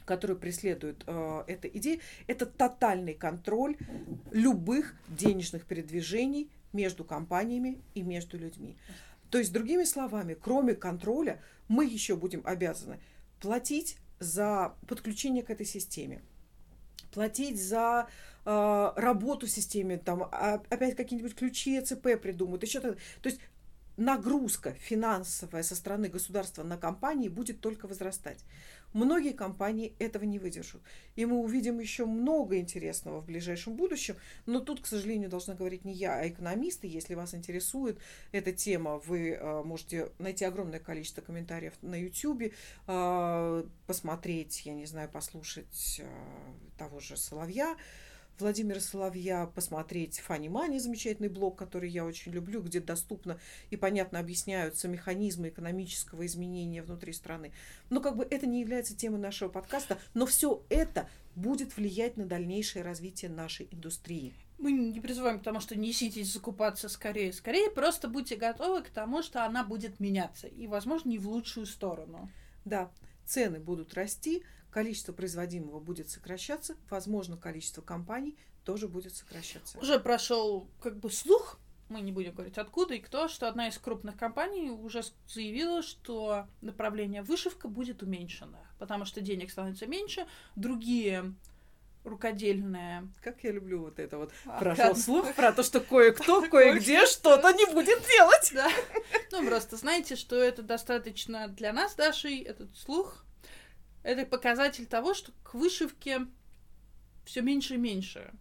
которую 0.06 0.40
преследует 0.40 1.04
э, 1.08 1.44
эта 1.48 1.68
идея, 1.68 2.00
это 2.28 2.46
тотальный 2.46 3.14
контроль 3.14 3.78
любых 4.32 4.96
денежных 5.10 5.66
передвижений 5.66 6.50
между 6.74 7.04
компаниями 7.04 7.82
и 7.94 8.02
между 8.02 8.38
людьми. 8.38 8.78
То 9.30 9.40
есть, 9.40 9.52
другими 9.52 9.84
словами, 9.84 10.36
кроме 10.36 10.76
контроля, 10.76 11.42
мы 11.68 11.86
еще 11.86 12.16
будем 12.16 12.42
обязаны 12.46 13.00
платить 13.42 13.98
за 14.20 14.76
подключение 14.88 15.44
к 15.44 15.50
этой 15.50 15.66
системе, 15.66 16.22
платить 17.12 17.62
за 17.62 18.08
э, 18.46 18.92
работу 18.96 19.48
в 19.48 19.50
системе, 19.50 19.98
там 19.98 20.24
а, 20.24 20.62
опять 20.70 20.96
какие-нибудь 20.96 21.36
ключи 21.36 21.80
ЭЦП 21.80 22.22
придумают, 22.22 22.64
еще 22.64 22.80
то. 22.80 22.94
То 22.94 23.30
есть 23.30 23.40
нагрузка 23.98 24.74
финансовая 24.74 25.64
со 25.64 25.76
стороны 25.76 26.08
государства 26.08 26.64
на 26.64 26.78
компании 26.78 27.30
будет 27.30 27.62
только 27.62 27.88
возрастать. 27.88 28.44
Многие 28.96 29.34
компании 29.34 29.94
этого 30.00 30.24
не 30.24 30.40
выдержат. 30.40 30.82
И 31.18 31.26
мы 31.26 31.40
увидим 31.40 31.80
еще 31.80 32.06
много 32.06 32.58
интересного 32.58 33.20
в 33.20 33.26
ближайшем 33.26 33.76
будущем. 33.76 34.16
Но 34.46 34.62
тут, 34.62 34.80
к 34.80 34.86
сожалению, 34.86 35.30
должна 35.30 35.54
говорить 35.54 35.84
не 35.84 35.92
я, 35.92 36.18
а 36.18 36.30
экономисты. 36.30 36.88
Если 36.88 37.14
вас 37.14 37.34
интересует 37.34 38.00
эта 38.32 38.54
тема, 38.54 39.00
вы 39.00 39.32
э, 39.32 39.64
можете 39.64 40.12
найти 40.18 40.46
огромное 40.46 40.80
количество 40.80 41.20
комментариев 41.20 41.74
на 41.82 41.96
YouTube, 41.96 42.54
э, 42.88 43.64
посмотреть, 43.86 44.66
я 44.66 44.74
не 44.74 44.86
знаю, 44.86 45.10
послушать 45.10 46.00
э, 46.02 46.08
того 46.78 47.02
же 47.02 47.18
Соловья. 47.18 47.76
Владимира 48.38 48.82
Соловья, 48.82 49.46
посмотреть 49.46 50.20
Фани 50.20 50.50
Мани, 50.50 50.80
замечательный 50.80 51.30
блог, 51.30 51.58
который 51.58 51.90
я 51.90 52.04
очень 52.06 52.34
люблю, 52.34 52.62
где 52.62 52.82
доступно 52.82 53.40
и 53.70 53.78
понятно 53.78 54.20
объясняются 54.20 54.90
механизмы 54.90 55.50
экономического 55.50 56.26
изменения 56.26 56.82
внутри 56.82 57.14
страны. 57.14 57.54
Но 57.90 58.02
как 58.02 58.18
бы 58.18 58.28
это 58.30 58.46
не 58.46 58.60
является 58.60 58.96
темой 58.96 59.20
нашего 59.20 59.48
подкаста, 59.48 59.98
но 60.14 60.26
все 60.26 60.64
это 60.70 61.10
будет 61.36 61.78
влиять 61.78 62.18
на 62.18 62.26
дальнейшее 62.26 62.84
развитие 62.84 63.32
нашей 63.32 63.70
индустрии. 63.72 64.34
Мы 64.58 64.72
не 64.72 65.00
призываем 65.00 65.40
к 65.40 65.44
тому, 65.44 65.60
что 65.60 65.78
неситесь 65.78 66.32
закупаться 66.32 66.90
скорее. 66.90 67.32
Скорее 67.34 67.70
просто 67.70 68.08
будьте 68.08 68.36
готовы 68.36 68.84
к 68.84 68.90
тому, 68.90 69.22
что 69.22 69.46
она 69.46 69.64
будет 69.64 70.00
меняться. 70.00 70.48
И, 70.48 70.68
возможно, 70.68 71.10
не 71.10 71.20
в 71.20 71.28
лучшую 71.28 71.66
сторону. 71.66 72.30
Да, 72.64 72.92
цены 73.26 73.60
будут 73.60 73.94
расти, 73.94 74.44
количество 74.76 75.14
производимого 75.14 75.80
будет 75.80 76.10
сокращаться, 76.10 76.76
возможно, 76.90 77.38
количество 77.38 77.82
компаний 77.82 78.38
тоже 78.66 78.90
будет 78.90 79.16
сокращаться. 79.16 79.80
Уже 79.80 80.02
прошел 80.02 80.70
как 80.82 81.00
бы 81.00 81.10
слух, 81.10 81.62
мы 81.88 82.02
не 82.02 82.12
будем 82.12 82.34
говорить 82.34 82.58
откуда 82.58 82.94
и 82.96 83.00
кто, 83.00 83.30
что 83.30 83.48
одна 83.48 83.70
из 83.70 83.78
крупных 83.78 84.18
компаний 84.18 84.70
уже 84.70 85.02
заявила, 85.30 85.82
что 85.82 86.48
направление 86.60 87.22
вышивка 87.22 87.70
будет 87.70 88.04
уменьшено, 88.04 88.58
потому 88.78 89.06
что 89.06 89.22
денег 89.22 89.50
становится 89.50 89.88
меньше, 89.88 90.28
другие 90.58 91.34
рукодельные. 92.04 93.08
Как 93.24 93.46
я 93.46 93.54
люблю 93.54 93.80
вот 93.80 93.98
это 93.98 94.18
вот. 94.18 94.34
А, 94.46 94.60
Прошел 94.60 94.94
да. 94.94 94.96
слух 94.96 95.34
про 95.36 95.54
то, 95.54 95.64
что 95.64 95.80
кое-кто, 95.80 96.42
кое-где 96.50 97.06
что-то 97.06 97.54
не 97.54 97.66
будет 97.72 98.06
делать. 98.06 98.52
Да. 98.54 98.70
Ну, 99.32 99.48
просто 99.48 99.78
знаете, 99.78 100.18
что 100.18 100.36
это 100.36 100.64
достаточно 100.64 101.48
для 101.48 101.72
нас, 101.72 101.96
Дашей, 101.96 102.42
этот 102.42 102.76
слух 102.76 103.26
это 104.06 104.26
показатель 104.26 104.86
того, 104.86 105.14
что 105.14 105.32
к 105.44 105.56
вышивке 105.56 106.28
все 107.26 107.42
меньше 107.42 107.74
и 107.74 107.78
меньше 107.78 108.32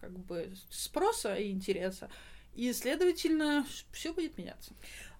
как 0.00 0.12
бы 0.18 0.52
спроса 0.70 1.34
и 1.34 1.50
интереса. 1.50 2.08
И, 2.54 2.72
следовательно, 2.72 3.66
все 3.92 4.12
будет 4.14 4.38
меняться. 4.38 4.72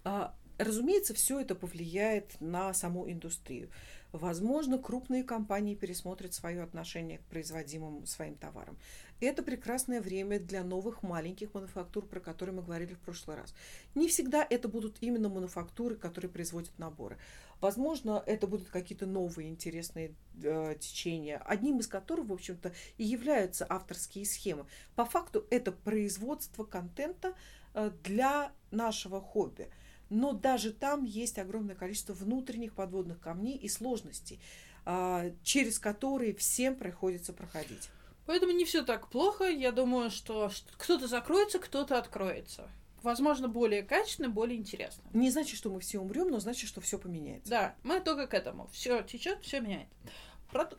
А, 0.05 0.35
разумеется, 0.59 1.13
все 1.13 1.41
это 1.41 1.55
повлияет 1.55 2.41
на 2.41 2.73
саму 2.73 3.11
индустрию. 3.11 3.69
Возможно, 4.13 4.79
крупные 4.79 5.23
компании 5.23 5.75
пересмотрят 5.75 6.35
свое 6.35 6.63
отношение 6.63 7.19
к 7.19 7.25
производимым 7.25 8.07
своим 8.07 8.35
товарам. 8.35 8.77
Это 9.21 9.43
прекрасное 9.43 10.01
время 10.01 10.41
для 10.41 10.65
новых 10.65 11.03
маленьких 11.03 11.53
мануфактур, 11.55 12.07
про 12.07 12.21
которые 12.21 12.55
мы 12.55 12.63
говорили 12.63 12.95
в 12.95 13.01
прошлый 13.01 13.37
раз. 13.37 13.55
Не 13.95 14.09
всегда 14.09 14.47
это 14.49 14.67
будут 14.67 14.97
именно 15.01 15.29
мануфактуры, 15.29 15.95
которые 15.95 16.31
производят 16.31 16.77
наборы. 16.79 17.19
Возможно, 17.61 18.23
это 18.27 18.47
будут 18.47 18.69
какие-то 18.69 19.07
новые 19.07 19.49
интересные 19.49 20.15
э, 20.43 20.75
течения, 20.81 21.43
одним 21.45 21.81
из 21.81 21.87
которых, 21.87 22.27
в 22.27 22.33
общем-то, 22.33 22.73
и 22.97 23.05
являются 23.05 23.67
авторские 23.69 24.25
схемы. 24.25 24.67
По 24.97 25.05
факту 25.05 25.47
это 25.51 25.73
производство 25.73 26.65
контента 26.65 27.35
э, 27.75 27.91
для 28.05 28.53
нашего 28.71 29.21
хобби. 29.21 29.69
Но 30.09 30.33
даже 30.33 30.73
там 30.73 31.05
есть 31.05 31.39
огромное 31.39 31.77
количество 31.77 32.15
внутренних 32.15 32.75
подводных 32.75 33.21
камней 33.21 33.57
и 33.57 33.69
сложностей, 33.69 34.41
э, 34.87 35.33
через 35.43 35.79
которые 35.79 36.35
всем 36.35 36.77
приходится 36.77 37.33
проходить. 37.33 37.91
Поэтому 38.27 38.53
не 38.53 38.65
все 38.65 38.85
так 38.85 39.09
плохо. 39.09 39.45
Я 39.45 39.73
думаю, 39.73 40.11
что 40.11 40.51
кто-то 40.79 41.09
закроется, 41.09 41.59
кто-то 41.59 41.99
откроется. 41.99 42.71
Возможно, 43.03 43.49
более 43.49 43.83
качественно, 43.83 44.29
более 44.29 44.59
интересно. 44.59 45.03
Не 45.13 45.31
значит, 45.31 45.57
что 45.57 45.71
мы 45.71 45.81
все 45.81 45.99
умрем, 45.99 46.29
но 46.29 46.41
значит, 46.41 46.69
что 46.69 46.81
все 46.81 46.99
поменяется. 46.99 47.51
Да, 47.51 47.75
мы 47.83 48.01
только 48.01 48.27
к 48.27 48.35
этому. 48.35 48.69
Все 48.73 49.03
течет, 49.03 49.43
все 49.43 49.61
меняет. 49.61 49.89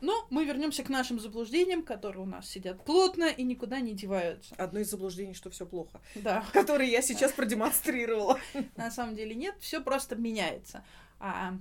Но 0.01 0.27
мы 0.29 0.45
вернемся 0.45 0.83
к 0.83 0.89
нашим 0.89 1.19
заблуждениям, 1.19 1.83
которые 1.83 2.23
у 2.23 2.25
нас 2.25 2.49
сидят 2.49 2.83
плотно 2.83 3.25
и 3.25 3.43
никуда 3.43 3.79
не 3.79 3.93
деваются. 3.93 4.53
Одно 4.55 4.79
из 4.79 4.89
заблуждений, 4.89 5.33
что 5.33 5.49
все 5.49 5.65
плохо. 5.65 6.01
Да. 6.15 6.45
Которые 6.53 6.91
я 6.91 7.01
сейчас 7.01 7.31
продемонстрировала. 7.31 8.37
На 8.75 8.91
самом 8.91 9.15
деле 9.15 9.33
нет, 9.33 9.55
все 9.59 9.81
просто 9.81 10.15
меняется. 10.15 10.83
А 11.19 11.53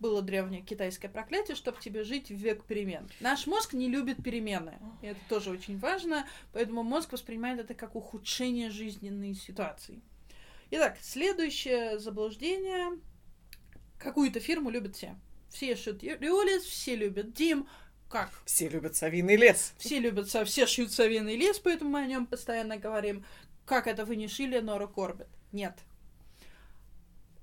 было 0.00 0.22
древнее 0.22 0.62
китайское 0.62 1.10
проклятие, 1.10 1.56
чтобы 1.56 1.80
тебе 1.80 2.04
жить 2.04 2.28
в 2.30 2.34
век 2.34 2.64
перемен. 2.64 3.08
Наш 3.20 3.46
мозг 3.46 3.72
не 3.72 3.88
любит 3.88 4.22
перемены. 4.22 4.78
И 5.02 5.06
это 5.06 5.20
тоже 5.28 5.50
очень 5.50 5.78
важно, 5.78 6.26
поэтому 6.52 6.82
мозг 6.82 7.12
воспринимает 7.12 7.60
это 7.60 7.74
как 7.74 7.96
ухудшение 7.96 8.70
жизненной 8.70 9.34
ситуации. 9.34 10.00
Итак, 10.70 10.98
следующее 11.00 11.98
заблуждение. 11.98 12.98
Какую-то 13.98 14.38
фирму 14.38 14.70
любят 14.70 14.96
все. 14.96 15.16
Все 15.50 15.74
шьют 15.76 16.02
Риолис, 16.02 16.62
все 16.62 16.94
любят 16.94 17.32
Дим. 17.32 17.68
Как? 18.08 18.30
Все 18.44 18.68
любят 18.68 18.96
совиный 18.96 19.36
лес. 19.36 19.74
Все 19.78 19.98
любят, 19.98 20.28
все 20.28 20.66
шьют 20.66 20.92
совиный 20.92 21.36
лес, 21.36 21.58
поэтому 21.58 21.90
мы 21.90 22.00
о 22.00 22.06
нем 22.06 22.26
постоянно 22.26 22.76
говорим. 22.76 23.24
Как 23.66 23.86
это 23.86 24.04
вы 24.04 24.16
не 24.16 24.28
шили 24.28 24.60
Нора 24.60 24.86
Корбет? 24.86 25.28
Нет. 25.52 25.74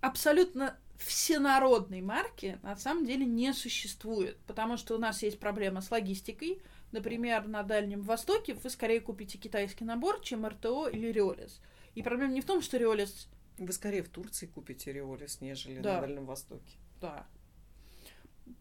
Абсолютно 0.01 0.77
всенародной 0.97 2.01
марки 2.01 2.59
на 2.63 2.75
самом 2.75 3.05
деле 3.05 3.25
не 3.25 3.53
существует, 3.53 4.37
потому 4.47 4.77
что 4.77 4.95
у 4.95 4.97
нас 4.97 5.21
есть 5.23 5.39
проблема 5.39 5.81
с 5.81 5.91
логистикой. 5.91 6.61
Например, 6.91 7.47
на 7.47 7.63
Дальнем 7.63 8.01
Востоке 8.01 8.53
вы 8.53 8.69
скорее 8.69 9.01
купите 9.01 9.37
китайский 9.37 9.83
набор, 9.83 10.21
чем 10.21 10.45
РТО 10.47 10.87
или 10.87 11.07
Риолис. 11.11 11.61
И 11.93 12.01
проблема 12.01 12.33
не 12.33 12.41
в 12.41 12.45
том, 12.45 12.61
что 12.61 12.77
Риолис 12.77 13.27
Вы 13.57 13.71
скорее 13.71 14.03
в 14.03 14.09
Турции 14.09 14.47
купите 14.47 14.91
Риолис, 14.91 15.39
нежели 15.41 15.79
Да. 15.79 15.95
на 15.95 16.01
Дальнем 16.01 16.25
Востоке. 16.25 16.77
Да. 16.99 17.25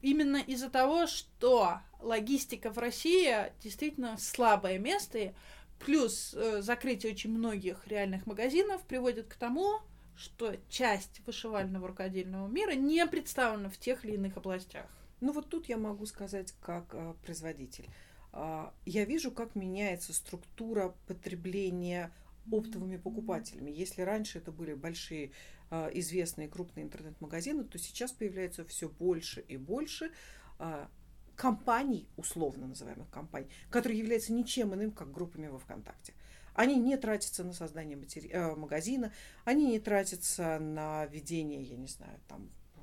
Именно 0.02 0.36
из-за 0.36 0.70
того, 0.70 1.06
что 1.06 1.80
логистика 2.00 2.70
в 2.72 2.78
России 2.78 3.52
действительно 3.60 4.16
слабое 4.18 4.78
место, 4.78 5.34
плюс 5.78 6.32
э, 6.34 6.62
закрытие 6.62 7.12
очень 7.12 7.30
многих 7.30 7.86
реальных 7.86 8.26
магазинов 8.26 8.82
приводит 8.82 9.26
к 9.28 9.34
тому, 9.34 9.80
что 10.16 10.56
часть 10.68 11.20
вышивального 11.26 11.88
рукодельного 11.88 12.48
мира 12.48 12.72
не 12.72 13.04
представлена 13.06 13.68
в 13.68 13.78
тех 13.78 14.04
или 14.04 14.14
иных 14.14 14.36
областях. 14.36 14.86
Ну 15.20 15.32
вот 15.32 15.48
тут 15.48 15.66
я 15.66 15.76
могу 15.76 16.06
сказать 16.06 16.52
как 16.60 16.94
а, 16.94 17.14
производитель. 17.24 17.88
А, 18.32 18.74
я 18.84 19.04
вижу, 19.04 19.30
как 19.30 19.54
меняется 19.54 20.12
структура 20.12 20.94
потребления 21.06 22.12
оптовыми 22.50 22.96
покупателями. 22.96 23.70
Если 23.70 24.02
раньше 24.02 24.38
это 24.38 24.52
были 24.52 24.74
большие 24.74 25.32
а, 25.70 25.88
известные 25.92 26.48
крупные 26.48 26.84
интернет-магазины, 26.84 27.64
то 27.64 27.78
сейчас 27.78 28.12
появляется 28.12 28.64
все 28.64 28.88
больше 28.88 29.40
и 29.40 29.56
больше 29.56 30.10
а, 30.58 30.88
компаний, 31.36 32.08
условно 32.16 32.66
называемых 32.66 33.08
компаний, 33.10 33.48
которые 33.70 33.98
являются 33.98 34.32
ничем 34.32 34.74
иным, 34.74 34.90
как 34.90 35.12
группами 35.12 35.46
во 35.48 35.58
ВКонтакте. 35.58 36.12
Они 36.54 36.76
не 36.76 36.96
тратятся 36.96 37.44
на 37.44 37.52
создание 37.52 37.96
матери... 37.96 38.30
э, 38.30 38.54
магазина, 38.54 39.12
они 39.44 39.66
не 39.66 39.78
тратятся 39.78 40.58
на 40.58 41.06
ведение, 41.06 41.62
я 41.62 41.76
не 41.76 41.88
знаю, 41.88 42.18
там 42.28 42.50
э, 42.76 42.80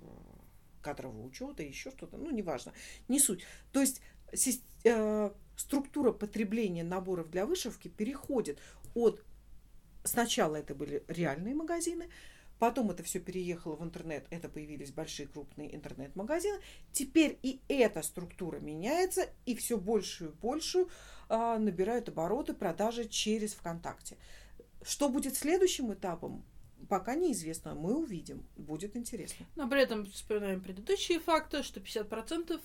кадрового 0.82 1.26
учета, 1.26 1.63
еще 1.63 1.91
что-то, 1.91 2.17
ну, 2.17 2.30
неважно, 2.32 2.74
не 3.07 3.19
суть. 3.19 3.43
То 3.72 3.82
есть 3.82 4.01
э, 4.84 5.32
структура 5.55 6.11
потребления 6.11 6.84
наборов 6.84 7.30
для 7.30 7.45
вышивки 7.45 7.88
переходит 7.88 8.59
от 8.93 9.24
сначала 10.03 10.55
это 10.55 10.76
были 10.76 11.03
реальные 11.07 11.55
магазины, 11.55 12.09
потом 12.59 12.91
это 12.91 13.03
все 13.03 13.19
переехало 13.19 13.76
в 13.76 13.84
интернет, 13.84 14.26
это 14.30 14.49
появились 14.49 14.91
большие 14.91 15.28
крупные 15.28 15.76
интернет-магазины. 15.76 16.59
Теперь 16.91 17.39
и 17.41 17.61
эта 17.67 18.01
структура 18.01 18.59
меняется, 18.59 19.30
и 19.45 19.55
все 19.55 19.78
большую 19.78 20.32
и 20.32 20.36
большую 20.36 20.89
а, 21.32 21.57
набирают 21.57 22.09
обороты 22.09 22.53
продажи 22.53 23.07
через 23.07 23.53
ВКонтакте. 23.53 24.17
Что 24.84 25.07
будет 25.07 25.38
следующим 25.38 25.93
этапом, 25.93 26.43
пока 26.89 27.15
неизвестно. 27.15 27.73
Мы 27.73 27.95
увидим. 27.95 28.45
Будет 28.57 28.97
интересно. 28.97 29.45
Но 29.55 29.69
при 29.69 29.82
этом 29.82 30.05
вспоминаем 30.05 30.59
предыдущие 30.59 31.21
факты, 31.21 31.63
что 31.63 31.79
50% 31.79 32.59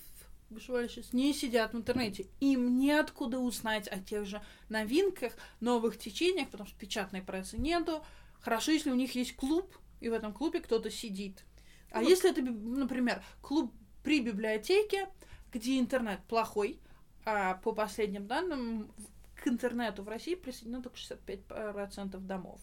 вышивальщиц 0.51 1.13
не 1.13 1.33
сидят 1.33 1.75
в 1.75 1.77
интернете. 1.77 2.27
Им 2.41 2.77
неоткуда 2.77 3.39
узнать 3.39 3.87
о 3.87 4.01
тех 4.01 4.27
же 4.27 4.43
новинках, 4.69 5.35
новых 5.61 5.97
течениях, 5.97 6.49
потому 6.51 6.69
что 6.69 6.77
печатной 6.77 7.23
прессы 7.23 7.57
нету. 7.59 8.05
Хорошо, 8.41 8.73
если 8.73 8.91
у 8.91 8.97
них 8.97 9.15
есть 9.15 9.37
клуб, 9.37 9.79
и 10.01 10.09
в 10.09 10.13
этом 10.13 10.33
клубе 10.33 10.59
кто-то 10.59 10.91
сидит. 10.91 11.45
А 11.93 12.01
Ну, 12.01 12.09
если 12.09 12.31
это, 12.31 12.43
например, 12.43 13.23
клуб 13.41 13.73
при 14.03 14.21
библиотеке, 14.21 15.09
где 15.53 15.79
интернет 15.79 16.21
плохой, 16.25 16.81
а 17.27 17.55
по 17.57 17.73
последним 17.73 18.27
данным 18.27 18.91
к 19.35 19.49
интернету 19.49 20.03
в 20.03 20.09
России 20.09 20.35
присоединено 20.37 20.83
только 20.83 20.97
65% 20.97 22.19
домов. 22.21 22.61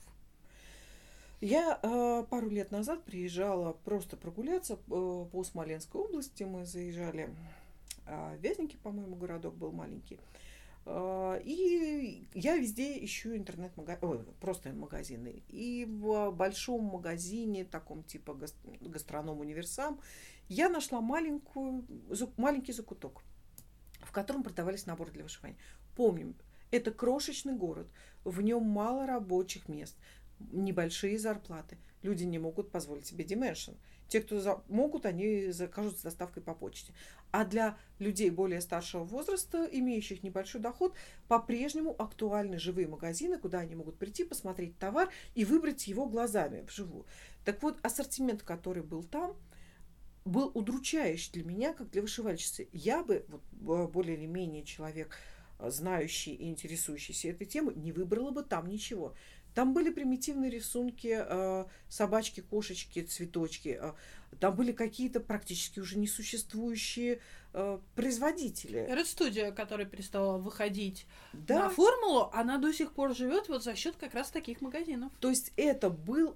Я 1.42 1.78
э, 1.84 2.24
пару 2.30 2.50
лет 2.50 2.72
назад 2.72 3.04
приезжала 3.04 3.74
просто 3.84 4.16
прогуляться 4.16 4.76
э, 4.76 4.78
по 4.88 5.44
Смоленской 5.44 6.00
области. 6.02 6.44
Мы 6.44 6.66
заезжали 6.66 7.30
э, 8.06 8.36
в 8.38 8.42
Вязники, 8.42 8.78
по-моему, 8.82 9.18
городок 9.18 9.54
был 9.56 9.74
маленький. 9.74 10.20
Э, 10.86 11.42
И 11.44 12.26
я 12.34 12.56
везде 12.56 13.04
ищу 13.04 13.36
интернет-магазины, 13.36 14.24
просто 14.40 14.72
магазины. 14.72 15.44
И 15.50 15.86
в 15.86 16.32
большом 16.32 16.86
магазине, 16.86 17.66
таком 17.66 18.04
типа 18.04 18.34
гас- 18.36 18.56
гастроном 18.80 19.42
универсам, 19.42 20.00
я 20.48 20.70
нашла 20.70 21.02
маленькую, 21.02 21.84
маленький 22.38 22.72
закуток, 22.72 23.22
в 24.06 24.12
котором 24.12 24.44
продавались 24.44 24.86
наборы 24.86 25.12
для 25.12 25.24
вышивания. 25.24 25.58
Помним, 25.96 26.36
это 26.72 26.92
крошечный 26.92 27.54
город, 27.54 27.88
в 28.24 28.42
нем 28.42 28.64
мало 28.64 29.06
рабочих 29.06 29.68
мест, 29.70 29.96
небольшие 30.52 31.20
зарплаты. 31.20 31.78
Люди 32.02 32.24
не 32.24 32.40
могут 32.40 32.72
позволить 32.72 33.06
себе 33.06 33.24
Dimension. 33.24 33.78
Те, 34.10 34.22
кто 34.22 34.40
за- 34.40 34.62
могут, 34.68 35.06
они 35.06 35.52
закажут 35.52 35.98
с 35.98 36.02
доставкой 36.02 36.44
по 36.44 36.54
почте. 36.54 36.94
А 37.32 37.46
для 37.46 37.78
людей 37.98 38.30
более 38.30 38.60
старшего 38.62 39.04
возраста, 39.04 39.68
имеющих 39.72 40.22
небольшой 40.22 40.62
доход, 40.62 40.94
по-прежнему 41.28 41.96
актуальны 41.98 42.60
живые 42.60 42.88
магазины, 42.88 43.38
куда 43.38 43.60
они 43.60 43.76
могут 43.76 43.98
прийти, 43.98 44.24
посмотреть 44.24 44.78
товар 44.78 45.10
и 45.34 45.46
выбрать 45.46 45.88
его 45.88 46.06
глазами 46.06 46.62
вживую. 46.62 47.06
Так 47.46 47.64
вот, 47.64 47.78
ассортимент, 47.82 48.44
который 48.44 48.84
был 48.84 49.04
там, 49.04 49.36
был 50.26 50.52
удручающий 50.54 51.32
для 51.34 51.44
меня, 51.44 51.74
как 51.74 51.90
для 51.92 52.02
вышивальщицы. 52.02 52.68
Я 52.72 53.04
бы, 53.04 53.26
вот, 53.30 53.92
более 53.92 54.18
или 54.18 54.26
менее 54.26 54.64
человек, 54.64 55.18
э, 55.60 55.70
знающий 55.70 56.34
и 56.34 56.50
интересующийся 56.50 57.30
этой 57.30 57.46
темой, 57.46 57.76
не 57.76 57.92
выбрала 57.92 58.32
бы 58.32 58.44
там 58.44 58.68
ничего. 58.68 59.14
Там 59.54 59.74
были 59.74 59.92
примитивные 59.92 60.50
рисунки, 60.50 61.16
э, 61.16 61.66
собачки, 61.88 62.42
кошечки, 62.42 63.02
цветочки. 63.02 63.78
э, 63.80 63.94
Там 64.40 64.56
были 64.56 64.72
какие-то 64.72 65.20
практически 65.20 65.80
уже 65.80 66.00
несуществующие 66.00 67.20
э, 67.54 67.80
производители. 67.96 68.88
Red 68.90 69.52
которая 69.52 69.86
перестала 69.86 70.40
выходить 70.40 71.06
Да, 71.34 71.60
на 71.66 71.70
формулу, 71.70 72.32
она 72.34 72.58
до 72.58 72.74
сих 72.74 72.94
пор 72.94 73.16
живет 73.16 73.48
вот 73.48 73.64
за 73.64 73.76
счет 73.76 73.96
как 73.96 74.16
раз 74.16 74.32
таких 74.32 74.62
магазинов. 74.62 75.12
То 75.20 75.30
есть 75.30 75.54
это 75.56 75.92
был, 75.92 76.36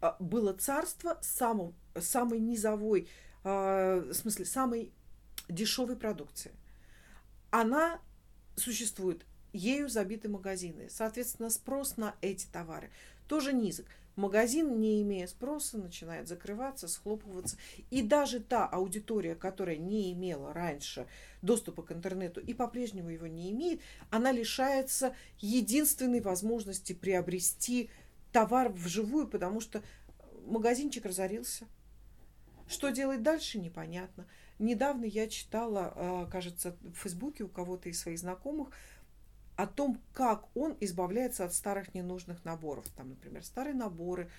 а, 0.00 0.16
было 0.18 0.52
царство 0.52 1.18
самым, 1.22 1.74
самой 2.00 2.38
низовой, 2.40 3.08
а, 3.44 4.00
в 4.00 4.14
смысле, 4.14 4.44
самой 4.44 4.92
дешевой 5.48 5.96
продукции. 5.96 6.52
Она 7.50 8.00
существует, 8.56 9.24
ею 9.52 9.88
забиты 9.88 10.28
магазины. 10.28 10.88
Соответственно, 10.90 11.50
спрос 11.50 11.96
на 11.96 12.14
эти 12.20 12.46
товары 12.46 12.90
тоже 13.28 13.52
низок. 13.52 13.86
Магазин, 14.16 14.80
не 14.80 15.02
имея 15.02 15.26
спроса, 15.26 15.76
начинает 15.76 16.26
закрываться, 16.26 16.88
схлопываться. 16.88 17.58
И 17.90 18.00
даже 18.00 18.40
та 18.40 18.66
аудитория, 18.66 19.34
которая 19.34 19.76
не 19.76 20.10
имела 20.12 20.54
раньше 20.54 21.06
доступа 21.42 21.82
к 21.82 21.92
интернету 21.92 22.40
и 22.40 22.54
по-прежнему 22.54 23.10
его 23.10 23.26
не 23.26 23.50
имеет, 23.50 23.82
она 24.10 24.32
лишается 24.32 25.14
единственной 25.38 26.22
возможности 26.22 26.94
приобрести 26.94 27.90
товар 28.32 28.70
вживую, 28.70 29.28
потому 29.28 29.60
что 29.60 29.82
магазинчик 30.46 31.04
разорился. 31.04 31.66
Что 32.68 32.90
делать 32.90 33.22
дальше, 33.22 33.58
непонятно. 33.58 34.26
Недавно 34.58 35.04
я 35.04 35.28
читала, 35.28 35.92
а, 35.94 36.26
кажется, 36.26 36.76
в 36.80 36.94
Фейсбуке 36.94 37.44
у 37.44 37.48
кого-то 37.48 37.88
из 37.88 38.00
своих 38.00 38.18
знакомых 38.18 38.70
о 39.56 39.66
том, 39.66 40.00
как 40.12 40.44
он 40.54 40.76
избавляется 40.80 41.44
от 41.44 41.54
старых 41.54 41.94
ненужных 41.94 42.44
наборов. 42.44 42.86
Там, 42.96 43.10
например, 43.10 43.44
старые 43.44 43.74
наборы, 43.74 44.30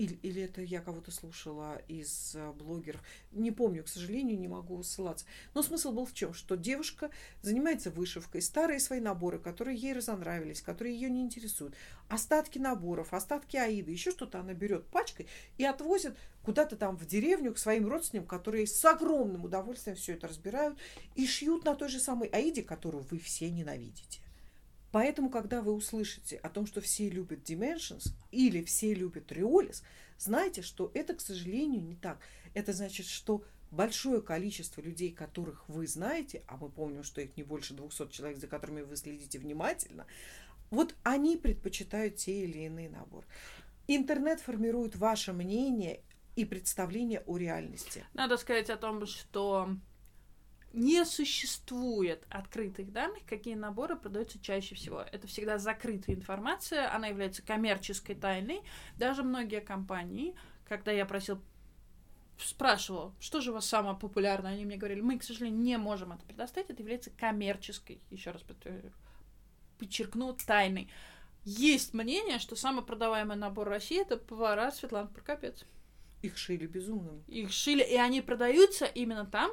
или, 0.00 0.14
или 0.22 0.40
это 0.40 0.62
я 0.62 0.80
кого-то 0.80 1.10
слушала 1.10 1.82
из 1.86 2.34
а, 2.34 2.54
блогеров. 2.54 3.02
Не 3.32 3.50
помню, 3.50 3.84
к 3.84 3.88
сожалению, 3.88 4.40
не 4.40 4.48
могу 4.48 4.82
ссылаться. 4.82 5.26
Но 5.52 5.62
смысл 5.62 5.92
был 5.92 6.06
в 6.06 6.14
чем? 6.14 6.32
Что 6.32 6.56
девушка 6.56 7.10
занимается 7.42 7.90
вышивкой, 7.90 8.40
старые 8.40 8.80
свои 8.80 8.98
наборы, 9.00 9.38
которые 9.38 9.76
ей 9.76 9.92
разонравились, 9.92 10.62
которые 10.62 10.94
ее 10.94 11.10
не 11.10 11.20
интересуют, 11.20 11.74
остатки 12.08 12.58
наборов, 12.58 13.12
остатки 13.12 13.58
аиды, 13.58 13.90
еще 13.90 14.10
что-то 14.10 14.40
она 14.40 14.54
берет 14.54 14.86
пачкой 14.86 15.26
и 15.58 15.66
отвозит 15.66 16.16
куда-то 16.42 16.76
там 16.76 16.96
в 16.96 17.06
деревню 17.06 17.52
к 17.52 17.58
своим 17.58 17.86
родственникам, 17.86 18.26
которые 18.26 18.66
с 18.66 18.82
огромным 18.86 19.44
удовольствием 19.44 19.98
все 19.98 20.14
это 20.14 20.28
разбирают 20.28 20.78
и 21.14 21.26
шьют 21.26 21.66
на 21.66 21.74
той 21.74 21.90
же 21.90 22.00
самой 22.00 22.30
аиде, 22.32 22.62
которую 22.62 23.04
вы 23.10 23.18
все 23.18 23.50
ненавидите. 23.50 24.20
Поэтому, 24.92 25.30
когда 25.30 25.62
вы 25.62 25.72
услышите 25.72 26.36
о 26.36 26.48
том, 26.48 26.66
что 26.66 26.80
все 26.80 27.08
любят 27.08 27.48
Dimensions 27.48 28.12
или 28.32 28.62
все 28.64 28.94
любят 28.94 29.30
Риолис, 29.30 29.82
знайте, 30.18 30.62
что 30.62 30.90
это, 30.94 31.14
к 31.14 31.20
сожалению, 31.20 31.82
не 31.82 31.94
так. 31.94 32.18
Это 32.54 32.72
значит, 32.72 33.06
что 33.06 33.44
большое 33.70 34.20
количество 34.20 34.80
людей, 34.80 35.12
которых 35.12 35.68
вы 35.68 35.86
знаете, 35.86 36.42
а 36.48 36.56
мы 36.56 36.68
помним, 36.68 37.04
что 37.04 37.20
их 37.20 37.36
не 37.36 37.42
больше 37.42 37.74
200 37.74 38.10
человек, 38.10 38.38
за 38.38 38.48
которыми 38.48 38.82
вы 38.82 38.96
следите 38.96 39.38
внимательно, 39.38 40.06
вот 40.70 40.94
они 41.02 41.36
предпочитают 41.36 42.16
те 42.16 42.44
или 42.44 42.58
иные 42.58 42.88
наборы. 42.88 43.26
Интернет 43.86 44.40
формирует 44.40 44.96
ваше 44.96 45.32
мнение 45.32 46.00
и 46.36 46.44
представление 46.44 47.20
о 47.26 47.36
реальности. 47.36 48.04
Надо 48.14 48.36
сказать 48.36 48.70
о 48.70 48.76
том, 48.76 49.04
что 49.06 49.76
не 50.72 51.04
существует 51.04 52.24
открытых 52.30 52.92
данных, 52.92 53.24
какие 53.28 53.54
наборы 53.54 53.96
продаются 53.96 54.40
чаще 54.40 54.74
всего. 54.74 55.00
Это 55.00 55.26
всегда 55.26 55.58
закрытая 55.58 56.14
информация, 56.14 56.94
она 56.94 57.08
является 57.08 57.42
коммерческой 57.42 58.14
тайной. 58.14 58.62
Даже 58.96 59.22
многие 59.22 59.60
компании, 59.60 60.34
когда 60.68 60.92
я 60.92 61.06
просил 61.06 61.42
спрашивала, 62.38 63.14
что 63.20 63.40
же 63.40 63.50
у 63.50 63.54
вас 63.54 63.66
самое 63.66 63.96
популярное, 63.96 64.52
они 64.52 64.64
мне 64.64 64.76
говорили, 64.76 65.00
мы, 65.00 65.18
к 65.18 65.22
сожалению, 65.22 65.60
не 65.60 65.76
можем 65.76 66.12
это 66.12 66.24
предоставить, 66.24 66.70
это 66.70 66.80
является 66.80 67.10
коммерческой, 67.10 68.00
еще 68.10 68.30
раз 68.30 68.42
подтвержу- 68.42 68.92
подчеркну, 69.78 70.32
тайной. 70.34 70.90
есть 71.44 71.94
мнение, 71.94 72.38
что 72.38 72.56
самый 72.56 72.84
продаваемый 72.84 73.36
набор 73.36 73.68
России 73.68 74.00
это 74.00 74.16
повара 74.16 74.70
Светланы 74.70 75.08
Прокопец. 75.08 75.64
Их 76.22 76.36
шили 76.36 76.66
безумным. 76.66 77.24
Их 77.28 77.50
шили, 77.50 77.82
и 77.82 77.96
они 77.96 78.20
продаются 78.20 78.84
именно 78.84 79.24
там, 79.24 79.50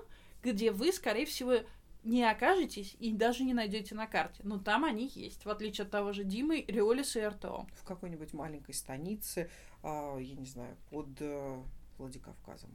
где 0.52 0.72
вы, 0.72 0.91
скорее 0.91 1.26
всего, 1.26 1.56
не 2.04 2.24
окажетесь 2.24 2.95
и 3.00 3.12
даже 3.12 3.43
не 3.43 3.54
найдете 3.54 3.95
на 3.95 4.08
карте. 4.08 4.41
Но 4.43 4.58
там 4.58 4.86
они 4.86 5.12
есть, 5.14 5.45
в 5.45 5.50
отличие 5.50 5.86
от 5.86 5.91
того 5.91 6.14
же 6.14 6.24
Димы, 6.24 6.64
Риолиса 6.68 7.20
и 7.20 7.26
РТО. 7.26 7.68
В 7.74 7.84
какой-нибудь 7.84 8.34
маленькой 8.34 8.74
станице, 8.74 9.50
а, 9.84 10.18
я 10.18 10.36
не 10.36 10.45
знаю, 10.45 10.78
под 10.89 11.10
э, 11.20 11.62
Владикавказом. 11.98 12.70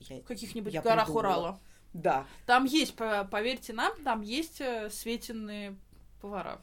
Я, 0.00 0.20
в 0.20 0.24
каких-нибудь 0.24 0.72
горах 0.80 1.06
придумала. 1.06 1.36
Урала. 1.36 1.60
Да. 1.92 2.26
Там 2.46 2.64
есть, 2.64 2.94
поверьте 2.94 3.72
нам, 3.72 3.92
там 4.04 4.22
есть 4.22 4.60
э, 4.60 4.88
светенные 4.90 5.76
повара. 6.20 6.62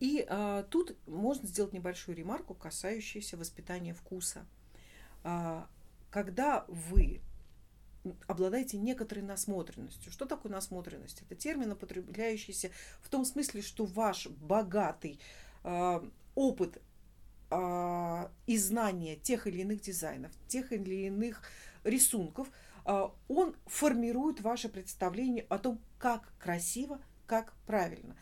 И 0.00 0.24
а, 0.28 0.64
тут 0.64 0.96
можно 1.08 1.48
сделать 1.48 1.72
небольшую 1.72 2.16
ремарку, 2.16 2.54
касающуюся 2.54 3.36
воспитания 3.36 3.94
вкуса. 3.94 4.46
А, 5.22 5.66
когда 6.10 6.64
вы 6.68 7.20
обладаете 8.26 8.76
некоторой 8.76 9.24
насмотренностью. 9.24 10.12
Что 10.12 10.26
такое 10.26 10.52
насмотренность? 10.52 11.22
Это 11.22 11.34
термин, 11.34 11.72
употребляющийся 11.72 12.70
в 13.00 13.08
том 13.08 13.24
смысле, 13.24 13.62
что 13.62 13.84
ваш 13.84 14.28
богатый 14.28 15.20
э, 15.62 16.00
опыт 16.34 16.82
э, 17.50 18.28
и 18.46 18.58
знания 18.58 19.16
тех 19.16 19.46
или 19.46 19.60
иных 19.62 19.80
дизайнов, 19.80 20.32
тех 20.48 20.72
или 20.72 21.06
иных 21.06 21.42
рисунков, 21.84 22.48
э, 22.84 23.08
он 23.28 23.56
формирует 23.66 24.40
ваше 24.40 24.68
представление 24.68 25.46
о 25.48 25.58
том, 25.58 25.80
как 25.98 26.32
красиво, 26.38 27.00
как 27.26 27.54
правильно. 27.66 28.16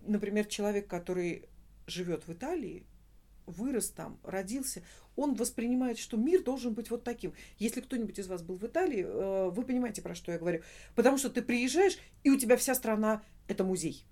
Например, 0.00 0.44
человек, 0.46 0.88
который 0.88 1.48
живет 1.86 2.26
в 2.26 2.32
Италии, 2.32 2.86
вырос 3.46 3.90
там, 3.90 4.18
родился, 4.22 4.82
он 5.16 5.34
воспринимает, 5.34 5.98
что 5.98 6.16
мир 6.16 6.42
должен 6.42 6.74
быть 6.74 6.90
вот 6.90 7.04
таким. 7.04 7.34
Если 7.58 7.80
кто-нибудь 7.80 8.18
из 8.18 8.26
вас 8.26 8.42
был 8.42 8.56
в 8.56 8.64
Италии, 8.64 9.04
э, 9.06 9.50
вы 9.50 9.62
понимаете, 9.64 10.02
про 10.02 10.14
что 10.14 10.32
я 10.32 10.38
говорю. 10.38 10.62
Потому 10.94 11.18
что 11.18 11.30
ты 11.30 11.42
приезжаешь, 11.42 11.98
и 12.24 12.30
у 12.30 12.38
тебя 12.38 12.56
вся 12.56 12.74
страна– 12.74 13.22
это 13.48 13.64
музей. 13.64 14.04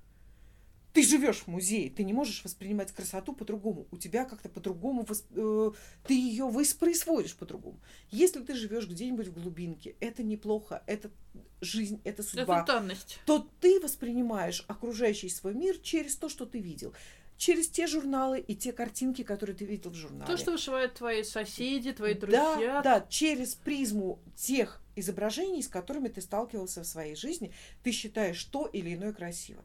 Ты 0.92 1.04
живешь 1.04 1.42
в 1.42 1.46
музее, 1.46 1.88
ты 1.88 2.02
не 2.02 2.12
можешь 2.12 2.42
воспринимать 2.42 2.90
красоту 2.90 3.32
по-другому. 3.32 3.86
У 3.92 3.96
тебя 3.96 4.24
как-то 4.24 4.48
по-другому, 4.48 5.04
восп... 5.04 5.24
э, 5.36 5.70
ты 6.04 6.14
ее 6.14 6.46
воспроизводишь 6.46 7.36
по-другому. 7.36 7.78
Если 8.10 8.40
ты 8.40 8.54
живешь 8.54 8.88
где-нибудь 8.88 9.28
в 9.28 9.40
глубинке, 9.40 9.94
это 10.00 10.24
неплохо, 10.24 10.82
это 10.88 11.12
жизнь, 11.60 12.00
это 12.02 12.24
судьба. 12.24 12.62
Это 12.62 12.66
данность. 12.66 13.20
То 13.24 13.48
ты 13.60 13.78
воспринимаешь 13.80 14.64
окружающий 14.66 15.28
свой 15.28 15.54
мир 15.54 15.78
через 15.78 16.16
то, 16.16 16.28
что 16.28 16.44
ты 16.44 16.58
видел 16.58 16.92
через 17.40 17.70
те 17.70 17.86
журналы 17.86 18.38
и 18.38 18.54
те 18.54 18.70
картинки, 18.70 19.22
которые 19.22 19.56
ты 19.56 19.64
видел 19.64 19.90
в 19.90 19.94
журнале. 19.94 20.30
То, 20.30 20.36
что 20.36 20.52
вышивают 20.52 20.92
твои 20.92 21.22
соседи, 21.22 21.90
твои 21.90 22.12
друзья. 22.12 22.54
Да, 22.58 22.82
да, 22.82 23.06
через 23.08 23.54
призму 23.54 24.18
тех 24.36 24.82
изображений, 24.94 25.62
с 25.62 25.68
которыми 25.68 26.08
ты 26.08 26.20
сталкивался 26.20 26.82
в 26.82 26.86
своей 26.86 27.16
жизни, 27.16 27.50
ты 27.82 27.92
считаешь 27.92 28.44
то 28.44 28.66
или 28.66 28.94
иное 28.94 29.14
красиво. 29.14 29.64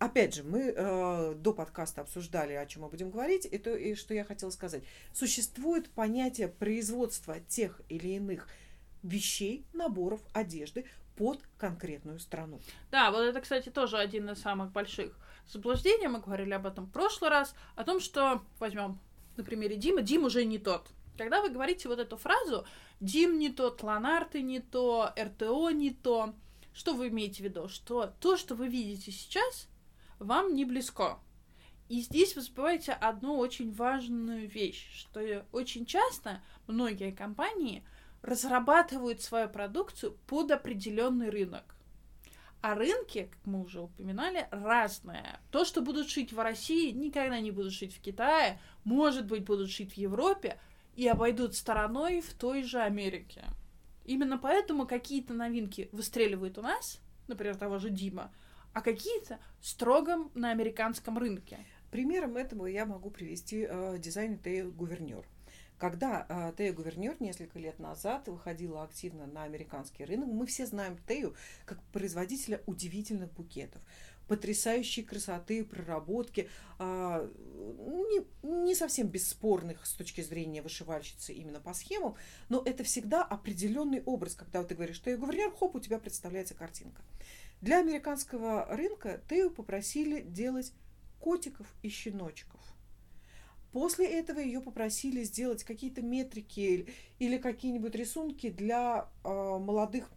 Опять 0.00 0.34
же, 0.34 0.42
мы 0.42 0.74
э, 0.74 1.34
до 1.36 1.52
подкаста 1.52 2.00
обсуждали, 2.00 2.54
о 2.54 2.66
чем 2.66 2.82
мы 2.82 2.88
будем 2.88 3.12
говорить, 3.12 3.46
и, 3.48 3.56
то, 3.56 3.72
и 3.72 3.94
что 3.94 4.14
я 4.14 4.24
хотела 4.24 4.50
сказать. 4.50 4.82
Существует 5.12 5.88
понятие 5.90 6.48
производства 6.48 7.38
тех 7.38 7.80
или 7.88 8.08
иных 8.08 8.48
вещей, 9.04 9.64
наборов, 9.72 10.20
одежды 10.32 10.86
под 11.14 11.38
конкретную 11.56 12.18
страну. 12.18 12.58
Да, 12.90 13.12
вот 13.12 13.20
это, 13.20 13.40
кстати, 13.40 13.68
тоже 13.68 13.98
один 13.98 14.28
из 14.28 14.40
самых 14.40 14.72
больших 14.72 15.16
заблуждение, 15.48 16.08
мы 16.08 16.20
говорили 16.20 16.52
об 16.52 16.66
этом 16.66 16.86
в 16.86 16.90
прошлый 16.90 17.30
раз, 17.30 17.54
о 17.76 17.84
том, 17.84 18.00
что, 18.00 18.42
возьмем 18.58 18.98
на 19.36 19.44
примере 19.44 19.76
Дима, 19.76 20.02
Дим 20.02 20.24
уже 20.24 20.44
не 20.44 20.58
тот. 20.58 20.88
Когда 21.16 21.42
вы 21.42 21.50
говорите 21.50 21.88
вот 21.88 21.98
эту 21.98 22.16
фразу 22.16 22.66
«Дим 23.00 23.38
не 23.38 23.50
тот», 23.50 23.82
«Ланарты 23.82 24.42
не 24.42 24.60
то», 24.60 25.12
«РТО 25.18 25.70
не 25.70 25.90
то», 25.90 26.34
что 26.72 26.94
вы 26.94 27.08
имеете 27.08 27.42
в 27.42 27.44
виду? 27.44 27.68
Что 27.68 28.06
то, 28.20 28.36
что 28.36 28.54
вы 28.54 28.68
видите 28.68 29.12
сейчас, 29.12 29.68
вам 30.18 30.54
не 30.54 30.64
близко. 30.64 31.18
И 31.88 32.00
здесь 32.00 32.34
вы 32.34 32.40
забываете 32.40 32.92
одну 32.92 33.36
очень 33.36 33.72
важную 33.72 34.48
вещь, 34.48 34.90
что 34.94 35.44
очень 35.52 35.84
часто 35.84 36.42
многие 36.66 37.12
компании 37.12 37.84
разрабатывают 38.22 39.20
свою 39.20 39.48
продукцию 39.48 40.16
под 40.26 40.50
определенный 40.50 41.28
рынок. 41.28 41.74
А 42.62 42.76
рынки, 42.76 43.28
как 43.30 43.44
мы 43.44 43.60
уже 43.60 43.80
упоминали, 43.80 44.46
разные. 44.52 45.40
То, 45.50 45.64
что 45.64 45.82
будут 45.82 46.08
шить 46.08 46.32
в 46.32 46.38
России, 46.38 46.92
никогда 46.92 47.40
не 47.40 47.50
будут 47.50 47.72
шить 47.72 47.92
в 47.92 48.00
Китае, 48.00 48.60
может 48.84 49.26
быть, 49.26 49.44
будут 49.44 49.68
шить 49.68 49.92
в 49.92 49.96
Европе 49.96 50.58
и 50.94 51.08
обойдут 51.08 51.56
стороной 51.56 52.20
в 52.20 52.32
той 52.34 52.62
же 52.62 52.78
Америке. 52.78 53.44
Именно 54.04 54.38
поэтому 54.38 54.86
какие-то 54.86 55.34
новинки 55.34 55.88
выстреливают 55.90 56.56
у 56.56 56.62
нас, 56.62 57.00
например, 57.26 57.56
того 57.56 57.78
же 57.78 57.90
Дима, 57.90 58.32
а 58.72 58.80
какие-то 58.80 59.40
строго 59.60 60.30
на 60.34 60.50
американском 60.50 61.18
рынке. 61.18 61.58
Примером 61.90 62.36
этого 62.36 62.66
я 62.66 62.86
могу 62.86 63.10
привести 63.10 63.66
э, 63.68 63.98
дизайн 63.98 64.38
Тея 64.38 64.66
Гувернер. 64.66 65.26
Когда 65.82 66.26
э, 66.28 66.52
Тея 66.56 66.72
Гувернер 66.72 67.16
несколько 67.18 67.58
лет 67.58 67.80
назад 67.80 68.28
выходила 68.28 68.84
активно 68.84 69.26
на 69.26 69.42
американский 69.42 70.04
рынок, 70.04 70.28
мы 70.28 70.46
все 70.46 70.64
знаем 70.64 70.96
Тею 71.08 71.34
как 71.64 71.82
производителя 71.92 72.62
удивительных 72.66 73.32
букетов 73.32 73.82
потрясающей 74.28 75.02
красоты, 75.02 75.64
проработки, 75.64 76.48
а, 76.78 77.28
не, 77.58 78.24
не 78.64 78.76
совсем 78.76 79.08
бесспорных 79.08 79.84
с 79.84 79.94
точки 79.94 80.20
зрения 80.20 80.62
вышивальщицы 80.62 81.32
именно 81.32 81.58
по 81.58 81.74
схемам, 81.74 82.14
но 82.48 82.62
это 82.64 82.84
всегда 82.84 83.24
определенный 83.24 84.04
образ, 84.04 84.36
когда 84.36 84.62
ты 84.62 84.76
говоришь, 84.76 84.96
что 84.96 85.10
я 85.10 85.16
говорю, 85.16 85.50
хоп, 85.50 85.74
у 85.74 85.80
тебя 85.80 85.98
представляется 85.98 86.54
картинка. 86.54 87.02
Для 87.60 87.80
американского 87.80 88.66
рынка 88.66 89.20
Тею 89.28 89.50
попросили 89.50 90.20
делать 90.20 90.72
котиков 91.18 91.66
и 91.82 91.88
щеночков. 91.88 92.61
После 93.72 94.06
этого 94.06 94.38
ее 94.38 94.60
попросили 94.60 95.24
сделать 95.24 95.64
какие-то 95.64 96.02
метрики 96.02 96.86
или 97.18 97.38
какие-нибудь 97.38 97.94
рисунки 97.94 98.50
для 98.50 99.08
э, 99.24 99.28
молодых 99.28 100.10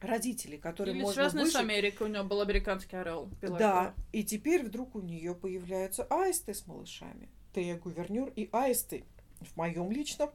родителей, 0.00 0.58
которые 0.58 0.96
Или 0.96 1.02
можно 1.02 1.14
связаны 1.14 1.42
вышить. 1.42 1.56
с 1.56 1.60
Америкой, 1.60 2.08
у 2.08 2.10
нее 2.10 2.24
был 2.24 2.40
американский 2.40 2.96
орел. 2.96 3.28
Да, 3.40 3.94
и 4.12 4.24
теперь 4.24 4.64
вдруг 4.64 4.96
у 4.96 5.00
нее 5.00 5.34
появляются 5.34 6.04
аисты 6.10 6.54
с 6.54 6.66
малышами. 6.66 7.28
Тея 7.54 7.78
Гувернер 7.78 8.32
и 8.34 8.48
аисты 8.52 9.04
в 9.40 9.56
моем 9.56 9.90
личном 9.90 10.30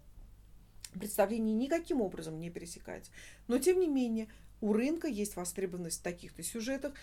представлении 0.93 1.54
никаким 1.54 2.02
образом 2.02 2.39
не 2.39 2.50
пересекаются. 2.50 3.12
Но, 3.48 3.58
тем 3.60 3.80
не 3.80 3.88
менее, 3.88 4.30
у 4.62 4.74
рынка 4.74 5.08
есть 5.08 5.36
востребованность 5.36 6.00
в 6.00 6.04
таких-то 6.04 6.43
сюжетах, 6.43 6.93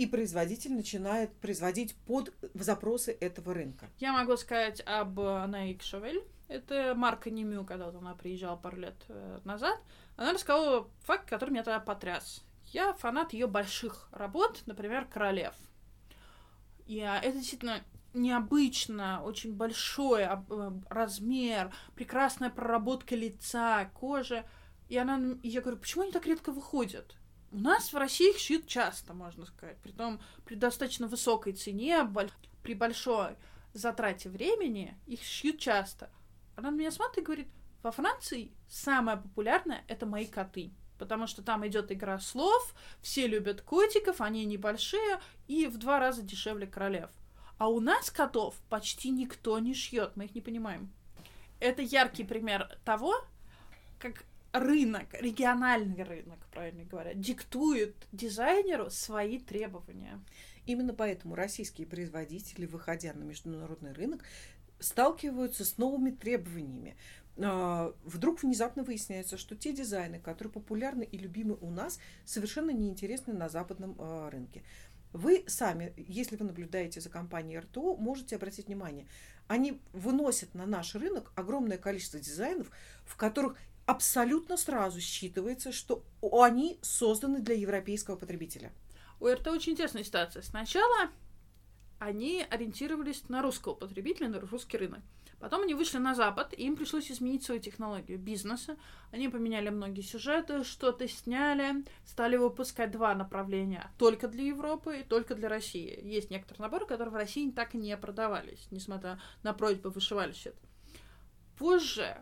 и 0.00 0.06
производитель 0.06 0.72
начинает 0.72 1.30
производить 1.40 1.94
под 2.06 2.32
запросы 2.54 3.12
этого 3.20 3.52
рынка. 3.52 3.86
Я 3.98 4.14
могу 4.14 4.34
сказать 4.38 4.80
об 4.86 5.18
Наик 5.18 5.82
Шавель. 5.82 6.24
Это 6.48 6.94
марка 6.96 7.28
Немю, 7.28 7.64
когда 7.66 7.88
она 7.88 8.14
приезжала 8.14 8.56
пару 8.56 8.78
лет 8.78 8.96
э, 9.08 9.40
назад. 9.44 9.78
Она 10.16 10.32
рассказала 10.32 10.88
факт, 11.00 11.28
который 11.28 11.50
меня 11.50 11.64
тогда 11.64 11.80
потряс. 11.80 12.42
Я 12.68 12.94
фанат 12.94 13.34
ее 13.34 13.46
больших 13.46 14.08
работ, 14.10 14.62
например, 14.64 15.04
«Королев». 15.04 15.54
И 16.86 16.96
это 16.96 17.32
действительно 17.32 17.84
необычно, 18.14 19.22
очень 19.22 19.52
большой 19.52 20.22
э, 20.22 20.38
размер, 20.88 21.74
прекрасная 21.94 22.48
проработка 22.48 23.14
лица, 23.14 23.84
кожи. 23.92 24.46
И 24.88 24.96
она, 24.96 25.20
я 25.42 25.60
говорю, 25.60 25.76
почему 25.76 26.04
они 26.04 26.12
так 26.12 26.24
редко 26.24 26.52
выходят? 26.52 27.16
У 27.52 27.58
нас 27.58 27.92
в 27.92 27.96
России 27.96 28.30
их 28.30 28.38
шьют 28.38 28.66
часто, 28.66 29.12
можно 29.12 29.44
сказать. 29.44 29.76
Притом 29.78 30.20
при 30.44 30.54
достаточно 30.54 31.08
высокой 31.08 31.52
цене, 31.52 32.08
при 32.62 32.74
большой 32.74 33.36
затрате 33.72 34.28
времени 34.28 34.96
их 35.06 35.22
шьют 35.24 35.58
часто. 35.58 36.10
Она 36.56 36.70
на 36.70 36.76
меня 36.76 36.90
смотрит 36.90 37.18
и 37.18 37.22
говорит, 37.22 37.48
во 37.82 37.90
Франции 37.90 38.52
самое 38.68 39.18
популярное 39.18 39.84
это 39.88 40.06
мои 40.06 40.26
коты. 40.26 40.70
Потому 40.98 41.26
что 41.26 41.42
там 41.42 41.66
идет 41.66 41.90
игра 41.90 42.18
слов, 42.20 42.74
все 43.00 43.26
любят 43.26 43.62
котиков, 43.62 44.20
они 44.20 44.44
небольшие 44.44 45.18
и 45.48 45.66
в 45.66 45.78
два 45.78 45.98
раза 45.98 46.22
дешевле 46.22 46.66
королев. 46.66 47.10
А 47.56 47.68
у 47.68 47.80
нас 47.80 48.10
котов 48.10 48.54
почти 48.68 49.10
никто 49.10 49.58
не 49.58 49.74
шьет, 49.74 50.12
мы 50.16 50.26
их 50.26 50.34
не 50.34 50.40
понимаем. 50.40 50.92
Это 51.58 51.82
яркий 51.82 52.24
пример 52.24 52.78
того, 52.84 53.14
как 53.98 54.24
рынок, 54.52 55.06
региональный 55.14 56.02
рынок, 56.02 56.38
правильно 56.50 56.84
говоря, 56.84 57.14
диктует 57.14 57.94
дизайнеру 58.12 58.90
свои 58.90 59.38
требования. 59.38 60.20
Именно 60.66 60.94
поэтому 60.94 61.34
российские 61.34 61.86
производители, 61.86 62.66
выходя 62.66 63.12
на 63.14 63.24
международный 63.24 63.92
рынок, 63.92 64.24
сталкиваются 64.78 65.64
с 65.64 65.78
новыми 65.78 66.10
требованиями. 66.10 66.96
А, 67.38 67.94
вдруг 68.04 68.42
внезапно 68.42 68.82
выясняется, 68.82 69.36
что 69.36 69.56
те 69.56 69.72
дизайны, 69.72 70.18
которые 70.18 70.52
популярны 70.52 71.04
и 71.04 71.16
любимы 71.16 71.56
у 71.60 71.70
нас, 71.70 71.98
совершенно 72.24 72.70
неинтересны 72.70 73.32
на 73.32 73.48
западном 73.48 73.96
а, 73.98 74.30
рынке. 74.30 74.62
Вы 75.12 75.44
сами, 75.48 75.92
если 75.96 76.36
вы 76.36 76.44
наблюдаете 76.44 77.00
за 77.00 77.10
компанией 77.10 77.58
РТО, 77.58 77.96
можете 77.96 78.36
обратить 78.36 78.68
внимание, 78.68 79.08
они 79.48 79.80
выносят 79.92 80.54
на 80.54 80.66
наш 80.66 80.94
рынок 80.94 81.32
огромное 81.34 81.78
количество 81.78 82.20
дизайнов, 82.20 82.70
в 83.04 83.16
которых 83.16 83.56
абсолютно 83.90 84.56
сразу 84.56 85.00
считывается, 85.00 85.72
что 85.72 86.04
они 86.22 86.78
созданы 86.80 87.40
для 87.40 87.56
европейского 87.56 88.16
потребителя. 88.16 88.72
У 89.18 89.26
РТО 89.26 89.50
очень 89.50 89.72
интересная 89.72 90.04
ситуация. 90.04 90.42
Сначала 90.42 91.10
они 91.98 92.46
ориентировались 92.48 93.28
на 93.28 93.42
русского 93.42 93.74
потребителя, 93.74 94.28
на 94.28 94.40
русский 94.40 94.78
рынок. 94.78 95.00
Потом 95.40 95.62
они 95.62 95.74
вышли 95.74 95.98
на 95.98 96.14
Запад, 96.14 96.52
и 96.52 96.64
им 96.64 96.76
пришлось 96.76 97.10
изменить 97.10 97.42
свою 97.42 97.60
технологию 97.60 98.18
бизнеса. 98.18 98.76
Они 99.10 99.28
поменяли 99.28 99.70
многие 99.70 100.02
сюжеты, 100.02 100.64
что-то 100.64 101.08
сняли, 101.08 101.84
стали 102.04 102.36
выпускать 102.36 102.92
два 102.92 103.14
направления. 103.14 103.90
Только 103.98 104.28
для 104.28 104.44
Европы 104.44 105.00
и 105.00 105.02
только 105.02 105.34
для 105.34 105.48
России. 105.48 105.98
Есть 106.02 106.30
некоторые 106.30 106.62
наборы, 106.62 106.86
которые 106.86 107.12
в 107.12 107.16
России 107.16 107.50
так 107.50 107.74
и 107.74 107.78
не 107.78 107.96
продавались, 107.96 108.68
несмотря 108.70 109.20
на 109.42 109.52
просьбы 109.52 109.90
вышивальщиц. 109.90 110.54
Позже 111.58 112.16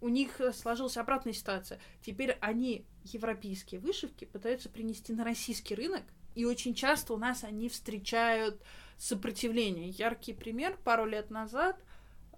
у 0.00 0.08
них 0.08 0.40
сложилась 0.54 0.96
обратная 0.96 1.32
ситуация. 1.32 1.80
Теперь 2.02 2.36
они 2.40 2.84
европейские 3.04 3.80
вышивки 3.80 4.24
пытаются 4.24 4.68
принести 4.68 5.12
на 5.12 5.24
российский 5.24 5.74
рынок, 5.74 6.02
и 6.34 6.44
очень 6.44 6.74
часто 6.74 7.14
у 7.14 7.16
нас 7.16 7.44
они 7.44 7.68
встречают 7.68 8.62
сопротивление. 8.96 9.90
Яркий 9.90 10.32
пример 10.32 10.78
пару 10.84 11.06
лет 11.06 11.30
назад 11.30 11.78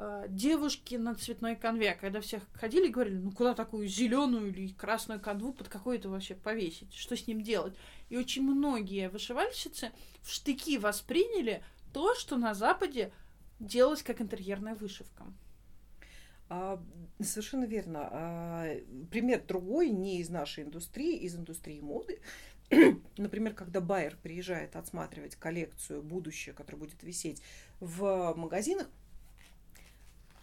Э, 0.03 0.25
девушки 0.31 0.95
на 0.95 1.15
цветной 1.15 1.57
конве, 1.57 1.93
когда 1.93 2.23
всех 2.23 2.43
ходили 2.55 2.87
и 2.87 2.91
говорили, 2.91 3.19
ну 3.19 3.33
куда 3.33 3.53
такую 3.53 3.87
зеленую 3.87 4.49
или 4.49 4.73
красную 4.73 5.21
канву 5.21 5.53
под 5.53 5.69
какой-то 5.69 6.09
вообще 6.09 6.35
повесить, 6.35 6.95
что 6.95 7.19
с 7.19 7.27
ним 7.27 7.43
делать. 7.43 7.77
И 8.09 8.17
очень 8.17 8.43
многие 8.43 9.11
вышивальщицы 9.11 9.91
в 10.23 10.33
штыки 10.33 10.79
восприняли 10.79 11.63
то, 11.93 12.15
что 12.15 12.39
на 12.39 12.55
Западе 12.55 13.13
делалось 13.59 14.03
как 14.03 14.23
интерьерная 14.23 14.75
вышивка. 14.75 15.27
А, 16.51 16.83
совершенно 17.23 17.65
верно. 17.65 18.09
А, 18.11 18.77
пример 19.11 19.43
другой, 19.47 19.91
не 19.91 20.19
из 20.19 20.29
нашей 20.31 20.65
индустрии, 20.65 21.17
из 21.19 21.37
индустрии 21.37 21.81
моды. 21.81 22.21
Например, 23.17 23.55
когда 23.55 23.81
Байер 23.81 24.17
приезжает 24.21 24.75
отсматривать 24.75 25.37
коллекцию 25.37 26.03
будущее, 26.03 26.53
которая 26.53 26.81
будет 26.81 27.03
висеть 27.05 27.41
в 27.79 28.35
магазинах, 28.37 28.89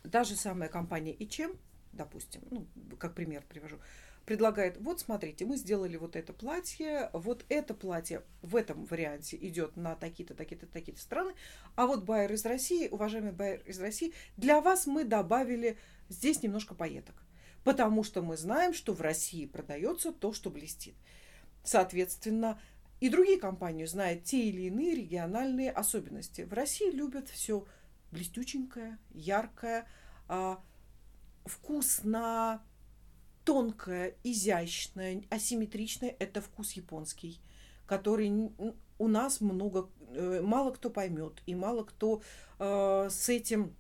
даже 0.06 0.38
самая 0.38 0.70
компания 0.70 1.14
Ичем, 1.20 1.58
допустим, 1.92 2.42
ну, 2.52 2.66
как 2.98 3.14
пример 3.14 3.44
привожу, 3.48 3.78
предлагает, 4.26 4.78
вот 4.78 5.02
смотрите, 5.02 5.46
мы 5.46 5.58
сделали 5.58 5.98
вот 5.98 6.16
это 6.16 6.32
платье, 6.32 7.10
вот 7.12 7.46
это 7.50 7.74
платье 7.74 8.24
в 8.42 8.56
этом 8.56 8.86
варианте 8.86 9.38
идет 9.38 9.76
на 9.76 9.96
такие-то, 9.96 10.36
такие-то, 10.36 10.68
такие-то 10.68 11.02
страны, 11.02 11.34
а 11.76 11.86
вот 11.86 12.04
байер 12.04 12.32
из 12.32 12.46
России, 12.46 12.88
уважаемый 12.90 13.32
байер 13.32 13.62
из 13.66 13.80
России, 13.80 14.14
для 14.36 14.62
вас 14.62 14.86
мы 14.86 15.04
добавили 15.04 15.78
здесь 16.10 16.44
немножко 16.44 16.76
поеток, 16.76 17.16
потому 17.64 18.04
что 18.04 18.22
мы 18.22 18.38
знаем, 18.38 18.74
что 18.74 18.94
в 18.94 19.02
России 19.02 19.46
продается 19.46 20.12
то, 20.12 20.34
что 20.34 20.50
блестит. 20.50 20.96
Соответственно, 21.64 22.60
и 23.00 23.10
другие 23.10 23.40
компании 23.40 23.86
знают 23.86 24.24
те 24.24 24.46
или 24.50 24.64
иные 24.64 24.96
региональные 24.96 25.72
особенности. 25.72 26.42
В 26.42 26.54
России 26.54 26.90
любят 26.90 27.30
все 27.30 27.66
блестюченькое, 28.12 28.98
яркое, 29.14 29.88
а, 30.28 30.64
вкусно, 31.46 32.64
тонкое, 33.44 34.16
изящное, 34.24 35.24
асимметричное– 35.30 36.16
это 36.20 36.42
вкус 36.42 36.74
японский, 36.74 37.40
который 37.86 38.52
у 38.98 39.08
нас 39.08 39.40
много, 39.40 39.90
э, 40.10 40.42
мало 40.42 40.72
кто 40.72 40.90
поймет, 40.90 41.42
и 41.46 41.56
мало 41.56 41.84
кто 41.84 42.22
э, 42.60 43.08
с 43.10 43.30
этим 43.30 43.76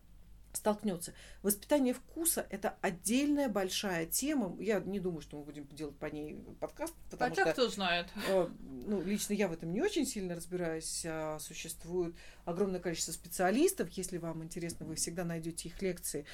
столкнется. 0.57 1.13
Воспитание 1.41 1.93
вкуса– 1.93 2.45
это 2.49 2.77
отдельная 2.81 3.49
большая 3.49 4.05
тема. 4.05 4.55
Я 4.59 4.79
не 4.79 4.99
думаю, 4.99 5.21
что 5.21 5.37
мы 5.37 5.43
будем 5.43 5.67
делать 5.67 5.97
по 5.97 6.07
ней 6.07 6.43
подкаст, 6.59 6.93
потому 7.09 7.29
Хотя 7.29 7.43
что… 7.43 7.53
кто 7.53 7.69
знает. 7.69 8.07
Э, 8.27 8.49
ну, 8.59 9.01
лично 9.01 9.33
я 9.33 9.47
в 9.47 9.53
этом 9.53 9.71
не 9.71 9.81
очень 9.81 10.05
сильно 10.05 10.35
разбираюсь. 10.35 11.05
А 11.05 11.39
существует 11.39 12.15
огромное 12.45 12.79
количество 12.79 13.11
специалистов. 13.11 13.89
Если 13.91 14.17
вам 14.17 14.43
интересно, 14.43 14.85
вы 14.85 14.95
всегда 14.95 15.23
найдете 15.23 15.69
их 15.69 15.81
лекции. 15.81 16.25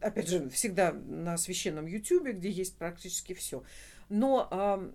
Опять 0.00 0.28
же, 0.28 0.48
всегда 0.50 0.92
на 0.92 1.36
священном 1.36 1.86
Ютубе, 1.86 2.32
где 2.32 2.50
есть 2.50 2.76
практически 2.76 3.34
все. 3.34 3.62
Но 4.08 4.94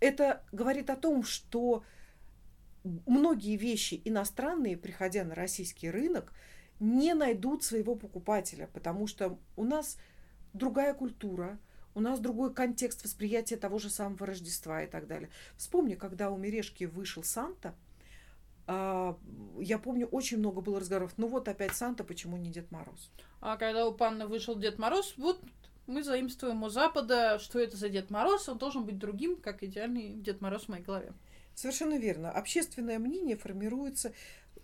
это 0.00 0.42
говорит 0.50 0.90
о 0.90 0.96
том, 0.96 1.22
что 1.22 1.84
многие 2.84 3.56
вещи 3.56 4.00
иностранные, 4.04 4.76
приходя 4.76 5.24
на 5.24 5.34
российский 5.34 5.90
рынок, 5.90 6.32
не 6.82 7.14
найдут 7.14 7.62
своего 7.62 7.94
покупателя, 7.94 8.68
потому 8.72 9.06
что 9.06 9.38
у 9.56 9.62
нас 9.62 9.98
другая 10.52 10.94
культура, 10.94 11.58
у 11.94 12.00
нас 12.00 12.18
другой 12.18 12.52
контекст 12.52 13.04
восприятия 13.04 13.56
того 13.56 13.78
же 13.78 13.88
самого 13.88 14.26
Рождества 14.26 14.82
и 14.82 14.88
так 14.88 15.06
далее. 15.06 15.30
Вспомни, 15.56 15.94
когда 15.94 16.30
у 16.30 16.36
Мережки 16.36 16.84
вышел 16.84 17.22
Санта, 17.22 17.74
а, 18.66 19.16
я 19.60 19.78
помню, 19.78 20.06
очень 20.08 20.38
много 20.38 20.60
было 20.60 20.80
разговоров. 20.80 21.12
Ну 21.18 21.28
вот 21.28 21.46
опять 21.46 21.76
Санта, 21.76 22.02
почему 22.02 22.36
не 22.36 22.50
Дед 22.50 22.72
Мороз? 22.72 23.10
А 23.40 23.56
когда 23.56 23.86
у 23.86 23.94
Панны 23.94 24.26
вышел 24.26 24.58
Дед 24.58 24.78
Мороз, 24.78 25.14
вот 25.16 25.40
мы 25.86 26.02
заимствуем 26.02 26.64
у 26.64 26.68
Запада, 26.68 27.38
что 27.38 27.60
это 27.60 27.76
за 27.76 27.90
Дед 27.90 28.10
Мороз, 28.10 28.48
он 28.48 28.58
должен 28.58 28.84
быть 28.84 28.98
другим, 28.98 29.36
как 29.36 29.62
идеальный 29.62 30.14
Дед 30.14 30.40
Мороз 30.40 30.64
в 30.64 30.68
моей 30.68 30.82
голове. 30.82 31.12
Совершенно 31.54 31.98
верно. 31.98 32.30
Общественное 32.30 32.98
мнение 32.98 33.36
формируется 33.36 34.12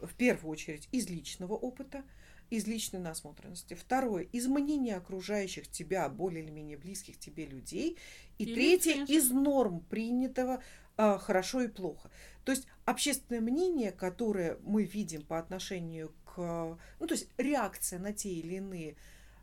в 0.00 0.14
первую 0.14 0.52
очередь 0.52 0.88
из 0.92 1.08
личного 1.08 1.54
опыта, 1.54 2.04
из 2.50 2.66
личной 2.66 3.00
насмотренности. 3.00 3.74
Второе, 3.74 4.24
из 4.24 4.46
мнения 4.46 4.96
окружающих 4.96 5.68
тебя, 5.68 6.08
более 6.08 6.42
или 6.42 6.50
менее 6.50 6.78
близких 6.78 7.18
тебе 7.18 7.46
людей. 7.46 7.98
И, 8.38 8.44
и 8.44 8.54
третье, 8.54 8.92
конечно. 8.92 9.12
из 9.12 9.30
норм 9.30 9.80
принятого 9.80 10.62
э, 10.96 11.18
хорошо 11.18 11.62
и 11.62 11.68
плохо. 11.68 12.10
То 12.44 12.52
есть 12.52 12.66
общественное 12.86 13.40
мнение, 13.40 13.92
которое 13.92 14.58
мы 14.62 14.84
видим 14.84 15.22
по 15.22 15.38
отношению 15.38 16.12
к... 16.24 16.78
Ну, 17.00 17.06
то 17.06 17.14
есть 17.14 17.28
реакция 17.36 17.98
на 17.98 18.12
те 18.12 18.30
или 18.30 18.54
иные 18.54 18.96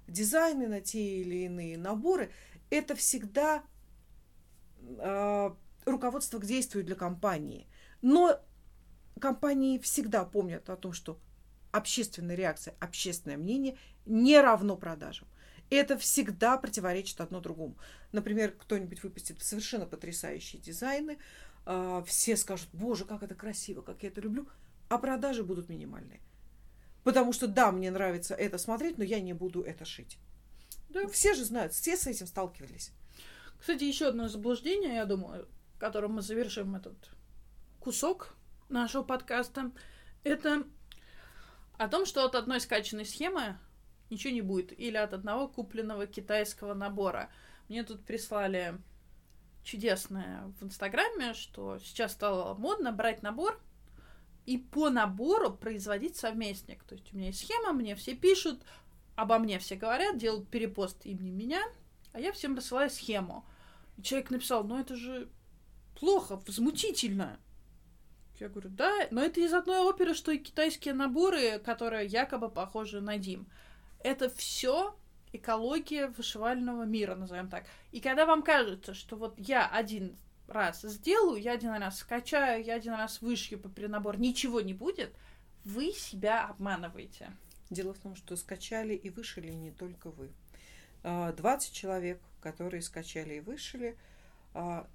дизайны, 0.08 0.68
на 0.68 0.82
те 0.82 1.22
или 1.22 1.45
иные 1.45 1.78
наборы, 1.78 2.32
это 2.72 2.95
всегда 2.95 3.64
э, 4.82 5.51
руководство 5.86 6.39
к 6.39 6.45
действию 6.45 6.84
для 6.84 6.95
компании. 6.95 7.68
Но 8.01 8.39
компании 9.20 9.80
всегда 9.80 10.26
помнят 10.26 10.70
о 10.70 10.76
том, 10.76 10.93
что 10.93 11.20
общественная 11.72 12.36
реакция, 12.36 12.76
общественное 12.80 13.38
мнение 13.38 13.78
не 14.05 14.39
равно 14.39 14.78
продажам. 14.78 15.28
Это 15.70 15.97
всегда 15.97 16.57
противоречит 16.57 17.22
одно 17.22 17.41
другому. 17.41 17.78
Например, 18.11 18.51
кто-нибудь 18.51 19.03
выпустит 19.03 19.41
совершенно 19.41 19.86
потрясающие 19.86 20.61
дизайны, 20.61 21.18
а, 21.66 22.03
все 22.03 22.38
скажут, 22.38 22.70
боже, 22.72 23.05
как 23.05 23.24
это 23.24 23.34
красиво, 23.36 23.82
как 23.82 24.03
я 24.03 24.09
это 24.09 24.22
люблю, 24.22 24.47
а 24.89 24.97
продажи 24.99 25.43
будут 25.43 25.68
минимальные. 25.70 26.22
Потому 27.03 27.34
что 27.34 27.47
да, 27.47 27.72
мне 27.72 27.91
нравится 27.91 28.36
это 28.36 28.57
смотреть, 28.57 28.97
но 28.97 29.03
я 29.03 29.20
не 29.20 29.34
буду 29.34 29.61
это 29.61 29.86
шить. 29.86 30.18
Да. 30.89 31.07
Все 31.07 31.34
же 31.34 31.43
знают, 31.43 31.74
все 31.74 31.97
с 31.97 32.07
этим 32.07 32.28
сталкивались. 32.28 32.91
Кстати, 33.59 33.84
еще 33.84 34.07
одно 34.07 34.28
заблуждение, 34.28 34.95
я 34.95 35.05
думаю, 35.05 35.47
которым 35.80 36.13
мы 36.13 36.22
завершим 36.22 36.76
этот 36.76 36.95
кусок 37.80 38.36
нашего 38.70 39.03
подкаста, 39.03 39.72
это 40.24 40.63
о 41.78 41.88
том, 41.88 42.05
что 42.05 42.26
от 42.26 42.36
одной 42.36 42.59
скачанной 42.59 43.05
схемы 43.05 43.57
ничего 44.09 44.34
не 44.34 44.41
будет. 44.41 44.78
Или 44.78 44.97
от 44.97 45.13
одного 45.13 45.47
купленного 45.47 46.07
китайского 46.07 46.74
набора. 46.74 47.30
Мне 47.68 47.84
тут 47.84 48.05
прислали 48.05 48.78
чудесное 49.63 50.53
в 50.59 50.63
Инстаграме, 50.63 51.34
что 51.34 51.80
сейчас 51.80 52.13
стало 52.13 52.53
модно 52.53 52.91
брать 52.91 53.24
набор 53.24 53.59
и 54.45 54.57
по 54.57 54.89
набору 54.89 55.51
производить 55.51 56.16
совместник. 56.16 56.84
То 56.84 56.95
есть 56.95 57.11
у 57.11 57.18
меня 57.18 57.28
есть 57.28 57.39
схема, 57.39 57.74
мне 57.74 57.95
все 57.95 58.16
пишут, 58.16 58.63
обо 59.16 59.39
мне 59.39 59.57
все 59.57 59.76
говорят, 59.76 60.18
делают 60.18 60.49
перепост 60.49 61.05
имени 61.05 61.32
меня, 61.32 61.63
а 62.13 62.20
я 62.20 62.32
всем 62.32 62.55
рассылаю 62.55 62.91
схему. 62.91 63.43
И 63.97 64.03
человек 64.03 64.30
написал, 64.30 64.63
ну 64.63 64.80
это 64.80 64.95
же 64.95 65.30
плохо, 65.99 66.39
возмутительно. 66.45 67.39
Я 68.39 68.49
говорю, 68.49 68.69
да, 68.69 69.07
но 69.11 69.21
это 69.21 69.39
из 69.39 69.53
одной 69.53 69.79
оперы, 69.79 70.13
что 70.13 70.31
и 70.31 70.38
китайские 70.38 70.93
наборы, 70.93 71.59
которые 71.59 72.05
якобы 72.05 72.49
похожи 72.49 72.99
на 72.99 73.17
Дим. 73.17 73.47
Это 74.03 74.29
все 74.29 74.95
экология 75.31 76.07
вышивального 76.07 76.83
мира, 76.83 77.15
назовем 77.15 77.49
так. 77.49 77.65
И 77.91 78.01
когда 78.01 78.25
вам 78.25 78.43
кажется, 78.43 78.93
что 78.93 79.15
вот 79.15 79.36
я 79.38 79.67
один 79.67 80.17
раз 80.47 80.81
сделаю, 80.81 81.41
я 81.41 81.53
один 81.53 81.71
раз 81.71 81.99
скачаю, 81.99 82.63
я 82.63 82.75
один 82.75 82.93
раз 82.93 83.21
вышью 83.21 83.59
по 83.59 83.69
перенабор, 83.69 84.19
ничего 84.19 84.61
не 84.61 84.73
будет, 84.73 85.13
вы 85.63 85.91
себя 85.91 86.45
обманываете. 86.45 87.31
Дело 87.69 87.93
в 87.93 87.99
том, 87.99 88.15
что 88.15 88.36
скачали 88.36 88.93
и 88.93 89.09
вышили 89.09 89.51
не 89.51 89.71
только 89.71 90.11
вы. 90.11 90.29
20 91.03 91.43
а, 91.43 91.73
человек, 91.73 92.21
которые 92.41 92.81
скачали 92.81 93.36
и 93.36 93.39
вышили, 93.39 93.97
а, 94.53 94.88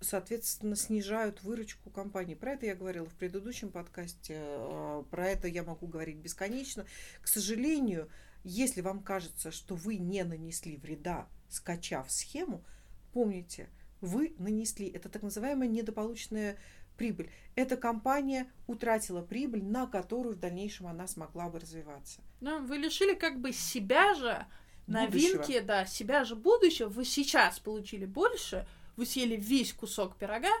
соответственно, 0.00 0.76
снижают 0.76 1.42
выручку 1.42 1.90
компании. 1.90 2.34
Про 2.34 2.52
это 2.52 2.66
я 2.66 2.74
говорила 2.74 3.06
в 3.06 3.14
предыдущем 3.14 3.70
подкасте, 3.70 4.34
э, 4.38 5.04
про 5.10 5.28
это 5.28 5.48
я 5.48 5.62
могу 5.62 5.86
говорить 5.86 6.16
бесконечно. 6.16 6.86
К 7.22 7.28
сожалению, 7.28 8.08
если 8.44 8.80
вам 8.80 9.02
кажется, 9.02 9.50
что 9.50 9.74
вы 9.74 9.96
не 9.96 10.22
нанесли 10.24 10.76
вреда, 10.76 11.26
скачав 11.48 12.10
схему, 12.10 12.64
помните, 13.12 13.68
вы 14.00 14.34
нанесли. 14.38 14.88
Это 14.88 15.08
так 15.08 15.22
называемая 15.22 15.68
недополученная 15.68 16.56
прибыль. 16.96 17.30
Эта 17.54 17.76
компания 17.76 18.50
утратила 18.66 19.22
прибыль, 19.22 19.64
на 19.64 19.86
которую 19.86 20.36
в 20.36 20.40
дальнейшем 20.40 20.86
она 20.86 21.06
смогла 21.06 21.48
бы 21.48 21.58
развиваться. 21.58 22.20
Ну, 22.40 22.64
вы 22.64 22.76
лишили 22.78 23.14
как 23.14 23.40
бы 23.40 23.52
себя 23.52 24.14
же 24.14 24.46
новинки, 24.86 25.36
будущего. 25.36 25.62
да, 25.62 25.86
себя 25.86 26.24
же 26.24 26.36
будущего. 26.36 26.88
Вы 26.88 27.04
сейчас 27.04 27.58
получили 27.58 28.06
больше, 28.06 28.66
вы 28.96 29.06
съели 29.06 29.36
весь 29.36 29.72
кусок 29.72 30.16
пирога, 30.16 30.52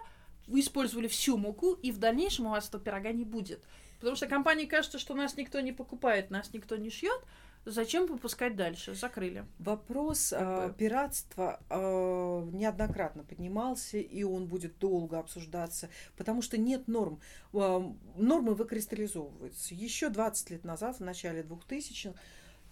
вы 0.46 0.60
использовали 0.60 1.08
всю 1.08 1.36
муку, 1.36 1.74
и 1.74 1.90
в 1.90 1.98
дальнейшем 1.98 2.46
у 2.46 2.50
вас 2.50 2.68
этого 2.68 2.82
пирога 2.82 3.12
не 3.12 3.24
будет. 3.24 3.64
Потому 3.98 4.16
что 4.16 4.26
компании 4.26 4.66
кажется, 4.66 4.98
что 4.98 5.14
нас 5.14 5.36
никто 5.36 5.60
не 5.60 5.72
покупает, 5.72 6.30
нас 6.30 6.52
никто 6.52 6.76
не 6.76 6.90
шьет. 6.90 7.20
Зачем 7.68 8.06
выпускать 8.06 8.54
дальше? 8.54 8.94
Закрыли. 8.94 9.44
Вопрос 9.58 10.32
э, 10.32 10.72
пиратства 10.78 11.58
э, 11.68 12.48
неоднократно 12.52 13.24
поднимался, 13.24 13.98
и 13.98 14.22
он 14.22 14.46
будет 14.46 14.78
долго 14.78 15.18
обсуждаться, 15.18 15.88
потому 16.16 16.42
что 16.42 16.58
нет 16.58 16.86
норм. 16.86 17.20
Э, 17.52 17.82
нормы 18.16 18.54
выкристаллизовываются. 18.54 19.74
Еще 19.74 20.10
20 20.10 20.50
лет 20.50 20.64
назад, 20.64 21.00
в 21.00 21.00
начале 21.00 21.42
2000-х, 21.42 22.16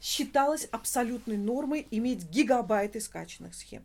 считалось 0.00 0.66
абсолютной 0.66 1.38
нормой 1.38 1.88
иметь 1.90 2.30
гигабайты 2.30 3.00
скачанных 3.00 3.56
схем. 3.56 3.84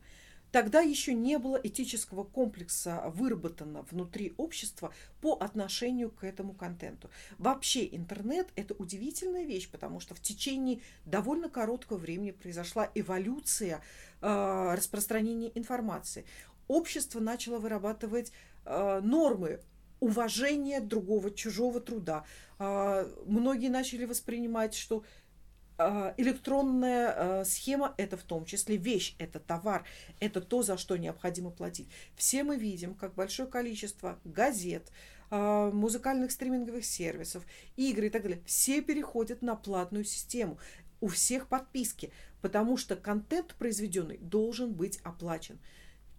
Тогда 0.52 0.82
еще 0.82 1.14
не 1.14 1.38
было 1.38 1.60
этического 1.62 2.24
комплекса 2.24 3.04
выработано 3.08 3.84
внутри 3.84 4.34
общества 4.38 4.94
по 5.22 5.34
отношению 5.34 6.10
к 6.10 6.24
этому 6.24 6.54
контенту. 6.54 7.10
Вообще 7.38 7.88
интернет– 7.96 8.48
это 8.56 8.74
удивительная 8.74 9.46
вещь, 9.46 9.70
потому 9.70 10.00
что 10.00 10.16
в 10.16 10.22
течение 10.22 10.82
довольно 11.06 11.50
короткого 11.50 11.98
времени 11.98 12.32
произошла 12.32 12.90
эволюция 12.96 13.82
э, 14.22 14.74
распространения 14.76 15.52
информации. 15.56 16.26
Общество 16.68 17.20
начало 17.20 17.60
вырабатывать 17.60 18.32
э, 18.66 19.02
нормы 19.04 19.60
уважения 20.00 20.80
другого, 20.80 21.32
чужого 21.32 21.80
труда. 21.80 22.26
Э, 22.58 23.08
многие 23.26 23.70
начали 23.70 24.06
воспринимать, 24.06 24.74
что 24.74 24.98
а, 25.00 25.04
электронная 26.18 27.40
а, 27.42 27.46
схема– 27.46 27.94
это 27.98 28.18
в 28.18 28.24
том 28.24 28.46
числе 28.46 28.78
вещь, 28.78 29.16
это 29.18 29.40
товар, 29.40 29.86
это 30.20 30.42
то, 30.42 30.62
за 30.62 30.78
что 30.78 30.98
необходимо 30.98 31.52
платить. 31.52 31.88
Все 32.16 32.44
мы 32.44 32.58
видим, 32.58 32.96
как 32.96 33.16
большое 33.16 33.48
количество 33.48 34.20
газет, 34.26 34.92
а, 35.30 35.72
музыкальных 35.72 36.32
стриминговых 36.32 36.84
сервисов, 36.84 37.46
игры 37.78 38.08
и 38.08 38.10
так 38.10 38.24
далее, 38.24 38.42
все 38.46 38.82
переходят 38.82 39.42
на 39.42 39.56
платную 39.56 40.04
систему. 40.04 40.60
У 41.02 41.08
всех 41.08 41.48
подписки, 41.48 42.12
потому 42.42 42.76
что 42.76 42.98
контент 42.98 43.56
произведенный 43.56 44.18
должен 44.18 44.74
быть 44.74 45.00
оплачен. 45.04 45.60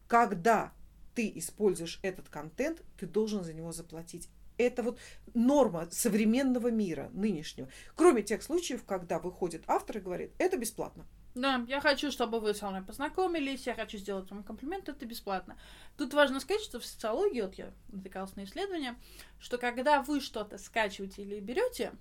Когда 0.09 0.73
ты 1.15 1.31
используешь 1.35 1.99
этот 2.03 2.31
контент, 2.31 2.83
ты 2.99 3.07
должен 3.07 3.45
за 3.45 3.53
него 3.53 3.73
заплатить 3.73 4.31
это 4.61 4.83
вот 4.83 4.99
норма 5.35 5.89
современного 5.91 6.71
мира 6.71 7.11
нынешнего. 7.13 7.69
Кроме 7.95 8.23
тех 8.23 8.43
случаев, 8.43 8.85
когда 8.85 9.19
выходит 9.19 9.65
автор 9.67 9.99
и 9.99 10.01
говорит, 10.01 10.33
это 10.39 10.57
бесплатно. 10.57 11.07
Да, 11.35 11.65
я 11.69 11.81
хочу, 11.81 12.11
чтобы 12.11 12.41
вы 12.41 12.55
со 12.55 12.69
мной 12.69 12.83
познакомились, 12.83 13.67
я 13.67 13.75
хочу 13.75 13.99
сделать 13.99 14.29
вам 14.31 14.43
комплимент, 14.43 14.89
это 14.89 15.07
бесплатно. 15.07 15.57
Тут 15.97 16.13
важно 16.13 16.41
сказать, 16.41 16.63
что 16.63 16.81
в 16.81 16.85
социологии, 16.85 17.41
вот 17.41 17.55
я 17.55 17.73
натыкалась 17.89 18.35
на 18.35 18.45
исследование, 18.45 18.97
что 19.39 19.57
когда 19.57 20.03
вы 20.03 20.21
что-то 20.21 20.59
скачиваете 20.59 21.23
или 21.23 21.39
берете, 21.39 21.93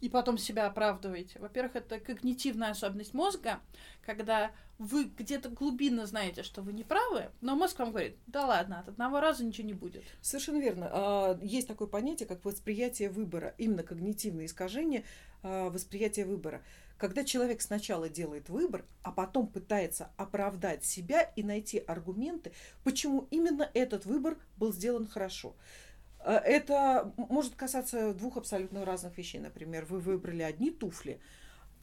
и 0.00 0.08
потом 0.08 0.38
себя 0.38 0.66
оправдываете. 0.66 1.38
Во-первых, 1.38 1.76
это 1.76 1.98
когнитивная 1.98 2.70
особенность 2.70 3.14
мозга, 3.14 3.60
когда 4.04 4.52
вы 4.78 5.04
где-то 5.04 5.48
глубинно 5.48 6.06
знаете, 6.06 6.42
что 6.42 6.62
вы 6.62 6.72
не 6.72 6.84
правы, 6.84 7.30
но 7.40 7.56
мозг 7.56 7.78
вам 7.80 7.90
говорит, 7.90 8.16
да 8.26 8.46
ладно, 8.46 8.78
от 8.80 8.88
одного 8.88 9.20
раза 9.20 9.44
ничего 9.44 9.66
не 9.66 9.74
будет. 9.74 10.04
Совершенно 10.20 10.60
верно. 10.60 10.88
А, 10.90 11.38
есть 11.42 11.66
такое 11.66 11.88
понятие, 11.88 12.28
как 12.28 12.44
восприятие 12.44 13.10
выбора, 13.10 13.54
именно 13.58 13.82
когнитивное 13.82 14.46
искажение 14.46 15.04
а, 15.42 15.70
восприятия 15.70 16.24
выбора. 16.24 16.62
Когда 16.96 17.24
человек 17.24 17.60
сначала 17.60 18.08
делает 18.08 18.48
выбор, 18.48 18.84
а 19.02 19.12
потом 19.12 19.46
пытается 19.46 20.10
оправдать 20.16 20.84
себя 20.84 21.22
и 21.22 21.42
найти 21.42 21.78
аргументы, 21.78 22.52
почему 22.82 23.28
именно 23.30 23.70
этот 23.74 24.04
выбор 24.04 24.36
был 24.56 24.72
сделан 24.72 25.06
хорошо. 25.06 25.54
Э, 26.20 26.36
это 26.36 27.12
может 27.16 27.54
касаться 27.54 28.14
двух 28.14 28.36
абсолютно 28.36 28.84
разных 28.84 29.16
вещей. 29.18 29.40
Например, 29.40 29.84
вы 29.84 30.00
выбрали 30.00 30.42
одни 30.42 30.70
туфли, 30.70 31.20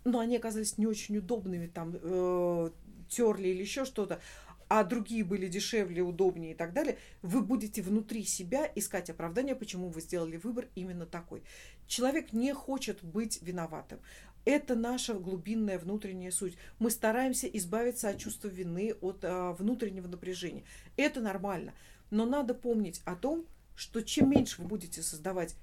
но 0.03 0.19
они 0.19 0.37
оказались 0.37 0.77
не 0.77 0.87
очень 0.87 1.17
удобными, 1.17 1.67
там 1.67 1.95
э, 2.01 2.69
терли 3.09 3.49
или 3.49 3.61
еще 3.61 3.85
что-то, 3.85 4.19
а 4.67 4.83
другие 4.83 5.23
были 5.23 5.47
дешевле, 5.47 6.01
удобнее 6.01 6.53
и 6.53 6.55
так 6.55 6.73
далее, 6.73 6.97
вы 7.21 7.41
будете 7.41 7.81
внутри 7.81 8.23
себя 8.23 8.69
искать 8.75 9.09
оправдание, 9.09 9.55
почему 9.55 9.89
вы 9.89 10.01
сделали 10.01 10.37
выбор 10.37 10.67
именно 10.75 11.05
такой. 11.05 11.43
Человек 11.87 12.33
не 12.33 12.53
хочет 12.53 13.03
быть 13.03 13.41
виноватым. 13.41 13.99
Это 14.43 14.75
наша 14.75 15.15
глубинная 15.15 15.79
внутренняя 15.79 16.31
суть. 16.31 16.55
Мы 16.77 16.91
стараемся 16.91 17.47
избавиться 17.47 18.09
от 18.09 18.19
чувства 18.19 18.47
вины, 18.47 18.93
от 19.01 19.23
а, 19.23 19.53
внутреннего 19.53 20.07
напряжения. 20.07 20.63
Это 20.97 21.19
нормально. 21.19 21.73
Но 22.11 22.25
надо 22.25 22.53
помнить 22.53 23.01
о 23.05 23.15
том, 23.15 23.45
что 23.75 24.01
чем 24.01 24.29
меньше 24.29 24.61
вы 24.61 24.67
будете 24.67 25.01
создавать 25.01 25.55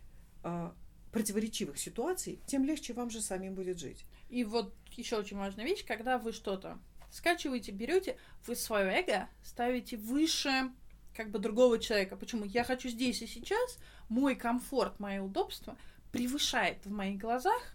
а, 0.43 0.75
противоречивых 1.13 1.79
ситуаций, 1.79 2.41
тем 2.47 2.65
легче 2.65 2.93
вам 2.93 3.11
же 3.11 3.21
самим 3.21 3.55
будет 3.55 3.79
жить. 3.79 4.05
И 4.29 4.45
вот 4.45 4.75
еще 4.97 5.17
очень 5.17 5.37
важная 5.37 5.65
вещь, 5.65 5.85
когда 5.85 6.19
вы 6.19 6.33
что-то 6.33 6.79
скачиваете, 7.11 7.73
берете, 7.73 8.17
вы 8.47 8.57
свое 8.57 8.91
эго 8.91 9.29
ставите 9.45 9.97
выше 9.97 10.71
как 11.15 11.31
бы 11.31 11.39
другого 11.39 11.79
человека. 11.79 12.17
Почему? 12.17 12.45
Я 12.45 12.65
хочу 12.65 12.89
здесь 12.89 13.21
и 13.23 13.27
сейчас, 13.27 13.79
мой 14.09 14.35
комфорт, 14.35 14.99
мое 14.99 15.23
удобство 15.23 15.77
превышает 16.11 16.85
в 16.87 16.91
моих 16.91 17.19
глазах 17.19 17.75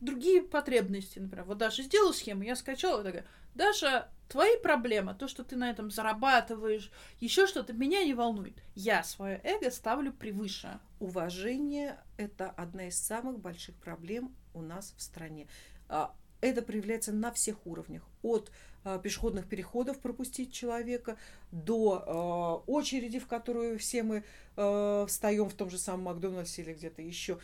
другие 0.00 0.42
потребности, 0.42 1.18
например. 1.18 1.44
Вот 1.44 1.58
Даша 1.58 1.82
сделала 1.82 2.12
схему, 2.12 2.42
я 2.42 2.56
скачала, 2.56 3.02
такая, 3.02 3.26
Даша, 3.54 4.08
твои 4.28 4.56
проблемы, 4.58 5.14
то, 5.14 5.28
что 5.28 5.44
ты 5.44 5.56
на 5.56 5.70
этом 5.70 5.90
зарабатываешь, 5.90 6.90
еще 7.20 7.46
что-то, 7.46 7.72
меня 7.72 8.04
не 8.04 8.14
волнует. 8.14 8.62
Я 8.74 9.02
свое 9.02 9.40
эго 9.44 9.70
ставлю 9.70 10.12
превыше. 10.12 10.80
Уважение– 11.00 11.98
это 12.16 12.50
одна 12.50 12.88
из 12.88 12.98
самых 12.98 13.38
больших 13.38 13.74
проблем 13.76 14.34
у 14.54 14.62
нас 14.62 14.94
в 14.96 15.02
стране. 15.02 15.46
А, 15.88 16.14
это 16.40 16.62
проявляется 16.62 17.12
на 17.12 17.32
всех 17.32 17.66
уровнях. 17.66 18.02
От 18.22 18.50
э, 18.84 19.00
пешеходных 19.02 19.48
переходов 19.48 19.98
пропустить 20.00 20.52
человека 20.52 21.16
до 21.50 22.62
э, 22.66 22.70
очереди, 22.70 23.18
в 23.18 23.26
которую 23.26 23.78
все 23.78 24.02
мы 24.02 24.24
встаем 24.56 25.50
в 25.50 25.52
том 25.52 25.68
же 25.68 25.76
самом 25.76 26.04
Макдональдсе 26.04 26.62
или 26.62 26.72
где-то 26.72 27.02
еще. 27.02 27.38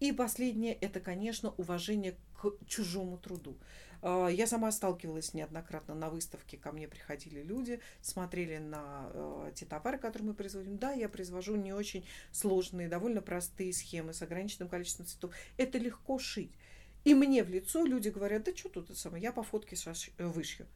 И 0.00 0.12
последнее– 0.12 0.74
это, 0.82 1.00
конечно, 1.00 1.54
уважение 1.56 2.14
к 2.36 2.52
чужому 2.66 3.16
труду. 3.16 3.56
Э, 4.02 4.28
я 4.30 4.46
сама 4.46 4.70
сталкивалась 4.72 5.34
неоднократно 5.34 5.94
на 5.94 6.10
выставке, 6.10 6.56
ко 6.56 6.72
мне 6.72 6.88
приходили 6.88 7.42
люди, 7.42 7.80
смотрели 8.00 8.58
на 8.58 9.10
э, 9.12 9.52
те 9.54 9.66
товары, 9.66 9.98
которые 9.98 10.28
мы 10.28 10.34
производим. 10.34 10.78
Да, 10.78 10.92
я 10.92 11.08
произвожу 11.08 11.56
не 11.56 11.72
очень 11.72 12.06
сложные, 12.32 12.88
довольно 12.88 13.22
простые 13.22 13.72
схемы 13.72 14.12
с 14.12 14.22
ограниченным 14.22 14.68
количеством 14.68 15.06
цветов. 15.06 15.34
Это 15.56 15.78
легко 15.78 16.18
шить. 16.18 16.52
И 17.04 17.14
мне 17.14 17.42
в 17.42 17.48
лицо 17.48 17.84
люди 17.84 18.08
говорят, 18.08 18.44
да 18.44 18.54
что 18.54 18.68
тут 18.68 18.90
это 18.90 18.98
самое, 18.98 19.22
я 19.22 19.32
по 19.32 19.42
фотке 19.42 19.76
э, 20.18 20.26
вышью. 20.26 20.66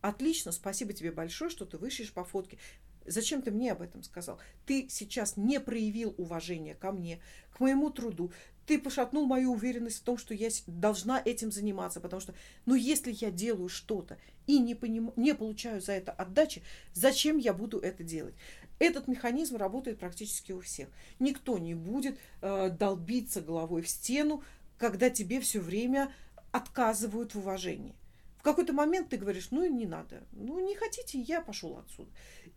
Отлично, 0.00 0.52
спасибо 0.52 0.92
тебе 0.92 1.12
большое, 1.12 1.50
что 1.50 1.64
ты 1.64 1.78
вышьешь 1.78 2.12
по 2.12 2.24
фотке. 2.24 2.58
Зачем 3.06 3.42
ты 3.42 3.50
мне 3.50 3.72
об 3.72 3.82
этом 3.82 4.02
сказал? 4.02 4.38
Ты 4.66 4.88
сейчас 4.88 5.36
не 5.36 5.60
проявил 5.60 6.14
уважения 6.16 6.74
ко 6.74 6.90
мне, 6.92 7.20
к 7.52 7.60
моему 7.60 7.90
труду. 7.90 8.32
Ты 8.66 8.78
пошатнул 8.78 9.26
мою 9.26 9.52
уверенность 9.52 9.98
в 9.98 10.02
том, 10.02 10.16
что 10.16 10.34
я 10.34 10.48
должна 10.66 11.20
этим 11.22 11.52
заниматься, 11.52 12.00
потому 12.00 12.20
что, 12.20 12.34
ну, 12.66 12.74
если 12.74 13.12
я 13.12 13.30
делаю 13.30 13.68
что-то 13.68 14.18
и 14.46 14.58
не, 14.58 14.74
поним... 14.74 15.12
не 15.16 15.34
получаю 15.34 15.80
за 15.80 15.92
это 15.92 16.12
отдачи, 16.12 16.62
зачем 16.94 17.36
я 17.38 17.52
буду 17.52 17.78
это 17.78 18.02
делать? 18.02 18.34
Этот 18.78 19.06
механизм 19.06 19.56
работает 19.56 19.98
практически 19.98 20.52
у 20.52 20.60
всех. 20.60 20.88
Никто 21.18 21.58
не 21.58 21.74
будет 21.74 22.18
э, 22.40 22.70
долбиться 22.70 23.40
головой 23.40 23.82
в 23.82 23.88
стену, 23.88 24.42
когда 24.78 25.10
тебе 25.10 25.40
все 25.40 25.60
время 25.60 26.12
отказывают 26.50 27.34
в 27.34 27.38
уважении. 27.38 27.94
В 28.38 28.42
какой-то 28.42 28.72
момент 28.72 29.08
ты 29.08 29.16
говоришь, 29.16 29.48
ну 29.50 29.64
не 29.66 29.86
надо, 29.86 30.22
ну 30.32 30.60
не 30.60 30.74
хотите, 30.74 31.18
я 31.18 31.40
пошел 31.40 31.78
отсюда. 31.78 32.10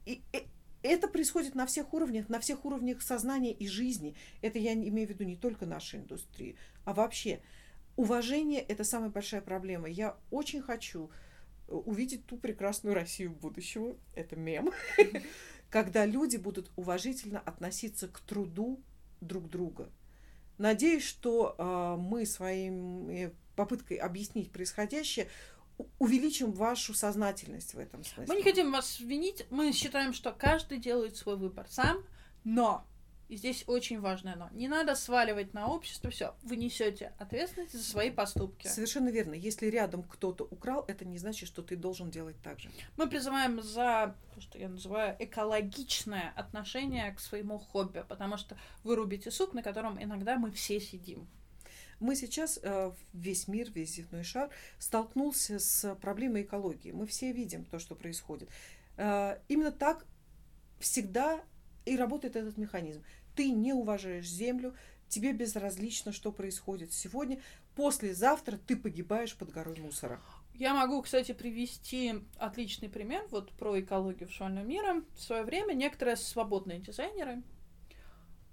И, 0.06 0.22
и 0.34 0.44
это 0.88 1.08
происходит 1.08 1.56
на 1.56 1.66
всех 1.66 1.94
уровнях, 1.94 2.30
на 2.30 2.40
всех 2.40 2.66
уровнях 2.66 3.02
сознания 3.02 3.52
и 3.52 3.68
жизни. 3.68 4.16
Это 4.42 4.60
я 4.60 4.74
имею 4.74 5.08
в 5.08 5.12
виду 5.12 5.24
не 5.24 5.36
только 5.36 5.66
нашей 5.66 6.00
индустрии, 6.00 6.58
а 6.86 6.94
вообще. 6.94 7.42
Уважение– 7.96 8.62
это 8.68 8.84
самая 8.84 9.10
большая 9.10 9.42
проблема. 9.42 9.88
Я 9.90 10.18
очень 10.30 10.62
хочу 10.62 11.10
увидеть 11.68 12.26
ту 12.28 12.38
прекрасную 12.38 12.94
Россию 12.94 13.32
будущего, 13.32 13.98
это 14.14 14.36
мем, 14.36 14.72
когда 15.70 16.06
люди 16.06 16.38
будут 16.38 16.72
уважительно 16.76 17.40
относиться 17.40 18.08
к 18.08 18.20
труду 18.20 18.80
друг 19.20 19.50
друга. 19.50 19.90
Надеюсь, 20.58 21.04
что 21.04 21.56
э, 21.58 22.00
мы 22.00 22.26
своей 22.26 23.32
попыткой 23.56 23.98
объяснить 23.98 24.52
происходящее 24.52 25.28
увеличим 26.00 26.52
вашу 26.52 26.94
сознательность 26.94 27.74
в 27.74 27.80
этом 27.80 28.04
смысле. 28.04 28.26
Мы 28.28 28.36
не 28.38 28.44
хотим 28.44 28.72
вас 28.72 29.00
винить, 29.00 29.46
мы 29.50 29.72
считаем, 29.72 30.14
что 30.14 30.32
каждый 30.32 30.80
делает 30.80 31.18
свой 31.18 31.38
выбор 31.38 31.68
сам, 31.70 32.04
но 32.44 32.86
и 33.30 33.36
здесь 33.36 33.66
очень 33.68 34.00
важное 34.00 34.36
но. 34.38 34.50
Не 34.54 34.70
надо 34.70 34.96
сваливать 34.96 35.54
на 35.54 35.68
общество 35.68 36.10
все. 36.10 36.34
Вы 36.44 36.56
несете 36.56 37.14
ответственность 37.20 37.74
за 37.74 37.84
свои 37.84 38.10
поступки. 38.10 38.68
Совершенно 38.68 39.10
верно. 39.10 39.34
Если 39.34 39.68
рядом 39.68 40.04
кто-то 40.04 40.46
украл, 40.46 40.86
это 40.88 41.04
не 41.04 41.18
значит, 41.18 41.48
что 41.50 41.62
ты 41.62 41.76
должен 41.76 42.10
делать 42.10 42.38
так 42.42 42.60
же. 42.60 42.70
Мы 42.96 43.08
призываем 43.08 43.62
за 43.62 44.16
то, 44.34 44.42
что 44.42 44.58
я 44.58 44.70
называю 44.70 45.16
экологичное 45.20 46.34
отношение 46.38 47.12
к 47.12 47.20
своему 47.20 47.60
хобби, 47.60 48.06
потому 48.08 48.38
что 48.38 48.58
вы 48.84 48.96
рубите 48.96 49.30
сук, 49.30 49.54
на 49.54 49.62
котором 49.62 50.02
иногда 50.02 50.38
мы 50.38 50.52
все 50.52 50.80
сидим. 50.80 51.28
Мы 52.00 52.16
сейчас, 52.16 52.60
э, 52.62 52.92
весь 53.14 53.48
мир, 53.48 53.72
весь 53.72 53.96
земной 53.96 54.24
шар 54.24 54.50
столкнулся 54.78 55.60
с 55.60 55.96
проблемой 55.96 56.44
экологии. 56.44 56.92
Мы 56.92 57.08
все 57.08 57.32
видим 57.32 57.66
то, 57.66 57.80
что 57.80 57.96
происходит. 57.96 58.50
Э, 58.98 59.40
именно 59.48 59.72
так 59.72 60.06
всегда 60.80 61.42
и 61.86 61.98
работает 61.98 62.36
этот 62.36 62.58
механизм. 62.58 63.04
Ты 63.36 63.52
не 63.52 63.74
уважаешь 63.74 64.28
землю, 64.28 64.76
тебе 65.08 65.32
безразлично, 65.34 66.12
что 66.12 66.32
происходит 66.32 66.94
сегодня. 66.94 67.42
Послезавтра 67.76 68.58
ты 68.58 68.76
погибаешь 68.76 69.36
под 69.36 69.52
горой 69.52 69.80
мусора. 69.80 70.22
Я 70.54 70.74
могу, 70.74 71.02
кстати, 71.04 71.34
привести 71.34 72.16
отличный 72.38 72.90
пример 72.90 73.26
вот 73.30 73.52
про 73.52 73.80
экологию 73.80 74.28
в 74.28 74.34
швальном 74.34 74.68
мире. 74.68 75.04
В 75.16 75.22
свое 75.22 75.44
время 75.44 75.74
некоторые 75.74 76.18
свободные 76.18 76.80
дизайнеры, 76.80 77.44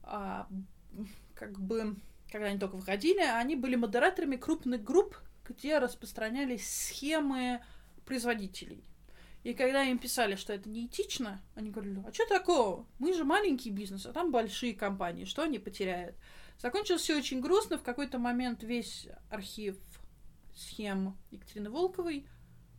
а, 0.02 0.46
как 1.34 1.58
бы, 1.58 1.96
когда 2.34 2.48
они 2.48 2.58
только 2.58 2.74
выходили, 2.74 3.20
они 3.20 3.54
были 3.54 3.76
модераторами 3.76 4.34
крупных 4.34 4.82
групп, 4.82 5.16
где 5.48 5.78
распространялись 5.78 6.68
схемы 6.68 7.62
производителей. 8.04 8.82
И 9.44 9.54
когда 9.54 9.84
им 9.84 9.98
писали, 9.98 10.34
что 10.34 10.52
это 10.52 10.68
неэтично, 10.68 11.40
они 11.54 11.70
говорили, 11.70 12.02
а 12.04 12.12
что 12.12 12.26
такого? 12.26 12.88
Мы 12.98 13.14
же 13.14 13.22
маленький 13.22 13.70
бизнес, 13.70 14.04
а 14.04 14.12
там 14.12 14.32
большие 14.32 14.74
компании, 14.74 15.26
что 15.26 15.42
они 15.42 15.60
потеряют? 15.60 16.16
Закончилось 16.58 17.02
все 17.02 17.16
очень 17.16 17.40
грустно. 17.40 17.78
В 17.78 17.84
какой-то 17.84 18.18
момент 18.18 18.64
весь 18.64 19.06
архив 19.30 19.76
схем 20.56 21.16
Екатерины 21.30 21.70
Волковой 21.70 22.26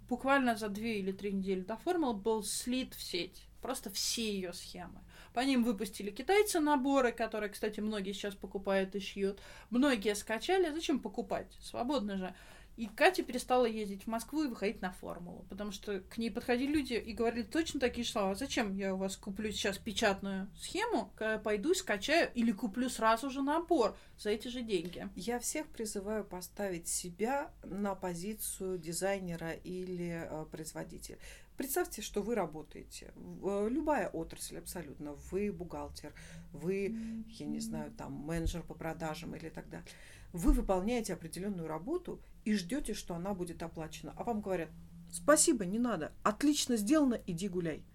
буквально 0.09 0.57
за 0.57 0.67
две 0.67 0.99
или 0.99 1.13
три 1.13 1.31
недели 1.31 1.61
до 1.61 1.77
формулы 1.77 2.15
был 2.15 2.43
слит 2.43 2.93
в 2.93 3.01
сеть. 3.01 3.47
Просто 3.61 3.89
все 3.89 4.33
ее 4.33 4.51
схемы. 4.51 4.99
По 5.35 5.41
ним 5.41 5.65
выпустили 5.65 6.11
китайцы 6.11 6.61
наборы, 6.61 7.11
которые, 7.11 7.49
кстати, 7.49 7.81
многие 7.81 8.13
сейчас 8.13 8.35
покупают 8.35 8.95
и 8.95 9.01
шьют. 9.01 9.41
Многие 9.69 10.15
скачали. 10.15 10.73
Зачем 10.73 11.01
покупать? 11.01 11.47
Свободно 11.59 12.15
же. 12.17 12.33
И 12.77 12.87
Катя 12.87 13.23
перестала 13.23 13.65
ездить 13.65 14.03
в 14.03 14.07
Москву 14.07 14.43
и 14.43 14.47
выходить 14.47 14.81
на 14.81 14.91
формулу, 14.91 15.45
потому 15.49 15.71
что 15.71 16.01
к 16.01 16.17
ней 16.17 16.29
подходили 16.29 16.71
люди 16.71 16.93
и 16.93 17.13
говорили 17.13 17.43
точно 17.43 17.79
такие 17.79 18.05
слова. 18.05 18.35
Зачем 18.35 18.75
я 18.75 18.93
у 18.93 18.97
вас 18.97 19.15
куплю 19.15 19.51
сейчас 19.51 19.77
печатную 19.77 20.49
схему, 20.57 21.11
когда 21.15 21.37
пойду 21.37 21.73
скачаю 21.73 22.29
или 22.33 22.51
куплю 22.51 22.89
сразу 22.89 23.29
же 23.29 23.41
набор 23.41 23.97
за 24.17 24.31
эти 24.31 24.49
же 24.49 24.61
деньги? 24.61 25.07
Я 25.15 25.39
всех 25.39 25.67
призываю 25.67 26.25
поставить 26.25 26.89
себя 26.89 27.49
на 27.63 27.95
позицию 27.95 28.77
дизайнера 28.77 29.51
или 29.51 30.27
э, 30.29 30.45
производителя. 30.51 31.17
Представьте, 31.57 32.01
что 32.01 32.21
вы 32.21 32.35
работаете. 32.35 33.13
Э, 33.43 33.67
любая 33.69 34.09
отрасль 34.09 34.57
абсолютно. 34.57 35.13
Вы 35.31 35.51
бухгалтер, 35.51 36.13
вы, 36.51 37.23
я 37.27 37.45
не 37.45 37.59
знаю, 37.59 37.91
там 37.91 38.13
менеджер 38.13 38.63
по 38.63 38.73
продажам 38.73 39.35
или 39.35 39.49
так 39.49 39.69
далее 39.69 39.87
вы 40.35 40.51
выполняете 40.51 41.13
определенную 41.13 41.67
работу 41.67 42.21
и 42.43 42.53
ждете, 42.55 42.93
что 42.93 43.15
она 43.15 43.33
будет 43.33 43.63
оплачена. 43.63 44.13
А 44.17 44.25
вам 44.25 44.41
говорят, 44.41 44.69
спасибо, 45.09 45.65
не 45.65 45.79
надо, 45.79 46.11
отлично 46.23 46.75
сделано, 46.75 47.21
иди 47.25 47.47
гуляй. 47.47 47.85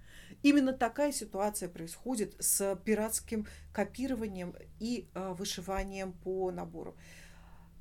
Именно 0.43 0.73
такая 0.73 1.13
ситуация 1.13 1.69
происходит 1.69 2.35
с 2.39 2.77
пиратским 2.85 3.47
копированием 3.75 4.55
и 4.79 5.11
э, 5.13 5.35
вышиванием 5.35 6.15
по 6.15 6.51
набору. 6.51 6.97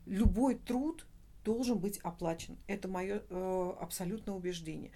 Любой 0.05 0.55
труд 0.55 1.05
должен 1.45 1.79
быть 1.79 1.99
оплачен. 1.99 2.57
Это 2.67 2.89
мое 2.89 3.23
э, 3.29 3.73
абсолютное 3.79 4.35
убеждение. 4.35 4.91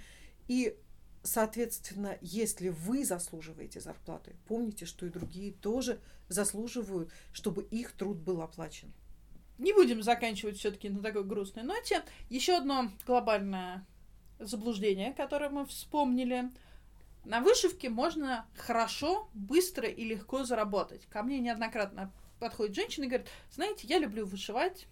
И, 0.48 0.78
соответственно, 1.24 2.18
если 2.22 2.70
вы 2.70 3.06
заслуживаете 3.06 3.80
зарплаты, 3.80 4.36
помните, 4.48 4.86
что 4.86 5.06
и 5.06 5.10
другие 5.10 5.54
тоже 5.54 6.00
заслуживают, 6.30 7.12
чтобы 7.32 7.64
их 7.64 7.92
труд 7.94 8.18
был 8.18 8.42
оплачен. 8.42 8.94
Не 9.58 9.74
будем 9.74 10.02
заканчивать 10.02 10.58
все-таки 10.58 10.90
на 10.90 11.02
такой 11.02 11.24
грустной 11.24 11.64
ноте. 11.64 12.04
Еще 12.30 12.58
одно 12.58 12.90
глобальное 13.06 13.86
заблуждение, 14.40 15.14
которое 15.14 15.50
мы 15.50 15.66
вспомнили. 15.66 16.52
На 17.24 17.40
вышивке 17.40 17.90
можно 17.90 18.46
хорошо, 18.58 19.30
быстро 19.34 19.88
и 19.88 20.04
легко 20.04 20.44
заработать. 20.44 21.06
Ко 21.06 21.24
мне 21.24 21.40
неоднократно 21.40 22.12
подходит 22.40 22.76
женщина 22.76 23.06
и 23.06 23.08
говорит, 23.08 23.30
знаете, 23.52 23.88
я 23.88 24.00
люблю 24.00 24.26
вышивать, 24.26 24.88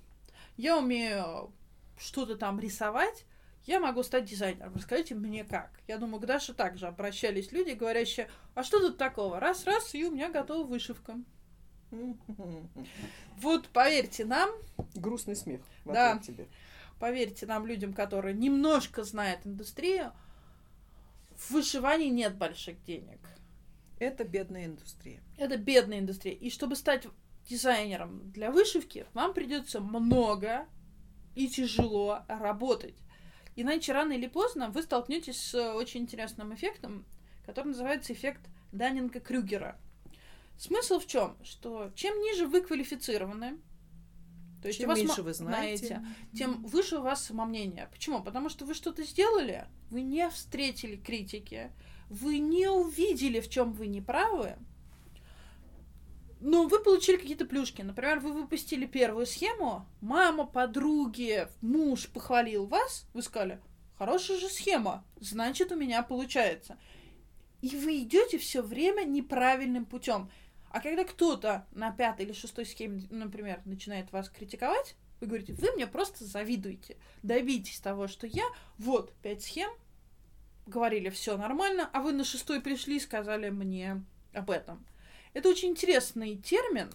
я 0.56 0.78
умею 0.78 1.52
что-то 2.00 2.38
там 2.38 2.60
рисовать, 2.60 3.26
я 3.66 3.80
могу 3.80 4.04
стать 4.04 4.26
дизайнером. 4.26 4.74
Расскажите 4.76 5.16
мне 5.16 5.44
как. 5.44 5.72
Я 5.88 5.98
думаю, 5.98 6.22
к 6.22 6.26
Даше 6.26 6.54
также 6.54 6.88
обращались 6.88 7.52
люди, 7.52 7.72
говорящие, 7.72 8.30
а 8.56 8.64
что 8.64 8.80
тут 8.80 8.98
такого? 8.98 9.40
Раз-раз, 9.40 9.94
и 9.94 10.06
у 10.06 10.12
меня 10.12 10.30
готова 10.30 10.66
вышивка. 10.66 11.18
Вот 13.38 13.68
поверьте 13.70 14.26
нам. 14.26 14.50
Грустный 14.96 15.36
смех. 15.36 15.62
Да. 15.86 16.18
Тебе. 16.20 16.48
Поверьте 17.00 17.46
нам, 17.46 17.66
людям, 17.66 17.94
которые 17.94 18.36
немножко 18.36 19.04
знают 19.04 19.46
индустрию, 19.46 20.12
в 21.36 21.52
вышивании 21.52 22.10
нет 22.10 22.36
больших 22.36 22.82
денег. 22.84 23.20
Это 24.00 24.24
бедная 24.24 24.66
индустрия. 24.66 25.22
Это 25.38 25.58
бедная 25.58 26.00
индустрия. 26.00 26.34
И 26.34 26.50
чтобы 26.50 26.76
стать 26.76 27.08
дизайнером 27.48 28.32
для 28.32 28.52
вышивки, 28.52 29.06
вам 29.14 29.34
придется 29.34 29.80
много 29.80 30.66
и 31.36 31.48
тяжело 31.48 32.24
работать. 32.28 32.96
Иначе 33.56 33.92
рано 33.92 34.14
или 34.14 34.28
поздно 34.28 34.70
вы 34.70 34.82
столкнетесь 34.84 35.40
с 35.42 35.74
очень 35.74 36.02
интересным 36.02 36.54
эффектом, 36.54 37.06
который 37.46 37.68
называется 37.68 38.14
эффект 38.14 38.42
Даннинга-Крюгера. 38.72 39.76
Смысл 40.58 41.00
в 41.00 41.08
чем? 41.08 41.36
Что 41.44 41.92
чем 41.96 42.20
ниже 42.22 42.48
вы 42.48 42.62
квалифицированы, 42.62 43.58
то 44.62 44.68
есть 44.68 44.80
чем 44.80 44.94
меньше 44.94 45.24
вы 45.24 45.34
знаете, 45.34 45.88
знаете, 45.88 46.06
тем 46.38 46.64
выше 46.64 46.98
у 46.98 47.02
вас 47.02 47.26
самомнение. 47.26 47.90
Почему? 47.92 48.22
Потому 48.22 48.48
что 48.50 48.66
вы 48.66 48.76
что-то 48.76 49.04
сделали, 49.04 49.66
вы 49.90 50.02
не 50.02 50.30
встретили 50.30 50.96
критики, 50.96 51.72
вы 52.10 52.38
не 52.38 52.70
увидели, 52.70 53.40
в 53.40 53.50
чем 53.50 53.74
вы 53.74 53.88
не 53.88 54.02
правы, 54.02 54.58
но 56.42 56.68
вы 56.68 56.80
получили 56.80 57.18
какие-то 57.18 57.46
плюшки. 57.46 57.82
Например, 57.82 58.20
вы 58.20 58.34
выпустили 58.34 58.86
первую 58.86 59.26
схему, 59.26 59.86
мама, 60.02 60.46
подруги, 60.46 61.48
муж 61.62 62.08
похвалил 62.10 62.66
вас, 62.66 63.06
вы 63.14 63.22
сказали, 63.22 63.62
хорошая 63.98 64.40
же 64.40 64.50
схема, 64.50 65.06
значит, 65.20 65.72
у 65.72 65.76
меня 65.76 66.02
получается. 66.02 66.78
И 67.62 67.78
вы 67.78 68.00
идете 68.00 68.40
все 68.40 68.64
время 68.64 69.04
неправильным 69.04 69.86
путем. 69.86 70.32
А 70.72 70.80
когда 70.80 71.04
кто-то 71.04 71.68
на 71.72 71.92
пятой 71.92 72.26
или 72.26 72.34
шестой 72.34 72.66
схеме, 72.66 73.04
например, 73.12 73.62
начинает 73.66 74.12
вас 74.12 74.30
критиковать, 74.30 74.96
вы 75.20 75.28
говорите, 75.28 75.54
вы 75.54 75.72
мне 75.74 75.86
просто 75.86 76.26
завидуете. 76.26 76.98
Добейтесь 77.22 77.80
того, 77.80 78.08
что 78.08 78.26
я, 78.26 78.46
вот, 78.80 79.14
пять 79.22 79.44
схем, 79.44 79.70
говорили, 80.66 81.10
все 81.10 81.38
нормально, 81.38 81.88
а 81.94 82.02
вы 82.02 82.14
на 82.14 82.24
шестой 82.24 82.62
пришли 82.62 82.98
и 82.98 83.00
сказали 83.00 83.52
мне 83.52 84.04
об 84.34 84.50
этом. 84.50 84.84
Это 85.34 85.50
очень 85.50 85.70
интересный 85.70 86.36
термин, 86.36 86.92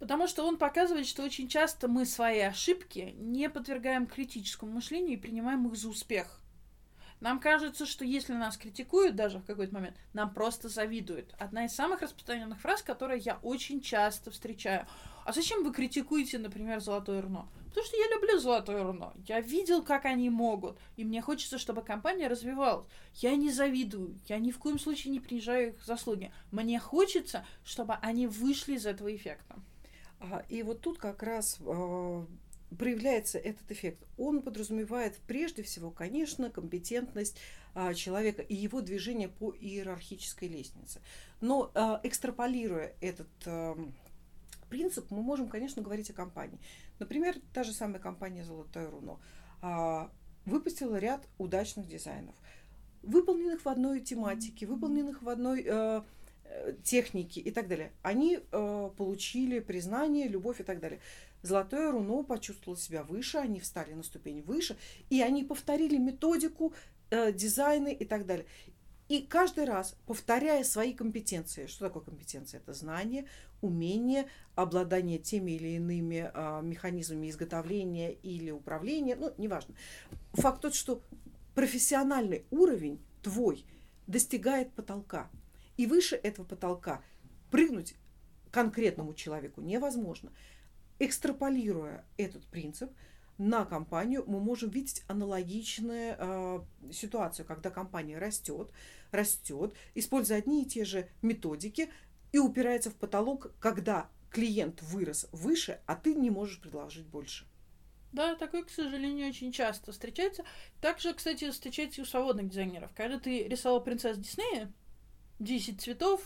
потому 0.00 0.26
что 0.26 0.44
он 0.44 0.56
показывает, 0.56 1.06
что 1.06 1.22
очень 1.22 1.48
часто 1.48 1.86
мы 1.86 2.04
свои 2.04 2.40
ошибки 2.40 3.14
не 3.16 3.48
подвергаем 3.48 4.06
критическому 4.06 4.72
мышлению 4.72 5.14
и 5.14 5.20
принимаем 5.20 5.66
их 5.68 5.76
за 5.76 5.88
успех. 5.88 6.40
Нам 7.20 7.38
кажется, 7.38 7.86
что 7.86 8.04
если 8.04 8.34
нас 8.34 8.56
критикуют 8.56 9.14
даже 9.14 9.38
в 9.38 9.44
какой-то 9.44 9.72
момент, 9.72 9.96
нам 10.12 10.34
просто 10.34 10.68
завидуют. 10.68 11.34
Одна 11.38 11.64
из 11.64 11.72
самых 11.72 12.02
распространенных 12.02 12.60
фраз, 12.60 12.82
которые 12.82 13.20
я 13.20 13.38
очень 13.42 13.80
часто 13.80 14.30
встречаю. 14.30 14.86
А 15.24 15.32
зачем 15.32 15.62
вы 15.62 15.72
критикуете, 15.72 16.38
например, 16.38 16.80
Золотое 16.80 17.22
Руно? 17.22 17.48
Потому 17.74 17.88
что 17.88 17.96
я 17.96 18.06
люблю 18.14 18.38
Золотое 18.38 18.84
Руно. 18.84 19.12
Я 19.26 19.40
видел, 19.40 19.82
как 19.82 20.04
они 20.04 20.30
могут. 20.30 20.78
И 20.96 21.04
мне 21.04 21.20
хочется, 21.20 21.58
чтобы 21.58 21.82
компания 21.82 22.28
развивалась. 22.28 22.86
Я 23.14 23.34
не 23.34 23.50
завидую. 23.50 24.16
Я 24.28 24.38
ни 24.38 24.52
в 24.52 24.60
коем 24.60 24.78
случае 24.78 25.10
не 25.10 25.18
принижаю 25.18 25.70
их 25.70 25.84
заслуги. 25.84 26.32
Мне 26.52 26.78
хочется, 26.78 27.44
чтобы 27.64 27.94
они 27.94 28.28
вышли 28.28 28.74
из 28.74 28.86
этого 28.86 29.12
эффекта. 29.12 29.56
И 30.48 30.62
вот 30.62 30.82
тут 30.82 30.98
как 30.98 31.24
раз 31.24 31.58
э, 31.60 32.26
проявляется 32.78 33.38
этот 33.38 33.68
эффект? 33.72 34.06
Он 34.18 34.40
подразумевает 34.40 35.18
прежде 35.26 35.64
всего, 35.64 35.90
конечно, 35.90 36.50
компетентность 36.50 37.36
а, 37.74 37.92
человека 37.92 38.40
и 38.40 38.54
его 38.54 38.82
движение 38.82 39.28
по 39.28 39.52
иерархической 39.52 40.46
лестнице. 40.46 41.00
Но 41.40 41.72
а, 41.74 42.00
экстраполируя 42.04 42.94
этот 43.00 43.28
а, 43.46 43.76
принцип, 44.68 45.10
мы 45.10 45.22
можем, 45.22 45.48
конечно, 45.48 45.82
говорить 45.82 46.10
о 46.10 46.14
компании. 46.14 46.58
Например, 46.98 47.36
та 47.52 47.62
же 47.62 47.72
самая 47.72 48.00
компания 48.00 48.44
«Золотое 48.44 48.90
руно» 48.90 49.18
а, 49.62 50.10
выпустила 50.46 50.96
ряд 50.96 51.26
удачных 51.38 51.86
дизайнов, 51.86 52.34
выполненных 53.02 53.64
в 53.64 53.68
одной 53.68 54.00
тематике, 54.00 54.66
выполненных 54.66 55.22
в 55.22 55.28
одной 55.28 55.64
э, 55.66 56.02
э 56.44 56.74
технике 56.82 57.40
и 57.40 57.50
так 57.50 57.68
далее. 57.68 57.92
Они 58.02 58.38
э, 58.38 58.90
получили 58.96 59.60
признание, 59.60 60.28
любовь 60.28 60.60
и 60.60 60.64
так 60.64 60.80
далее. 60.80 61.00
Золотое 61.42 61.90
руно 61.90 62.22
почувствовало 62.22 62.78
себя 62.78 63.02
выше, 63.02 63.38
они 63.38 63.60
встали 63.60 63.92
на 63.92 64.02
ступень 64.02 64.42
выше, 64.42 64.76
и 65.10 65.20
они 65.20 65.44
повторили 65.44 65.98
методику, 65.98 66.72
э, 67.10 67.32
дизайны 67.32 67.92
и 67.92 68.04
так 68.04 68.26
далее. 68.26 68.46
И 69.08 69.20
каждый 69.20 69.64
раз, 69.64 69.96
повторяя 70.06 70.64
свои 70.64 70.94
компетенции, 70.94 71.66
что 71.66 71.86
такое 71.86 72.02
компетенция? 72.02 72.60
Это 72.60 72.72
знание, 72.72 73.26
умение, 73.60 74.26
обладание 74.54 75.18
теми 75.18 75.52
или 75.52 75.76
иными 75.76 76.30
э, 76.32 76.62
механизмами 76.62 77.28
изготовления 77.28 78.12
или 78.12 78.50
управления, 78.50 79.14
ну, 79.16 79.34
неважно. 79.36 79.74
Факт 80.32 80.62
тот, 80.62 80.74
что 80.74 81.02
профессиональный 81.54 82.46
уровень 82.50 82.98
твой 83.22 83.66
достигает 84.06 84.72
потолка. 84.72 85.30
И 85.76 85.86
выше 85.86 86.16
этого 86.16 86.46
потолка 86.46 87.02
прыгнуть 87.50 87.96
конкретному 88.50 89.14
человеку 89.14 89.60
невозможно. 89.60 90.32
Экстраполируя 90.98 92.04
этот 92.16 92.46
принцип 92.46 92.90
на 93.38 93.64
компанию, 93.64 94.24
мы 94.26 94.40
можем 94.40 94.70
видеть 94.70 95.02
аналогичную 95.08 96.16
э, 96.18 96.60
ситуацию, 96.92 97.46
когда 97.46 97.70
компания 97.70 98.18
растет, 98.18 98.70
растет, 99.10 99.74
используя 99.94 100.38
одни 100.38 100.62
и 100.62 100.66
те 100.66 100.84
же 100.84 101.08
методики 101.22 101.90
и 102.32 102.38
упирается 102.38 102.90
в 102.90 102.96
потолок, 102.96 103.52
когда 103.60 104.08
клиент 104.30 104.82
вырос 104.82 105.28
выше, 105.32 105.80
а 105.86 105.94
ты 105.94 106.14
не 106.14 106.30
можешь 106.30 106.60
предложить 106.60 107.06
больше. 107.06 107.46
Да, 108.12 108.36
такое, 108.36 108.62
к 108.62 108.70
сожалению, 108.70 109.28
очень 109.28 109.50
часто 109.50 109.90
встречается. 109.90 110.44
Также, 110.80 111.12
кстати, 111.14 111.50
встречается 111.50 112.00
и 112.00 112.04
у 112.04 112.06
свободных 112.06 112.48
дизайнеров. 112.48 112.92
Когда 112.94 113.18
ты 113.18 113.42
рисовал 113.48 113.82
принцесс 113.82 114.16
Диснея, 114.16 114.72
10 115.40 115.80
цветов, 115.80 116.20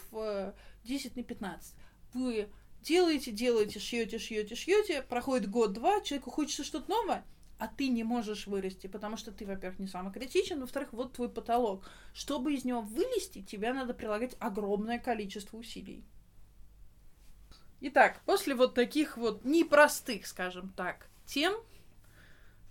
10 0.85 1.06
э, 1.06 1.10
на 1.14 1.22
15, 1.22 1.74
вы 2.12 2.48
делаете, 2.83 3.31
делаете, 3.31 3.79
шьете, 3.79 4.19
шьете, 4.19 4.55
шьете, 4.55 5.03
проходит 5.03 5.51
год-два, 5.51 6.01
человеку 6.01 6.31
хочется 6.31 6.65
что-то 6.65 6.91
новое, 6.91 7.25
а 7.59 7.67
ты 7.67 7.89
не 7.89 8.05
можешь 8.05 8.47
вырасти, 8.47 8.87
потому 8.87 9.17
что 9.17 9.33
ты, 9.33 9.45
во-первых, 9.45 9.79
не 9.79 9.89
самый 9.89 10.13
критичен, 10.13 10.61
во-вторых, 10.61 10.93
вот 10.93 11.13
твой 11.15 11.29
потолок. 11.29 11.89
Чтобы 12.15 12.55
из 12.55 12.65
него 12.65 12.81
вылезти, 12.81 13.43
тебе 13.43 13.73
надо 13.73 13.95
прилагать 13.95 14.37
огромное 14.39 14.99
количество 14.99 15.57
усилий. 15.57 16.05
Итак, 17.81 18.21
после 18.27 18.55
вот 18.55 18.75
таких 18.75 19.17
вот 19.17 19.45
непростых, 19.45 20.27
скажем 20.27 20.73
так, 20.77 21.09
тем, 21.27 21.55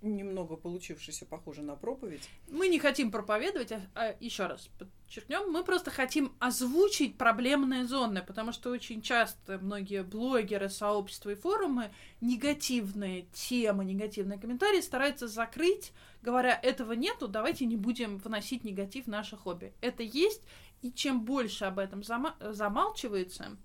немного 0.02 0.56
получившийся 0.56 1.26
похоже 1.26 1.62
на 1.62 1.76
проповедь. 1.76 2.30
Мы 2.50 2.68
не 2.68 2.80
хотим 2.80 3.12
проповедовать, 3.12 3.72
а, 3.72 3.82
а 3.96 4.16
еще 4.20 4.46
раз 4.46 4.70
подчеркнем, 4.78 5.52
мы 5.52 5.64
просто 5.64 5.92
хотим 5.92 6.36
озвучить 6.40 7.18
проблемные 7.18 7.86
зоны, 7.86 8.22
потому 8.22 8.52
что 8.52 8.70
очень 8.70 9.02
часто 9.02 9.58
многие 9.60 10.04
блогеры, 10.04 10.70
сообщества 10.70 11.32
и 11.32 11.36
форумы 11.36 11.92
негативные 12.22 13.24
темы, 13.34 13.86
негативные 13.86 14.40
комментарии 14.40 14.82
стараются 14.82 15.28
закрыть, 15.28 15.92
говоря, 16.22 16.60
этого 16.62 16.94
нету, 16.94 17.28
давайте 17.28 17.66
не 17.66 17.78
будем 17.78 18.18
вносить 18.18 18.64
негатив 18.64 19.06
в 19.06 19.10
наше 19.10 19.36
хобби. 19.36 19.74
Это 19.82 20.04
есть, 20.04 20.44
и 20.82 20.92
чем 20.92 21.26
больше 21.26 21.66
об 21.66 21.80
этом 21.80 22.02
зама- 22.02 22.36
замалчивается, 22.40 23.58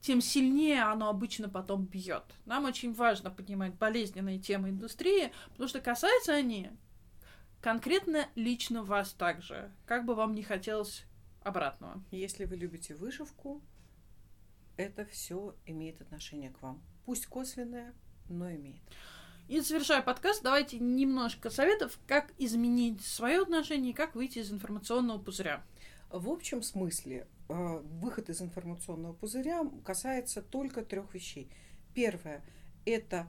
тем 0.00 0.20
сильнее 0.20 0.82
оно 0.82 1.08
обычно 1.08 1.48
потом 1.48 1.84
бьет. 1.84 2.24
Нам 2.44 2.64
очень 2.64 2.92
важно 2.92 3.30
поднимать 3.30 3.74
болезненные 3.74 4.38
темы 4.38 4.70
индустрии, 4.70 5.32
потому 5.50 5.68
что 5.68 5.80
касаются 5.80 6.32
они 6.32 6.70
конкретно 7.60 8.28
лично 8.34 8.82
вас 8.82 9.12
также, 9.12 9.70
как 9.86 10.04
бы 10.04 10.14
вам 10.14 10.34
не 10.34 10.42
хотелось 10.42 11.04
обратного. 11.42 12.02
Если 12.10 12.44
вы 12.44 12.56
любите 12.56 12.94
вышивку, 12.94 13.62
это 14.76 15.04
все 15.06 15.56
имеет 15.66 16.00
отношение 16.00 16.50
к 16.50 16.62
вам. 16.62 16.80
Пусть 17.04 17.26
косвенное, 17.26 17.94
но 18.28 18.50
имеет. 18.50 18.80
И 19.48 19.60
завершая 19.60 20.02
подкаст, 20.02 20.42
давайте 20.42 20.78
немножко 20.78 21.48
советов, 21.48 21.98
как 22.06 22.32
изменить 22.36 23.00
свое 23.04 23.40
отношение 23.40 23.92
и 23.92 23.96
как 23.96 24.14
выйти 24.14 24.40
из 24.40 24.52
информационного 24.52 25.18
пузыря. 25.18 25.64
В 26.10 26.30
общем 26.30 26.62
смысле, 26.62 27.26
а, 27.48 27.78
выход 27.78 28.30
из 28.30 28.40
информационного 28.40 29.12
пузыря 29.12 29.62
касается 29.84 30.42
только 30.42 30.82
трех 30.82 31.14
вещей. 31.14 31.50
Первое– 31.94 32.42
это 32.86 33.28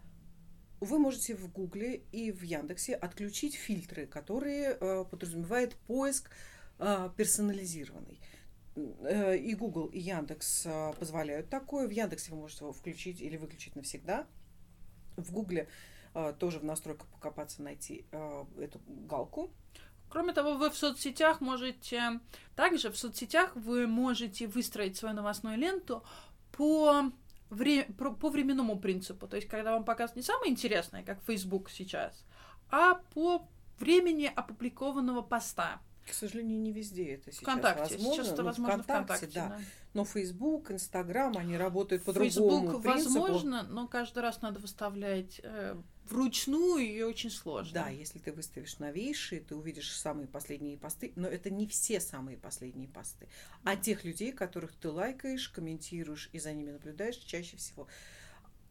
вы 0.79 0.97
можете 0.97 1.35
в 1.35 1.51
Гугле 1.51 2.03
и 2.11 2.31
в 2.31 2.41
Яндексе 2.41 2.95
отключить 2.95 3.55
фильтры, 3.55 4.07
которые 4.07 4.77
э, 4.79 5.05
подразумевают 5.09 5.75
поиск 5.75 6.29
э, 6.77 7.09
персонализированный. 7.17 8.19
Э, 8.75 9.35
и 9.35 9.55
Google, 9.55 9.87
и 9.87 9.99
Яндекс 9.99 10.65
э, 10.65 10.93
позволяют 10.97 11.49
такое. 11.49 11.87
В 11.87 11.91
Яндексе 11.91 12.31
вы 12.31 12.37
можете 12.37 12.63
его 12.63 12.71
включить 12.71 13.19
или 13.19 13.35
выключить 13.35 13.75
навсегда. 13.75 14.25
В 15.17 15.33
Гугле 15.33 15.67
э, 16.13 16.33
тоже 16.39 16.59
в 16.59 16.63
настройках 16.63 17.07
покопаться, 17.07 17.61
найти 17.61 18.05
э, 18.11 18.45
эту 18.59 18.79
галку. 18.87 19.51
Кроме 20.09 20.33
того, 20.33 20.55
вы 20.55 20.69
в 20.69 20.75
соцсетях 20.75 21.41
можете... 21.41 22.19
Также 22.55 22.91
в 22.91 22.97
соцсетях 22.97 23.55
вы 23.55 23.87
можете 23.87 24.47
выстроить 24.47 24.97
свою 24.97 25.15
новостную 25.15 25.57
ленту 25.57 26.03
по, 26.51 27.11
вре... 27.49 27.85
по 27.85 28.29
временному 28.29 28.79
принципу. 28.79 29.27
То 29.27 29.35
есть, 29.35 29.47
когда 29.47 29.71
вам 29.71 29.85
показывают 29.85 30.17
не 30.17 30.23
самое 30.23 30.51
интересное, 30.51 31.03
как 31.03 31.21
Facebook 31.25 31.69
сейчас, 31.69 32.25
а 32.71 32.95
по 33.13 33.47
времени 33.79 34.31
опубликованного 34.35 35.21
поста. 35.21 35.79
К 36.07 36.13
сожалению, 36.13 36.59
не 36.59 36.71
везде 36.71 37.13
это 37.13 37.31
сейчас 37.31 37.43
ВКонтакте. 37.43 37.95
возможно. 37.95 38.23
Сейчас 38.23 38.33
это 38.33 38.43
возможно 38.43 38.83
ВКонтакте, 38.83 39.27
ВКонтакте 39.27 39.39
да. 39.39 39.49
да. 39.49 39.63
Но 39.93 40.05
Facebook, 40.05 40.71
Инстаграм, 40.71 41.37
они 41.37 41.55
работают 41.55 42.03
по 42.03 42.13
другому 42.13 42.31
Facebook 42.31 42.81
принципу. 42.81 43.19
возможно, 43.19 43.63
но 43.63 43.87
каждый 43.87 44.19
раз 44.19 44.41
надо 44.41 44.59
выставлять 44.59 45.39
э, 45.43 45.75
вручную 46.11 46.79
и 46.79 47.01
очень 47.01 47.29
сложно. 47.29 47.73
Да, 47.73 47.89
если 47.89 48.19
ты 48.19 48.31
выставишь 48.31 48.79
новейшие, 48.79 49.41
ты 49.41 49.55
увидишь 49.55 49.91
самые 49.91 50.27
последние 50.27 50.77
посты, 50.77 51.13
но 51.15 51.27
это 51.27 51.49
не 51.49 51.67
все 51.67 51.99
самые 51.99 52.37
последние 52.37 52.87
посты, 52.87 53.27
а 53.63 53.75
тех 53.75 54.03
людей, 54.03 54.31
которых 54.31 54.75
ты 54.75 54.89
лайкаешь, 54.89 55.49
комментируешь 55.49 56.29
и 56.33 56.39
за 56.39 56.53
ними 56.53 56.71
наблюдаешь 56.71 57.17
чаще 57.17 57.57
всего. 57.57 57.87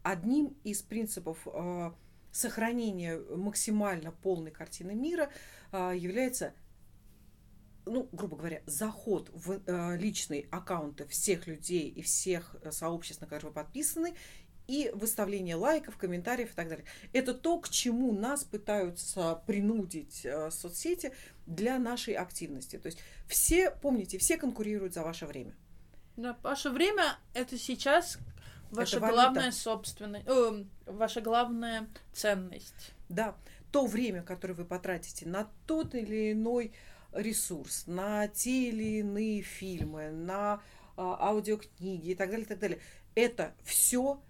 Одним 0.03 0.57
из 0.65 0.83
принципов 0.83 1.47
э, 1.47 1.91
сохранения 2.33 3.19
максимально 3.19 4.13
полной 4.13 4.51
картины 4.51 4.95
мира 4.95 5.31
э, 5.73 5.93
является 5.97 6.55
ну, 7.89 8.09
грубо 8.13 8.37
говоря, 8.37 8.63
заход 8.67 9.31
в 9.33 9.63
э, 9.65 9.97
личные 9.97 10.47
аккаунты 10.51 11.07
всех 11.07 11.47
людей 11.47 11.89
и 11.89 12.03
всех 12.03 12.57
э, 12.63 12.71
сообществ, 12.71 13.21
на 13.21 13.27
которые 13.27 13.49
вы 13.49 13.55
подписаны, 13.55 14.15
и 14.69 14.91
выставление 14.95 15.57
лайков, 15.57 15.97
комментариев 15.97 16.53
и 16.53 16.55
так 16.55 16.69
далее. 16.69 16.85
Это 17.15 17.35
то, 17.35 17.59
к 17.59 17.71
чему 17.71 18.13
нас 18.13 18.45
пытаются 18.45 19.43
принудить 19.47 20.25
э, 20.25 20.51
соцсети 20.51 21.13
для 21.47 21.79
нашей 21.79 22.15
активности. 22.15 22.79
То 22.79 22.87
есть 22.87 22.99
все, 23.27 23.71
помните, 23.71 24.19
все 24.19 24.37
конкурируют 24.37 24.93
за 24.93 25.03
ваше 25.03 25.25
время. 25.27 25.57
Да, 26.17 26.37
ваше 26.43 26.69
время 26.69 27.17
это 27.33 27.57
сейчас 27.57 28.19
ваша 28.71 28.99
это 28.99 29.09
главная 29.09 29.53
собственность, 29.53 30.27
э, 30.29 30.65
ваша 30.85 31.23
главная 31.23 31.89
ценность. 32.13 32.93
Да, 33.09 33.37
то 33.73 33.87
время, 33.87 34.23
которое 34.23 34.53
вы 34.53 34.67
потратите 34.67 35.27
на 35.27 35.49
тот 35.67 35.95
или 35.95 36.33
иной 36.33 36.73
ресурс, 37.13 37.85
на 37.87 38.29
те 38.29 38.69
или 38.69 38.99
иные 38.99 39.41
фильмы, 39.41 40.11
на 40.11 40.61
э, 40.99 41.01
аудиокниги 41.01 42.11
и 42.11 42.15
так 42.15 42.29
далее, 42.31 42.45
и 42.45 42.49
так 42.49 42.59
далее. 42.59 42.81
Это 43.15 43.55
все 43.65 44.21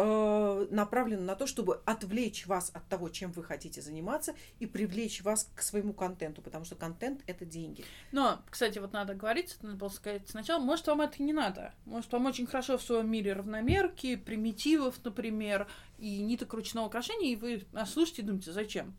Э, 0.00 0.66
направлено 0.70 1.22
на 1.22 1.34
то, 1.34 1.48
чтобы 1.48 1.80
отвлечь 1.84 2.46
вас 2.46 2.70
от 2.72 2.86
того, 2.86 3.08
чем 3.08 3.32
вы 3.32 3.42
хотите 3.42 3.82
заниматься, 3.82 4.36
и 4.60 4.66
привлечь 4.66 5.22
вас 5.22 5.50
к 5.56 5.60
своему 5.60 5.92
контенту, 5.92 6.40
потому 6.40 6.64
что 6.64 6.76
контент 6.76 7.22
это 7.26 7.44
деньги. 7.44 7.84
Но, 8.12 8.40
кстати, 8.48 8.78
вот 8.78 8.92
надо 8.92 9.14
говорить, 9.14 9.56
надо 9.60 9.76
было 9.76 9.88
сказать 9.88 10.28
сначала, 10.28 10.62
может, 10.62 10.86
вам 10.86 11.00
это 11.00 11.20
не 11.20 11.32
надо. 11.32 11.74
Может, 11.84 12.12
вам 12.12 12.26
очень 12.26 12.46
хорошо 12.46 12.78
в 12.78 12.82
своем 12.82 13.10
мире 13.10 13.32
равномерки, 13.32 14.14
примитивов, 14.14 15.04
например, 15.04 15.66
и 15.98 16.20
ниток 16.20 16.54
ручного 16.54 16.86
украшения, 16.86 17.32
и 17.32 17.36
вы 17.36 17.64
слушаете 17.84 18.22
и 18.22 18.24
думаете, 18.24 18.52
зачем? 18.52 18.96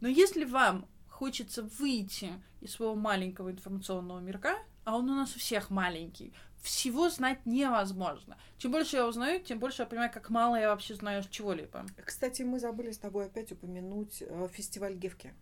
Но 0.00 0.08
если 0.08 0.46
вам 0.46 0.88
хочется 1.06 1.64
выйти 1.64 2.30
из 2.62 2.72
своего 2.72 2.94
маленького 2.94 3.50
информационного 3.50 4.20
мирка, 4.20 4.56
а 4.84 4.96
он 4.96 5.10
у 5.10 5.14
нас 5.14 5.36
у 5.36 5.38
всех 5.38 5.68
маленький, 5.68 6.32
всего 6.62 7.08
знать 7.08 7.46
невозможно. 7.46 8.36
Чем 8.58 8.72
больше 8.72 8.96
я 8.96 9.06
узнаю, 9.06 9.40
тем 9.40 9.58
больше 9.58 9.82
я 9.82 9.86
понимаю, 9.86 10.10
как 10.12 10.30
мало 10.30 10.56
я 10.56 10.68
вообще 10.68 10.94
знаю 10.94 11.24
чего-либо. 11.28 11.86
Кстати, 12.04 12.42
мы 12.42 12.58
забыли 12.58 12.90
с 12.92 12.98
тобой 12.98 13.26
опять 13.26 13.52
упомянуть 13.52 14.22
э, 14.22 14.48
фестиваль 14.52 14.94
Гевки. 14.94 15.32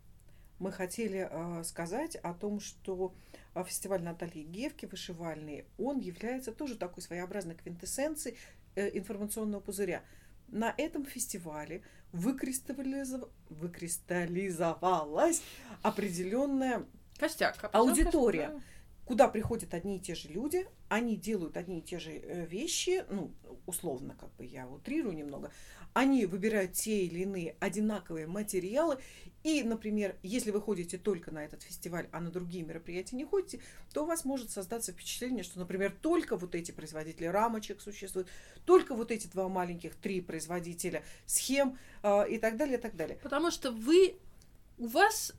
Мы 0.59 0.73
хотели 0.73 1.29
э, 1.31 1.65
сказать 1.65 2.17
о 2.17 2.35
том, 2.35 2.61
что 2.61 3.15
э, 3.55 3.65
фестиваль 3.65 4.03
Натальи 4.03 4.43
Гевки 4.45 4.87
вышивальный, 4.87 5.67
он 5.77 5.99
является 5.99 6.53
тоже 6.53 6.77
такой 6.77 7.03
своеобразной 7.03 7.57
квинтэссенцией 7.57 8.37
информационного 8.77 9.61
пузыря. 9.61 10.03
На 10.47 10.73
этом 10.77 11.05
фестивале 11.05 11.83
выкристаллизов... 12.13 13.29
выкристаллизовалась 13.51 15.43
определенная 15.83 16.87
Костяк. 17.19 17.69
аудитория. 17.73 18.49
Костяк 18.49 18.63
куда 19.09 19.27
приходят 19.27 19.73
одни 19.73 19.97
и 19.97 20.01
те 20.01 20.15
же 20.15 20.29
люди, 20.29 20.67
они 20.91 21.17
делают 21.17 21.57
одни 21.57 21.79
и 21.79 21.83
те 21.83 21.99
же 21.99 22.13
э, 22.13 22.45
вещи, 22.45 23.07
ну, 23.09 23.33
условно, 23.65 24.15
как 24.21 24.31
бы 24.37 24.45
я 24.45 24.69
утрирую 24.69 25.17
немного, 25.17 25.51
они 25.95 26.27
выбирают 26.27 26.75
те 26.75 27.07
или 27.07 27.21
иные 27.21 27.57
одинаковые 27.59 28.27
материалы, 28.27 28.99
и, 29.45 29.63
например, 29.63 30.15
если 30.23 30.51
вы 30.51 30.61
ходите 30.61 30.99
только 30.99 31.31
на 31.31 31.43
этот 31.43 31.63
фестиваль, 31.63 32.07
а 32.13 32.21
на 32.21 32.31
другие 32.31 32.63
мероприятия 32.65 33.17
не 33.17 33.25
ходите, 33.25 33.61
то 33.95 34.03
у 34.03 34.07
вас 34.07 34.27
может 34.27 34.51
создаться 34.51 34.93
впечатление, 34.93 35.43
что, 35.43 35.59
например, 35.59 35.97
только 36.03 36.37
вот 36.37 36.55
эти 36.55 36.71
производители 36.71 37.25
рамочек 37.25 37.81
существуют, 37.81 38.29
только 38.67 38.95
вот 38.95 39.11
эти 39.11 39.27
два 39.27 39.49
маленьких, 39.49 39.95
три 39.95 40.21
производителя 40.21 41.03
схем 41.25 41.79
э, 42.03 42.29
и 42.29 42.37
так 42.37 42.59
далее, 42.59 42.77
и 42.77 42.81
так 42.81 42.95
далее. 42.95 43.19
Потому 43.23 43.51
что 43.51 43.73
вы, 43.73 44.19
у 44.77 44.87
вас 44.87 45.33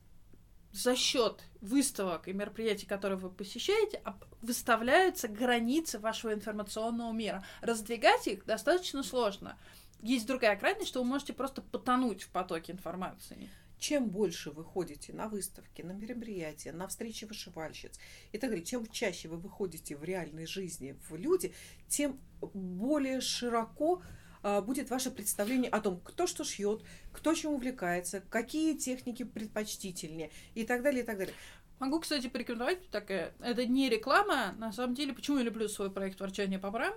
за 0.71 0.95
счет 0.95 1.43
выставок 1.61 2.27
и 2.27 2.33
мероприятий, 2.33 2.85
которые 2.85 3.17
вы 3.17 3.29
посещаете, 3.29 4.01
выставляются 4.41 5.27
границы 5.27 5.99
вашего 5.99 6.33
информационного 6.33 7.11
мира. 7.11 7.43
Раздвигать 7.61 8.27
их 8.27 8.45
достаточно 8.45 9.03
сложно. 9.03 9.57
Есть 10.01 10.27
другая 10.27 10.55
крайность, 10.55 10.87
что 10.87 11.01
вы 11.03 11.09
можете 11.09 11.33
просто 11.33 11.61
потонуть 11.61 12.23
в 12.23 12.29
потоке 12.29 12.71
информации. 12.71 13.49
Чем 13.77 14.09
больше 14.09 14.51
вы 14.51 14.63
ходите 14.63 15.13
на 15.13 15.29
выставки, 15.29 15.81
на 15.81 15.93
мероприятия, 15.93 16.73
на 16.73 16.87
встречи 16.87 17.25
вышивальщиц 17.25 17.97
и 18.33 18.37
так 18.37 18.49
далее, 18.49 18.65
чем 18.65 18.85
чаще 18.87 19.29
вы 19.29 19.37
выходите 19.37 19.95
в 19.95 20.03
реальной 20.03 20.45
жизни 20.45 20.97
в 21.09 21.15
люди, 21.15 21.53
тем 21.87 22.19
более 22.41 23.21
широко 23.21 24.01
а, 24.01 24.18
будет 24.43 24.89
ваше 24.89 25.11
представление 25.11 25.69
о 25.69 25.81
том, 25.81 25.99
кто 25.99 26.27
что 26.27 26.43
шьет, 26.43 26.83
кто 27.11 27.33
чем 27.33 27.53
увлекается, 27.53 28.21
какие 28.21 28.75
техники 28.77 29.23
предпочтительнее 29.23 30.31
и 30.55 30.63
так 30.63 30.81
далее, 30.81 31.03
и 31.03 31.05
так 31.05 31.17
далее. 31.17 31.35
Могу, 31.79 31.99
кстати, 32.01 32.27
порекомендовать 32.27 32.89
такая. 32.89 33.33
Это 33.39 33.65
не 33.65 33.89
реклама. 33.89 34.53
На 34.57 34.73
самом 34.73 34.95
деле, 34.95 35.13
почему 35.13 35.37
я 35.37 35.43
люблю 35.43 35.67
свой 35.69 35.89
проект 35.89 36.19
«Ворчание 36.19 36.59
по 36.59 36.71
брам»? 36.71 36.93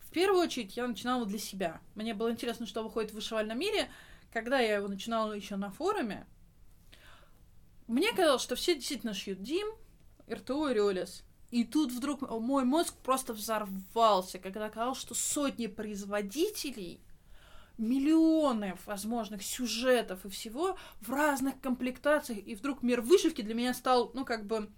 В 0.00 0.10
первую 0.10 0.42
очередь, 0.42 0.76
я 0.76 0.86
начинала 0.86 1.24
для 1.24 1.38
себя. 1.38 1.80
Мне 1.94 2.14
было 2.14 2.30
интересно, 2.30 2.66
что 2.66 2.82
выходит 2.82 3.12
в 3.12 3.14
вышивальном 3.14 3.58
мире. 3.58 3.88
Когда 4.32 4.58
я 4.60 4.76
его 4.76 4.88
начинала 4.88 5.32
еще 5.32 5.56
на 5.56 5.70
форуме, 5.70 6.26
мне 7.86 8.12
казалось, 8.12 8.42
что 8.42 8.56
все 8.56 8.74
действительно 8.74 9.14
шьют 9.14 9.42
Дим, 9.42 9.68
РТО 10.30 10.68
и 10.68 10.74
Риолес. 10.74 11.24
И 11.50 11.64
тут 11.64 11.90
вдруг 11.92 12.28
мой 12.28 12.64
мозг 12.64 12.94
просто 13.02 13.32
взорвался, 13.32 14.38
когда 14.38 14.66
оказалось, 14.66 14.98
что 14.98 15.14
сотни 15.14 15.66
производителей, 15.66 17.00
миллионы 17.76 18.76
возможных 18.86 19.42
сюжетов 19.42 20.24
и 20.24 20.28
всего 20.28 20.76
в 21.00 21.10
разных 21.10 21.60
комплектациях. 21.60 22.46
И 22.46 22.54
вдруг 22.54 22.82
мир 22.82 23.00
вышивки 23.00 23.42
для 23.42 23.54
меня 23.54 23.74
стал, 23.74 24.10
ну, 24.14 24.24
как 24.24 24.46
бы... 24.46 24.70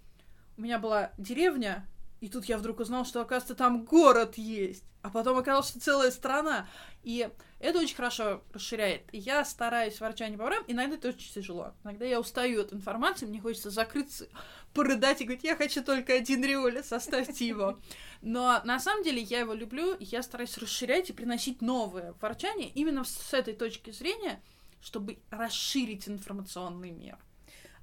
У 0.59 0.61
меня 0.61 0.78
была 0.78 1.12
деревня, 1.16 1.86
и 2.20 2.28
тут 2.28 2.44
я 2.44 2.59
вдруг 2.59 2.81
узнал, 2.81 3.05
что, 3.05 3.20
оказывается, 3.20 3.55
там 3.55 3.85
город 3.85 4.36
есть. 4.36 4.85
А 5.03 5.11
потом 5.11 5.39
оказалось, 5.39 5.70
что 5.70 5.81
целая 5.81 6.12
страна. 6.12 6.69
И 7.03 7.28
это 7.59 7.81
очень 7.81 7.97
хорошо 7.97 8.43
расширяет. 8.53 9.03
Я 9.12 9.44
стараюсь 9.44 9.99
ворчать 9.99 10.31
не 10.31 10.36
по 10.36 10.44
иногда 10.69 10.94
это 10.94 11.09
очень 11.09 11.32
тяжело. 11.32 11.73
Иногда 11.82 12.05
я 12.05 12.20
устаю 12.20 12.61
от 12.61 12.73
информации, 12.73 13.27
мне 13.27 13.40
хочется 13.40 13.70
закрыться, 13.70 14.28
порыдать 14.74 15.20
и 15.20 15.24
говорить, 15.24 15.44
я 15.44 15.57
хочу 15.57 15.82
только 15.82 16.15
один 16.15 16.44
риоли, 16.44 16.82
составьте 16.82 17.47
его. 17.47 17.78
Но 18.20 18.61
на 18.65 18.78
самом 18.78 19.03
деле 19.03 19.20
я 19.20 19.40
его 19.40 19.53
люблю, 19.53 19.97
я 20.01 20.23
стараюсь 20.23 20.57
расширять 20.59 21.11
и 21.11 21.12
приносить 21.12 21.61
новое 21.61 22.15
ворчание 22.20 22.69
именно 22.69 23.05
с 23.05 23.35
этой 23.35 23.55
точки 23.55 23.90
зрения, 23.90 24.40
чтобы 24.81 25.19
расширить 25.31 26.09
информационный 26.09 26.90
мир. 26.90 27.19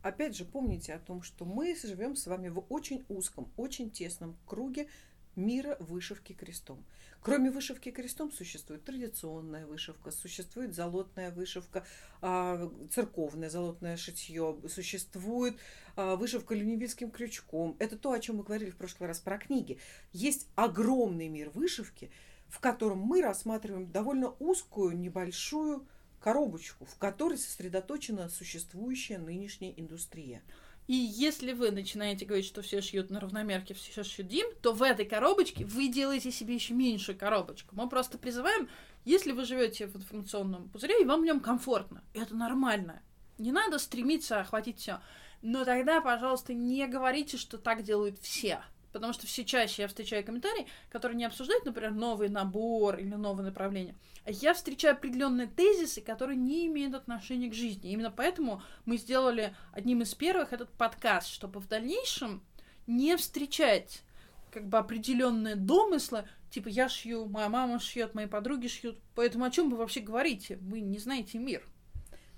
Опять 0.02 0.36
же, 0.36 0.45
помните 0.45 0.94
о 0.94 0.99
том, 0.99 1.24
что 1.24 1.44
мы 1.44 1.76
живем 1.76 2.16
с 2.16 2.26
вами 2.26 2.48
в 2.48 2.66
очень 2.70 3.03
узком, 3.10 3.52
очень 3.57 3.91
тесном 3.91 4.38
круге 4.45 4.88
мира 5.36 5.78
вышивки 5.80 6.34
крестом. 6.34 6.86
Кроме 7.22 7.52
вышивки 7.52 7.92
крестом 7.92 8.32
существует 8.32 8.86
традиционная 8.86 9.66
вышивка, 9.66 10.12
существует 10.12 10.74
золотная 10.74 11.32
вышивка, 11.32 11.86
а, 12.22 12.72
церковное 12.92 13.50
золотное 13.50 13.98
шитье, 13.98 14.58
существует 14.70 15.58
а, 15.98 16.16
вышивка 16.16 16.56
люневильским 16.56 17.12
крючком. 17.12 17.76
Это 17.80 17.98
то, 17.98 18.14
о 18.14 18.20
чем 18.20 18.38
мы 18.38 18.44
говорили 18.44 18.70
в 18.70 18.78
прошлый 18.78 19.08
раз 19.08 19.20
про 19.20 19.38
книги. 19.38 19.80
Есть 20.14 20.48
огромный 20.56 21.28
мир 21.28 21.50
вышивки, 21.50 22.10
в 22.48 22.60
котором 22.60 23.00
мы 23.00 23.22
рассматриваем 23.22 23.92
довольно 23.92 24.30
узкую, 24.40 24.98
небольшую 24.98 25.86
коробочку, 26.22 26.86
в 26.86 26.98
которой 26.98 27.38
сосредоточена 27.38 28.30
существующая 28.30 29.18
нынешняя 29.18 29.74
индустрия. 29.76 30.42
И 30.90 30.95
если 30.95 31.53
вы 31.53 31.70
начинаете 31.70 32.26
говорить, 32.26 32.48
что 32.48 32.64
все 32.64 32.82
шьют 32.82 33.11
на 33.11 33.20
равномерке, 33.20 33.76
все 33.76 34.03
шьют 34.03 34.28
Дим, 34.28 34.48
то 34.64 34.74
в 34.74 34.82
этой 34.82 35.06
коробочке 35.06 35.64
вы 35.64 35.88
делаете 35.88 36.32
себе 36.32 36.56
еще 36.56 36.74
меньшую 36.74 37.16
коробочку. 37.16 37.76
Мы 37.76 37.88
просто 37.88 38.18
призываем, 38.18 38.68
если 39.06 39.32
вы 39.32 39.45
живете 39.45 39.86
в 39.86 39.98
информационном 39.98 40.68
пузыре, 40.70 40.99
и 40.99 41.06
вам 41.06 41.22
в 41.22 41.26
нем 41.26 41.41
комфортно, 41.41 42.03
это 42.16 42.36
нормально. 42.36 43.03
Не 43.38 43.52
надо 43.52 43.78
стремиться 43.78 44.40
охватить 44.40 44.80
все. 44.80 44.99
Но 45.44 45.64
тогда, 45.64 46.02
пожалуйста, 46.02 46.56
не 46.56 46.88
говорите, 46.88 47.38
что 47.38 47.60
так 47.60 47.84
делают 47.84 48.18
все. 48.20 48.64
Потому 48.91 49.14
что 49.14 49.28
все 49.28 49.45
чаще 49.45 49.84
я 49.84 49.88
встречаю 49.88 50.26
комментарии, 50.26 50.68
которые 50.90 51.18
не 51.18 51.26
обсуждают, 51.26 51.66
например, 51.66 51.91
новый 51.91 52.30
набор 52.30 52.98
или 52.98 53.14
новое 53.14 53.45
направление, 53.45 53.95
а 54.26 54.32
я 54.32 54.53
встречаю 54.53 54.95
определенные 54.95 55.48
тезисы, 55.48 56.02
которые 56.02 56.38
не 56.38 56.68
имеют 56.68 56.95
отношения 56.95 57.49
к 57.49 57.53
жизни. 57.53 57.91
Именно 57.91 58.11
поэтому 58.11 58.61
мы 58.86 58.98
сделали 58.98 59.56
одним 59.72 60.02
из 60.02 60.14
первых 60.16 60.53
этот 60.53 60.70
подкаст, 60.72 61.28
чтобы 61.28 61.60
в 61.60 61.68
дальнейшем 61.68 62.44
не 62.88 63.16
встречать 63.16 64.03
как 64.52 64.68
бы 64.68 64.78
определенные 64.78 65.56
домыслы, 65.56 66.28
типа 66.49 66.68
я 66.70 66.90
шью, 66.90 67.28
моя 67.28 67.49
мама 67.49 67.80
шьет, 67.80 68.16
мои 68.16 68.26
подруги 68.26 68.68
шьют. 68.68 68.99
Поэтому 69.16 69.45
о 69.45 69.52
чем 69.52 69.70
вы 69.70 69.78
вообще 69.78 69.99
говорите? 69.99 70.57
Вы 70.57 70.80
не 70.80 70.98
знаете 70.98 71.38
мир. 71.38 71.64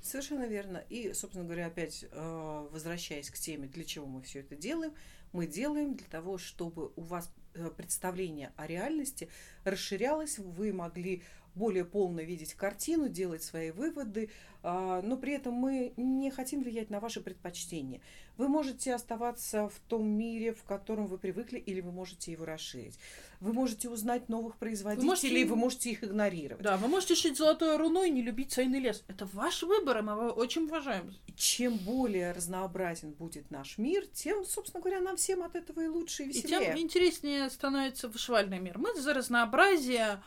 Совершенно 0.02 0.46
верно. 0.46 0.78
И, 0.90 1.14
собственно 1.14 1.46
говоря, 1.46 1.68
опять 1.68 2.06
э, 2.10 2.68
возвращаясь 2.72 3.30
к 3.30 3.38
теме, 3.38 3.68
для 3.68 3.84
чего 3.84 4.08
мы 4.08 4.22
все 4.24 4.40
это 4.40 4.56
делаем, 4.56 4.94
мы 5.34 5.48
делаем 5.48 5.96
для 5.96 6.08
того, 6.08 6.38
чтобы 6.38 6.92
у 6.96 7.02
вас 7.02 7.32
э, 7.54 7.70
представление 7.76 8.52
о 8.58 8.68
реальности 8.68 9.30
расширялось, 9.64 10.40
вы 10.40 10.74
могли 10.74 11.24
более 11.56 11.86
полно 11.86 12.22
видеть 12.22 12.54
картину, 12.54 13.10
делать 13.10 13.44
свои 13.44 13.72
выводы, 13.72 14.30
а, 14.64 15.02
но 15.02 15.18
при 15.18 15.34
этом 15.34 15.54
мы 15.54 15.94
не 15.98 16.32
хотим 16.32 16.64
влиять 16.64 16.90
на 16.90 17.00
ваши 17.00 17.22
предпочтения. 17.22 18.02
Вы 18.42 18.48
можете 18.48 18.96
оставаться 18.96 19.70
в 19.70 19.80
том 19.88 20.04
мире, 20.04 20.52
в 20.52 20.64
котором 20.64 21.06
вы 21.06 21.20
привыкли, 21.20 21.60
или 21.60 21.80
вы 21.80 21.92
можете 21.92 22.32
его 22.32 22.44
расширить. 22.44 22.98
Вы 23.40 23.54
можете 23.54 23.88
узнать 23.88 24.30
новых 24.30 24.58
производителей, 24.58 25.04
вы 25.04 25.10
можете, 25.10 25.46
вы 25.46 25.56
можете 25.56 25.90
их 25.92 26.04
игнорировать. 26.04 26.64
Да, 26.64 26.78
вы 26.78 26.88
можете 26.88 27.14
шить 27.14 27.38
золотое 27.38 27.78
руно 27.78 28.04
и 28.04 28.10
не 28.10 28.24
любить 28.24 28.52
цельный 28.52 28.80
лес. 28.80 29.04
Это 29.08 29.28
ваш 29.28 29.62
выбор, 29.62 30.00
и 30.00 30.02
мы 30.02 30.14
его 30.14 30.30
очень 30.30 30.64
уважаем. 30.64 31.14
Чем 31.36 31.78
более 31.78 32.32
разнообразен 32.32 33.12
будет 33.12 33.52
наш 33.52 33.78
мир, 33.78 34.08
тем, 34.08 34.44
собственно 34.44 34.82
говоря, 34.82 35.02
нам 35.02 35.18
всем 35.18 35.44
от 35.44 35.56
этого 35.56 35.82
и 35.82 35.88
лучше, 35.88 36.24
и 36.24 36.30
веселее. 36.30 36.62
И 36.62 36.66
тем 36.66 36.80
интереснее 36.80 37.48
становится 37.48 38.10
вышивальный 38.10 38.58
мир. 38.58 38.80
Мы 38.80 39.00
за 39.00 39.14
разнообразие 39.14 40.20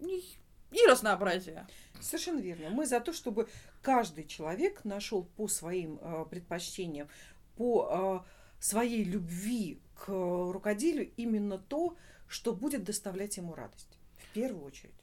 и 0.00 0.86
разнообразие. 0.86 1.66
Совершенно 1.98 2.40
верно. 2.40 2.68
Мы 2.68 2.84
за 2.84 3.00
то, 3.00 3.14
чтобы 3.14 3.48
каждый 3.86 4.24
человек 4.24 4.84
нашел 4.84 5.22
по 5.36 5.46
своим 5.46 6.00
э, 6.02 6.24
предпочтениям, 6.28 7.08
по 7.54 8.24
э, 8.26 8.60
своей 8.60 9.04
любви 9.04 9.80
к 9.94 10.08
рукоделию 10.08 11.12
именно 11.16 11.56
то, 11.56 11.96
что 12.26 12.52
будет 12.52 12.82
доставлять 12.82 13.36
ему 13.36 13.54
радость. 13.54 13.96
В 14.18 14.34
первую 14.34 14.64
очередь. 14.64 14.95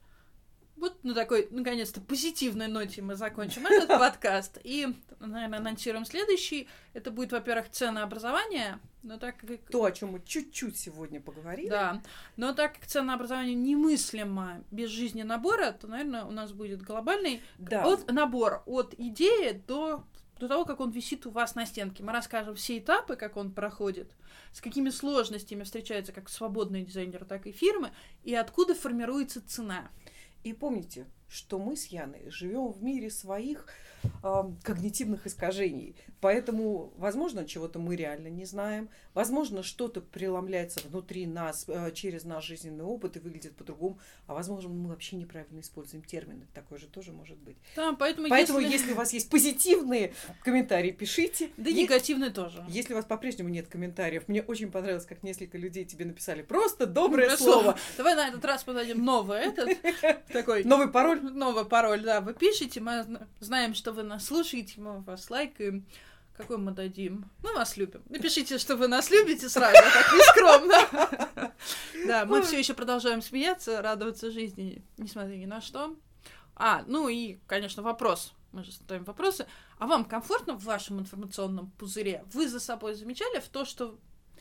Вот 0.75 1.03
на 1.03 1.13
такой, 1.13 1.47
наконец-то, 1.51 2.01
позитивной 2.01 2.67
ноте 2.67 3.01
мы 3.01 3.15
закончим 3.15 3.65
этот 3.67 3.87
подкаст. 3.99 4.59
И, 4.63 4.87
наверное, 5.19 5.59
анонсируем 5.59 6.05
следующий. 6.05 6.67
Это 6.93 7.11
будет, 7.11 7.31
во-первых, 7.31 7.69
ценообразование. 7.69 8.79
Но 9.03 9.17
так 9.17 9.37
как... 9.37 9.49
То, 9.69 9.85
о 9.85 9.91
чем 9.91 10.13
мы 10.13 10.21
чуть-чуть 10.25 10.77
сегодня 10.77 11.21
поговорили. 11.21 11.69
Да. 11.69 12.01
Но 12.37 12.53
так 12.53 12.73
как 12.75 12.87
ценообразование 12.87 13.55
немыслимо 13.55 14.63
без 14.71 14.89
жизни 14.89 15.23
набора, 15.23 15.71
то, 15.71 15.87
наверное, 15.87 16.25
у 16.25 16.31
нас 16.31 16.51
будет 16.53 16.81
глобальный 16.81 17.41
да. 17.57 17.85
от, 17.85 18.11
набор 18.11 18.63
от 18.65 18.93
идеи 18.97 19.61
до 19.67 20.03
до 20.39 20.47
того, 20.47 20.65
как 20.65 20.79
он 20.81 20.91
висит 20.91 21.25
у 21.25 21.31
вас 21.31 21.55
на 21.55 21.65
стенке. 21.65 22.03
Мы 22.03 22.11
расскажем 22.11 22.55
все 22.55 22.79
этапы, 22.79 23.15
как 23.15 23.37
он 23.37 23.51
проходит, 23.51 24.11
с 24.51 24.59
какими 24.59 24.89
сложностями 24.89 25.63
встречается 25.63 26.11
как 26.11 26.27
свободный 26.27 26.83
дизайнер, 26.83 27.23
так 27.23 27.47
и 27.47 27.51
фирмы, 27.51 27.91
и 28.23 28.35
откуда 28.35 28.75
формируется 28.75 29.45
цена. 29.47 29.89
И 30.43 30.53
помните, 30.53 31.07
что 31.27 31.57
мы 31.57 31.75
с 31.75 31.85
Яной 31.85 32.29
живем 32.29 32.71
в 32.71 32.83
мире 32.83 33.09
своих 33.09 33.67
э, 34.23 34.43
когнитивных 34.63 35.25
искажений. 35.27 35.95
Поэтому, 36.21 36.93
возможно, 36.97 37.45
чего-то 37.45 37.79
мы 37.79 37.95
реально 37.95 38.27
не 38.27 38.45
знаем. 38.45 38.89
Возможно, 39.13 39.63
что-то 39.63 40.01
преломляется 40.01 40.81
внутри 40.87 41.25
нас 41.25 41.65
э, 41.67 41.91
через 41.93 42.23
наш 42.23 42.45
жизненный 42.45 42.83
опыт 42.85 43.17
и 43.17 43.19
выглядит 43.19 43.55
по-другому. 43.55 43.99
А 44.27 44.33
возможно, 44.33 44.69
мы 44.69 44.89
вообще 44.89 45.15
неправильно 45.15 45.59
используем 45.59 46.03
термины. 46.03 46.47
Такое 46.53 46.79
же 46.79 46.87
тоже 46.87 47.11
может 47.11 47.37
быть. 47.37 47.57
Да, 47.75 47.93
поэтому, 47.93 48.29
Поэтому 48.29 48.59
если... 48.59 48.73
если 48.73 48.93
у 48.93 48.95
вас 48.95 49.13
есть 49.13 49.29
позитивные 49.29 50.13
комментарии, 50.43 50.91
пишите. 50.91 51.49
Да 51.57 51.69
Е- 51.69 51.83
негативные 51.83 52.31
тоже. 52.31 52.63
Если 52.69 52.93
у 52.93 52.95
вас 52.95 53.05
по-прежнему 53.05 53.49
нет 53.49 53.67
комментариев, 53.67 54.27
мне 54.27 54.41
очень 54.41 54.71
понравилось, 54.71 55.05
как 55.05 55.23
несколько 55.23 55.57
людей 55.57 55.85
тебе 55.85 56.05
написали 56.05 56.41
просто 56.41 56.85
доброе 56.85 57.29
Доброе 57.29 57.37
слово. 57.37 57.77
Давай 57.97 58.15
на 58.15 58.27
этот 58.27 58.43
раз 58.45 58.63
подадим 58.63 59.03
новый 59.03 59.39
этот, 59.39 59.77
такой... 60.31 60.63
Новый 60.63 60.89
пароль. 60.89 61.21
Новый 61.21 61.65
пароль, 61.65 62.01
да, 62.01 62.21
вы 62.21 62.33
пишете, 62.33 62.79
мы 62.81 63.03
зна- 63.03 63.27
знаем, 63.39 63.73
что 63.73 63.92
вы 63.93 64.03
нас 64.03 64.25
слушаете, 64.25 64.81
мы 64.81 65.01
вас 65.01 65.29
лайкаем. 65.29 65.85
Какой 66.35 66.57
мы 66.57 66.71
дадим? 66.71 67.29
Мы 67.43 67.53
вас 67.53 67.77
любим. 67.77 68.01
Напишите, 68.09 68.57
что 68.57 68.75
вы 68.75 68.87
нас 68.87 69.11
любите 69.11 69.47
сразу, 69.49 69.75
так 69.75 70.13
нескромно. 70.13 71.53
Да, 72.05 72.25
мы 72.25 72.41
все 72.41 72.59
еще 72.59 72.73
продолжаем 72.73 73.21
смеяться, 73.21 73.81
радоваться 73.81 74.29
жизни, 74.31 74.83
несмотря 74.97 75.35
ни 75.35 75.45
на 75.45 75.61
что. 75.61 75.95
А, 76.55 76.83
ну 76.87 77.07
и, 77.07 77.37
конечно, 77.47 77.81
вопрос. 77.81 78.33
Мы 78.51 78.65
же 78.65 78.73
ставим 78.73 79.05
вопросы. 79.05 79.47
А 79.77 79.87
вам 79.87 80.03
комфортно 80.03 80.55
в 80.55 80.65
вашем 80.65 80.99
информационном 80.99 81.71
пузыре? 81.77 82.25
Вы 82.33 82.49
за 82.49 82.59
собой 82.59 82.95
замечали 82.95 83.39
в 83.39 83.47
то, 83.47 83.63
что 83.63 83.97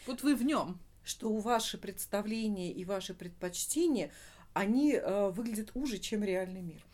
вот 0.06 0.24
вы 0.24 0.34
в 0.34 0.42
нем? 0.42 0.80
что 1.04 1.30
у 1.30 1.38
ваши 1.38 1.78
представления 1.78 2.72
и 2.72 2.84
ваши 2.84 3.14
предпочтения, 3.14 4.12
они 4.52 4.94
э, 4.94 5.30
выглядят 5.30 5.70
уже, 5.74 5.98
чем 5.98 6.22
реальный 6.22 6.62
мир. 6.62 6.84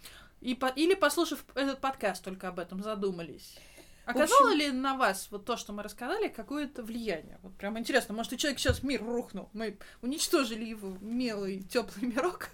И 0.40 0.54
по- 0.54 0.72
или, 0.74 0.94
послушав 0.94 1.44
этот 1.54 1.80
подкаст, 1.80 2.22
только 2.24 2.48
об 2.48 2.58
этом 2.58 2.82
задумались. 2.82 3.56
Оказало 4.04 4.48
общем- 4.52 4.58
ли 4.58 4.70
на 4.70 4.96
вас 4.96 5.28
вот 5.30 5.44
то, 5.44 5.56
что 5.56 5.72
мы 5.72 5.82
рассказали, 5.82 6.28
какое-то 6.28 6.82
влияние? 6.82 7.38
Вот 7.42 7.54
прям 7.56 7.78
интересно, 7.78 8.14
может, 8.14 8.32
у 8.32 8.36
человека 8.36 8.60
сейчас 8.60 8.82
мир 8.82 9.04
рухнул, 9.04 9.50
мы 9.52 9.76
уничтожили 10.00 10.64
его 10.64 10.96
милый 11.00 11.62
теплый 11.62 12.06
мирок. 12.06 12.48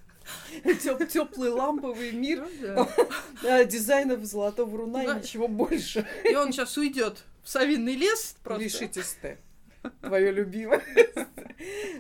Теплый 1.12 1.50
ламповый 1.50 2.12
мир 2.12 2.48
Ну 2.62 3.64
дизайнов 3.66 4.24
золотого 4.24 4.78
руна 4.78 5.04
и 5.04 5.06
ничего 5.20 5.48
больше. 5.48 6.06
И 6.24 6.34
он 6.34 6.50
сейчас 6.52 6.76
уйдет 6.78 7.24
в 7.42 7.48
совиный 7.50 7.94
лес 7.94 8.36
просто. 8.42 8.64
Лишитесь 8.64 9.18
Т. 9.20 9.38
Твое 10.00 10.30
любимое. 10.30 10.82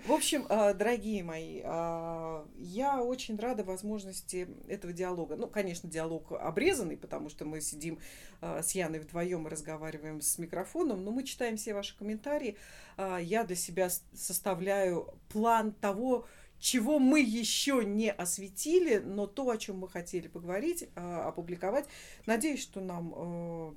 В 0.06 0.12
общем, 0.12 0.46
а, 0.50 0.74
дорогие 0.74 1.22
мои, 1.22 1.62
а, 1.64 2.46
я 2.58 3.02
очень 3.02 3.36
рада 3.36 3.64
возможности 3.64 4.48
этого 4.68 4.92
диалога. 4.92 5.36
Ну, 5.36 5.48
конечно, 5.48 5.88
диалог 5.88 6.32
обрезанный, 6.32 6.96
потому 6.96 7.30
что 7.30 7.44
мы 7.44 7.60
сидим 7.60 7.98
а, 8.42 8.62
с 8.62 8.72
Яной 8.72 8.98
вдвоем 8.98 9.46
и 9.46 9.50
разговариваем 9.50 10.20
с 10.20 10.38
микрофоном, 10.38 11.04
но 11.04 11.10
мы 11.10 11.24
читаем 11.24 11.56
все 11.56 11.72
ваши 11.72 11.96
комментарии. 11.96 12.56
Я 12.98 13.44
для 13.44 13.56
себя 13.56 13.88
составляю 14.14 15.18
план 15.30 15.72
того, 15.72 16.26
чего 16.58 16.98
мы 16.98 17.20
еще 17.20 17.82
не 17.84 18.12
осветили, 18.12 18.98
но 18.98 19.26
то, 19.26 19.50
о 19.50 19.58
чем 19.58 19.78
мы 19.78 19.88
хотели 19.88 20.28
поговорить, 20.28 20.88
опубликовать. 20.94 21.86
Надеюсь, 22.26 22.62
что 22.62 22.80
нам 22.80 23.76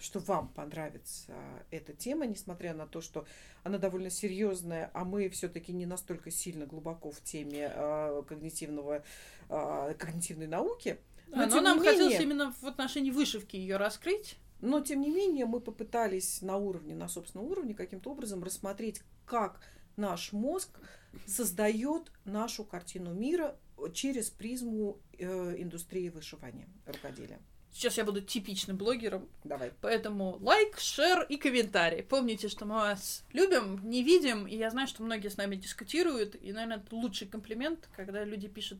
что 0.00 0.20
вам 0.20 0.48
понравится 0.48 1.34
эта 1.70 1.92
тема, 1.92 2.26
несмотря 2.26 2.74
на 2.74 2.86
то, 2.86 3.00
что 3.00 3.26
она 3.64 3.78
довольно 3.78 4.10
серьезная, 4.10 4.90
а 4.94 5.04
мы 5.04 5.28
все-таки 5.28 5.72
не 5.72 5.86
настолько 5.86 6.30
сильно 6.30 6.66
глубоко 6.66 7.10
в 7.10 7.20
теме 7.22 7.70
э, 7.74 8.22
когнитивного, 8.28 9.02
э, 9.48 9.94
когнитивной 9.98 10.46
науки. 10.46 10.98
Но 11.28 11.44
тем 11.50 11.64
нам 11.64 11.78
не 11.78 11.84
хотелось 11.86 12.12
менее- 12.14 12.22
именно 12.22 12.54
в 12.60 12.64
отношении 12.64 13.10
вышивки 13.10 13.56
ее 13.56 13.76
раскрыть. 13.76 14.36
Но, 14.60 14.80
тем 14.80 15.00
не 15.02 15.10
менее, 15.10 15.46
мы 15.46 15.60
попытались 15.60 16.42
на 16.42 16.56
уровне, 16.56 16.94
на 16.96 17.08
собственном 17.08 17.46
уровне, 17.46 17.74
каким-то 17.74 18.10
образом 18.10 18.42
рассмотреть, 18.42 19.02
как 19.24 19.60
наш 19.96 20.32
мозг 20.32 20.80
создает 21.26 22.10
нашу 22.24 22.64
картину 22.64 23.14
мира 23.14 23.56
через 23.92 24.30
призму 24.30 24.98
э, 25.16 25.54
индустрии 25.62 26.08
вышивания, 26.08 26.68
рукоделия. 26.86 27.40
Сейчас 27.72 27.96
я 27.98 28.04
буду 28.04 28.20
типичным 28.20 28.76
блогером, 28.76 29.28
Давай. 29.44 29.72
Поэтому 29.80 30.38
лайк, 30.40 30.78
шер 30.78 31.22
и 31.28 31.36
комментарий. 31.36 32.02
Помните, 32.02 32.48
что 32.48 32.64
мы 32.64 32.74
вас 32.74 33.24
любим, 33.32 33.88
не 33.88 34.02
видим, 34.02 34.46
и 34.46 34.56
я 34.56 34.70
знаю, 34.70 34.88
что 34.88 35.02
многие 35.02 35.28
с 35.28 35.36
нами 35.36 35.56
дискутируют, 35.56 36.34
и, 36.34 36.52
наверное, 36.52 36.78
это 36.78 36.94
лучший 36.94 37.28
комплимент, 37.28 37.88
когда 37.94 38.24
люди 38.24 38.48
пишут 38.48 38.78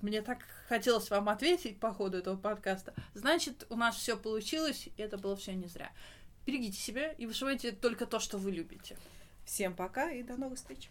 мне 0.00 0.22
так 0.22 0.38
хотелось 0.68 1.10
вам 1.10 1.28
ответить 1.28 1.80
по 1.80 1.92
ходу 1.92 2.18
этого 2.18 2.36
подкаста. 2.36 2.94
Значит, 3.14 3.66
у 3.68 3.76
нас 3.76 3.96
все 3.96 4.16
получилось, 4.16 4.88
и 4.96 5.02
это 5.02 5.18
было 5.18 5.36
все 5.36 5.54
не 5.54 5.66
зря. 5.66 5.90
Берегите 6.46 6.78
себя 6.78 7.12
и 7.12 7.26
вышивайте 7.26 7.72
только 7.72 8.06
то, 8.06 8.20
что 8.20 8.38
вы 8.38 8.52
любите. 8.52 8.96
Всем 9.44 9.74
пока 9.74 10.10
и 10.10 10.22
до 10.22 10.36
новых 10.36 10.58
встреч. 10.58 10.88